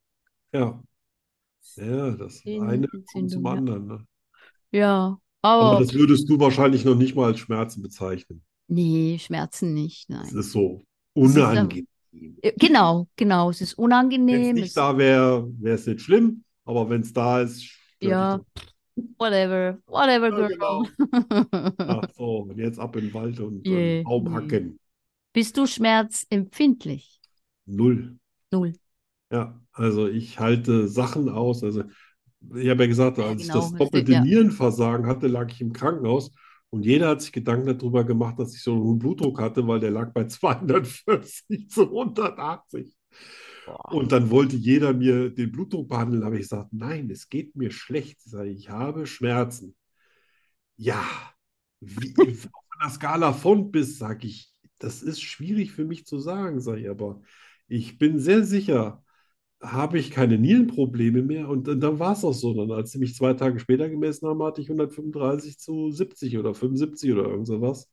[0.59, 0.83] Ja.
[1.77, 3.87] Ja, das eine kommt zum anderen.
[3.87, 4.07] Ne?
[4.73, 8.43] Ja, Aber aber das würdest du wahrscheinlich noch nicht mal als Schmerzen bezeichnen.
[8.69, 10.39] nee, Schmerzen nicht, Das nein.
[10.41, 11.87] ist so ist dann- unangenehm.
[12.43, 13.51] Äh, Genau, genau.
[13.51, 14.55] Es ist Wenn es unangenehm.
[14.55, 18.39] nicht Es, da wäre, wäre es nicht schlimm, aber wenn es da ist, stört Ja,
[18.39, 20.49] dich whatever, whatever, Ja, girl.
[20.49, 20.83] genau.
[20.83, 20.99] das.
[21.79, 24.79] Ach so, und jetzt ab in den Wald und einen Baum hacken.
[25.35, 27.21] Bist du schmerzempfindlich?
[27.67, 28.17] Null.
[28.51, 28.73] Null.
[29.31, 31.63] Ja, also ich halte Sachen aus.
[31.65, 31.85] Also
[32.57, 34.21] ich habe ja gesagt, Ja, als ich genau, das das- doppelte ja.
[34.23, 36.33] Nierenversagen hatte, lag ich im Krankenhaus
[36.71, 39.81] und jeder hat sich Gedanken darüber gemacht, dass ich so einen hohen Blutdruck hatte, weil
[39.81, 42.95] der lag bei 240 zu 180.
[43.91, 47.71] Und dann wollte jeder mir den Blutdruck behandeln, aber ich gesagt, nein, es geht mir
[47.73, 48.19] schlecht.
[48.25, 49.77] Ich sage, ich habe Schmerzen.
[50.77, 51.05] Ja,
[51.81, 52.15] wie,
[52.53, 56.81] auf einer Skala von bis, sage ich, das ist schwierig für mich zu sagen, sage
[56.83, 57.23] ich, aber
[57.69, 59.05] ich bin sehr sicher,
[59.73, 61.49] habe ich keine Nierenprobleme mehr.
[61.49, 62.55] Und dann, dann war es auch so.
[62.55, 66.55] Dann, als sie mich zwei Tage später gemessen haben, hatte ich 135 zu 70 oder
[66.55, 67.91] 75 oder irgend sowas.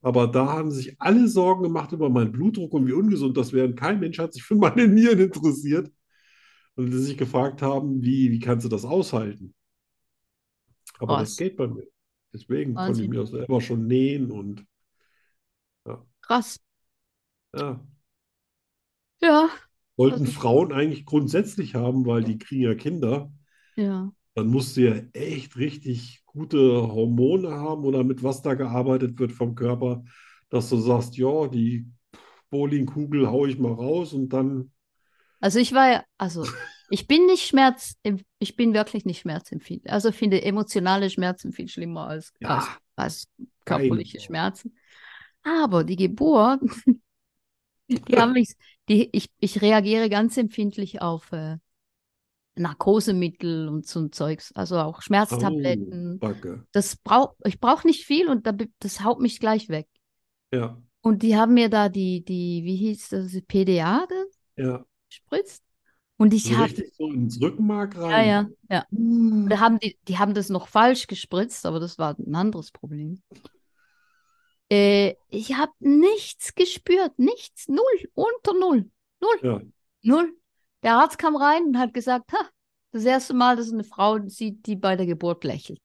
[0.00, 3.66] Aber da haben sich alle Sorgen gemacht über meinen Blutdruck und wie ungesund das wäre.
[3.66, 5.90] Und kein Mensch hat sich für meine Nieren interessiert.
[6.76, 9.54] Und die sich gefragt haben, wie, wie kannst du das aushalten?
[11.00, 11.30] Aber Krass.
[11.30, 11.84] das geht bei mir.
[12.32, 13.10] Deswegen konnte ich Wahnsinn.
[13.10, 14.64] mir auch selber schon nähen und
[16.20, 16.60] Krass.
[17.54, 17.80] ja.
[19.20, 19.48] Ja,
[19.98, 23.30] Wollten Also- Frauen eigentlich grundsätzlich haben, weil die kriegen ja Kinder.
[23.76, 24.10] ja.
[24.34, 29.32] Dann musst du ja echt richtig gute Hormone haben oder mit was da gearbeitet wird
[29.32, 30.04] vom Körper,
[30.48, 31.90] dass du sagst, ja, die
[32.50, 34.70] Bowlingkugel haue ich mal raus und dann,
[35.40, 36.46] Also ich war ja, also
[36.88, 37.96] ich bin nicht schmerz,
[38.38, 39.92] ich bin wirklich nicht schmerzempfindlich.
[39.92, 42.58] Also finde emotionale Schmerzen viel schlimmer als, Ja.
[42.58, 43.28] als, als
[43.64, 44.20] körperliche.
[44.20, 44.76] Schmerzen.
[45.42, 46.60] Aber die Geburt,
[47.88, 48.54] die haben mich,
[48.88, 51.56] die, ich, ich reagiere ganz empfindlich auf äh,
[52.56, 56.18] Narkosemittel und so ein Zeugs, also auch oh, Schmerztabletten.
[56.18, 56.66] Backe.
[56.72, 59.88] Das brauch, ich brauche nicht viel und da, das haut mich gleich weg.
[60.52, 64.06] Ja, Und die haben mir da die, die, wie hieß das, die PDA
[64.56, 64.84] ja.
[66.16, 68.28] Und ich richtig so ins Rückenmark ja, rein.
[68.28, 68.84] ja, ja.
[68.90, 69.48] Mm.
[69.48, 73.22] Da haben die, die haben das noch falsch gespritzt, aber das war ein anderes Problem.
[74.70, 78.90] Äh, ich habe nichts gespürt, nichts, null, unter null,
[79.20, 79.60] null, Ja.
[80.02, 80.36] null.
[80.82, 82.50] Der Arzt kam rein und hat gesagt, ha,
[82.92, 85.80] das erste Mal, dass eine Frau sieht, die bei der Geburt lächelt.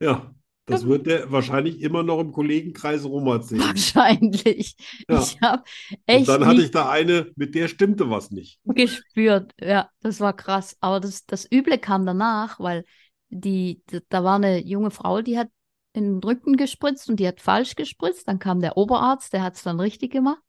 [0.00, 0.34] Ja,
[0.66, 3.60] das wird der wahrscheinlich immer noch im Kollegenkreis rum erzählen.
[3.60, 4.76] Wahrscheinlich.
[5.08, 5.20] Ja.
[5.22, 5.64] Ich habe
[6.10, 8.60] Und echt dann hatte ich da eine, mit der stimmte was nicht.
[8.64, 9.52] gespürt.
[9.60, 10.76] Ja, das war krass.
[10.80, 12.84] Aber das, das Üble kam danach, weil
[13.28, 15.48] die, da war eine junge Frau, die hat
[15.92, 18.28] in den Rücken gespritzt und die hat falsch gespritzt.
[18.28, 20.42] Dann kam der Oberarzt, der hat es dann richtig gemacht.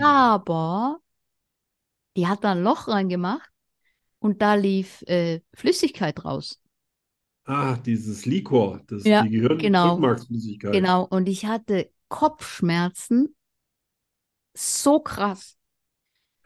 [0.00, 0.98] Aber
[2.16, 3.50] die hat da ein Loch reingemacht
[4.20, 6.60] und da lief äh, Flüssigkeit raus.
[7.46, 10.00] Ah, dieses Liquor, das Ja, die Gehirn genau.
[10.72, 11.04] Genau.
[11.04, 13.34] Und ich hatte Kopfschmerzen.
[14.54, 15.56] So krass.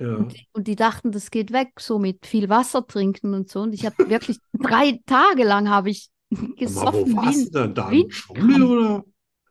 [0.01, 0.17] Ja.
[0.17, 3.61] Und und die dachten, das geht weg, so mit viel Wasser trinken und so.
[3.61, 6.09] Und ich habe wirklich drei Tage lang habe ich
[6.65, 7.75] Aber wo gesoffen warst wie du dann?
[7.75, 9.05] Da in Schule oder?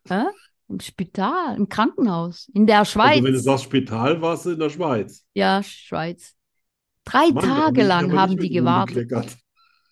[0.10, 0.26] Hä?
[0.70, 3.42] im Spital, im Krankenhaus, in der Also wenn du Schweiz.
[3.42, 5.26] sagst Spital, warst du in der Schweiz.
[5.34, 6.36] Ja, Schweiz.
[7.06, 9.38] Drei Mann, Tage lang haben die gewartet.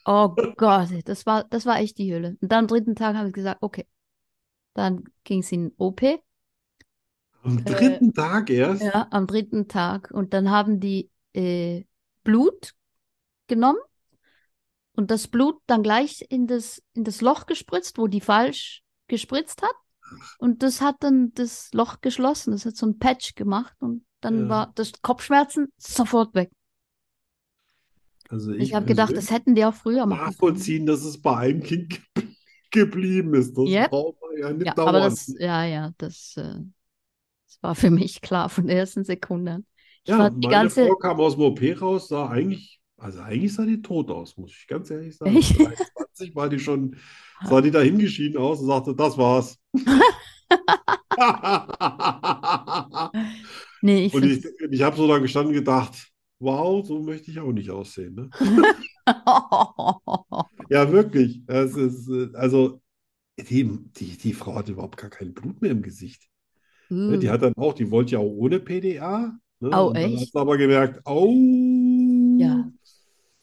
[0.06, 2.38] Oh Gott, das war, das war echt die Hölle.
[2.42, 3.86] Und dann am dritten Tag haben sie gesagt, okay.
[4.74, 6.02] Dann ging es in OP.
[7.44, 8.82] Am dritten Tag erst?
[8.82, 10.12] Äh, Ja, am dritten Tag.
[10.12, 11.86] Und dann haben die äh,
[12.24, 12.74] Blut
[13.48, 13.80] genommen
[14.96, 19.62] und das Blut dann gleich in das, in das Loch gespritzt, wo die falsch gespritzt
[19.62, 19.76] hat.
[20.38, 22.52] Und das hat dann das Loch geschlossen.
[22.52, 24.50] Das hat so ein Patch gemacht und dann Ja.
[24.50, 26.52] war das Kopfschmerzen sofort weg.
[28.30, 30.70] Also Ich ich habe gedacht, das hätten die auch früher machen können.
[30.70, 32.02] nachvollziehen, dass es bei einem Kind ge
[32.72, 33.56] geblieben ist.
[33.58, 33.90] Das Yep.
[33.90, 35.02] braucht man ja nicht Ja, aber dauernd.
[35.02, 36.44] das, ja, ja, das, äh,
[37.48, 39.64] das war für mich klar von der ersten Sekunde.
[40.06, 43.66] Ich Ja, meine ganze, Frau kam aus dem OP raus, sah eigentlich, also eigentlich sah
[43.66, 45.36] die tot aus, muss ich ganz ehrlich sagen.
[45.36, 45.60] Echt?
[45.60, 46.96] 23 war die schon,
[47.44, 49.58] sah die da hingeschieden aus und sagte, das war's.
[53.82, 57.40] nee, ich Und ich, ich habe so da gestanden und gedacht, wow, so möchte ich
[57.40, 58.16] auch nicht aussehen.
[58.16, 58.30] Ne?
[60.70, 61.44] Ja, wirklich.
[61.46, 62.82] Es ist, also,
[63.38, 66.24] die, die, die Frau hatte überhaupt gar kein Blut mehr im Gesicht.
[66.90, 67.20] Ne?
[67.20, 69.38] Die hat dann auch, die wollte ja auch ohne PDA.
[69.60, 69.70] Ne?
[69.72, 70.32] Oh, Und dann echt?
[70.32, 71.32] sie aber gemerkt, oh,
[72.38, 72.72] ja,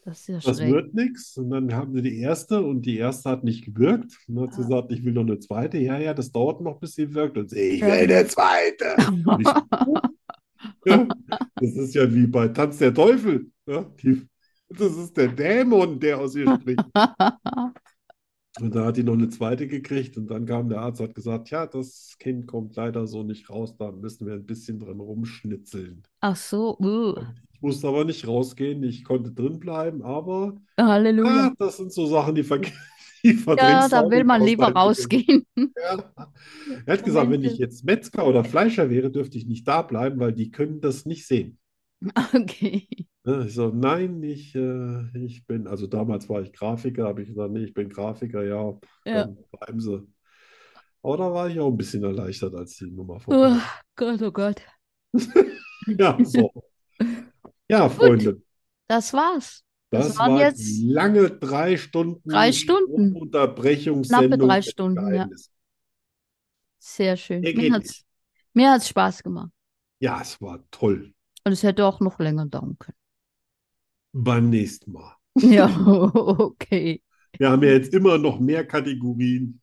[0.05, 0.71] das ist ja das schräg.
[0.71, 1.37] wird nichts.
[1.37, 4.19] Und dann haben sie die erste und die erste hat nicht gewirkt.
[4.29, 4.65] Und dann hat sie Ah.
[4.65, 5.79] gesagt, ich will noch eine zweite.
[5.79, 7.39] Ja, ja, das dauert noch, bis sie wirkt.
[7.39, 8.97] Und sie, ich will eine zweite.
[9.27, 9.49] Und ich,
[10.85, 11.07] ja,
[11.57, 13.51] das ist ja wie bei Tanz der Teufel.
[13.67, 13.85] Ja?
[14.03, 14.27] Die,
[14.69, 16.81] das ist der Dämon, der aus ihr spricht.
[18.61, 21.15] Und da hat die noch eine zweite gekriegt und dann kam der Arzt und hat
[21.15, 25.01] gesagt, ja, das Kind kommt leider so nicht raus, da müssen wir ein bisschen dran
[25.01, 26.03] rumschnitzeln.
[26.21, 27.15] Ach so, uh,
[27.63, 31.49] musste aber nicht rausgehen, ich konnte drin bleiben, aber Halleluja.
[31.49, 32.59] ah, das sind so Sachen, die, ver
[33.25, 35.47] die Ja, da will man lieber rausgehen.
[35.77, 36.13] Ja.
[36.87, 40.21] Er hat gesagt, wenn ich jetzt Metzger oder Fleischer wäre, dürfte ich nicht da bleiben,
[40.21, 41.59] weil die können das nicht sehen.
[42.35, 42.87] Okay.
[43.25, 47.29] Ne, Ich so, nein, ich, äh, ich bin, also damals war ich Grafiker, habe ich
[47.29, 49.27] gesagt, nee, ich bin Grafiker, ja, Ja.
[49.27, 50.07] dann bleiben Sie.
[51.03, 53.61] Aber da war ich auch ein bisschen erleichtert, als die Nummer Oh vorbei
[53.97, 54.63] Gott, oh Gott.
[55.99, 56.53] Ja, so.
[57.73, 58.43] Ja, Freunde,
[58.87, 59.65] Das war's.
[59.91, 63.17] Das das waren war jetzt lange drei Stunden drei Stunden.
[63.17, 65.29] Unterbrechungssendung Knappe drei Stunden, ja.
[66.79, 67.41] Sehr schön.
[67.41, 67.83] Mir
[68.55, 69.51] mir hat's Spaß gemacht.
[70.01, 71.15] Ja, es war toll.
[71.45, 72.97] Und es hätte auch noch länger dauern können.
[74.13, 75.17] Beim nächsten Mal.
[75.41, 77.03] Ja, okay.
[77.39, 79.63] Wir haben ja jetzt immer noch mehr Kategorien.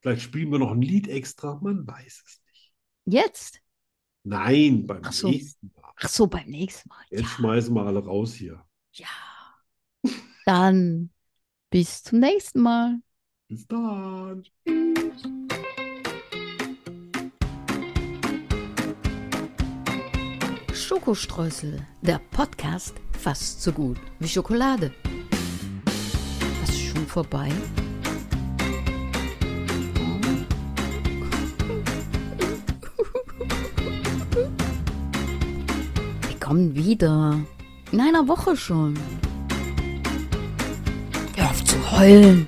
[0.00, 2.72] Vielleicht spielen wir noch ein Lied extra, man weiß es nicht.
[3.04, 3.60] Jetzt?
[4.24, 5.28] Nein, beim so.
[5.28, 5.79] nächsten Mal.
[6.02, 7.04] Ach so, beim nächsten Mal.
[7.10, 8.64] Jetzt Ja, schmeißen wir alle raus hier.
[8.92, 9.06] ja.
[10.46, 11.10] Dann
[11.70, 13.00] bis zum nächsten Mal.
[13.48, 14.42] Bis dann.
[20.72, 24.92] Schokostreusel, der Podcast fast so gut wie Schokolade.
[26.60, 27.50] Was ist schon vorbei?
[36.50, 37.38] Kommen wieder.
[37.92, 38.98] In einer Woche schon.
[41.36, 42.44] Hör auf zu heulen.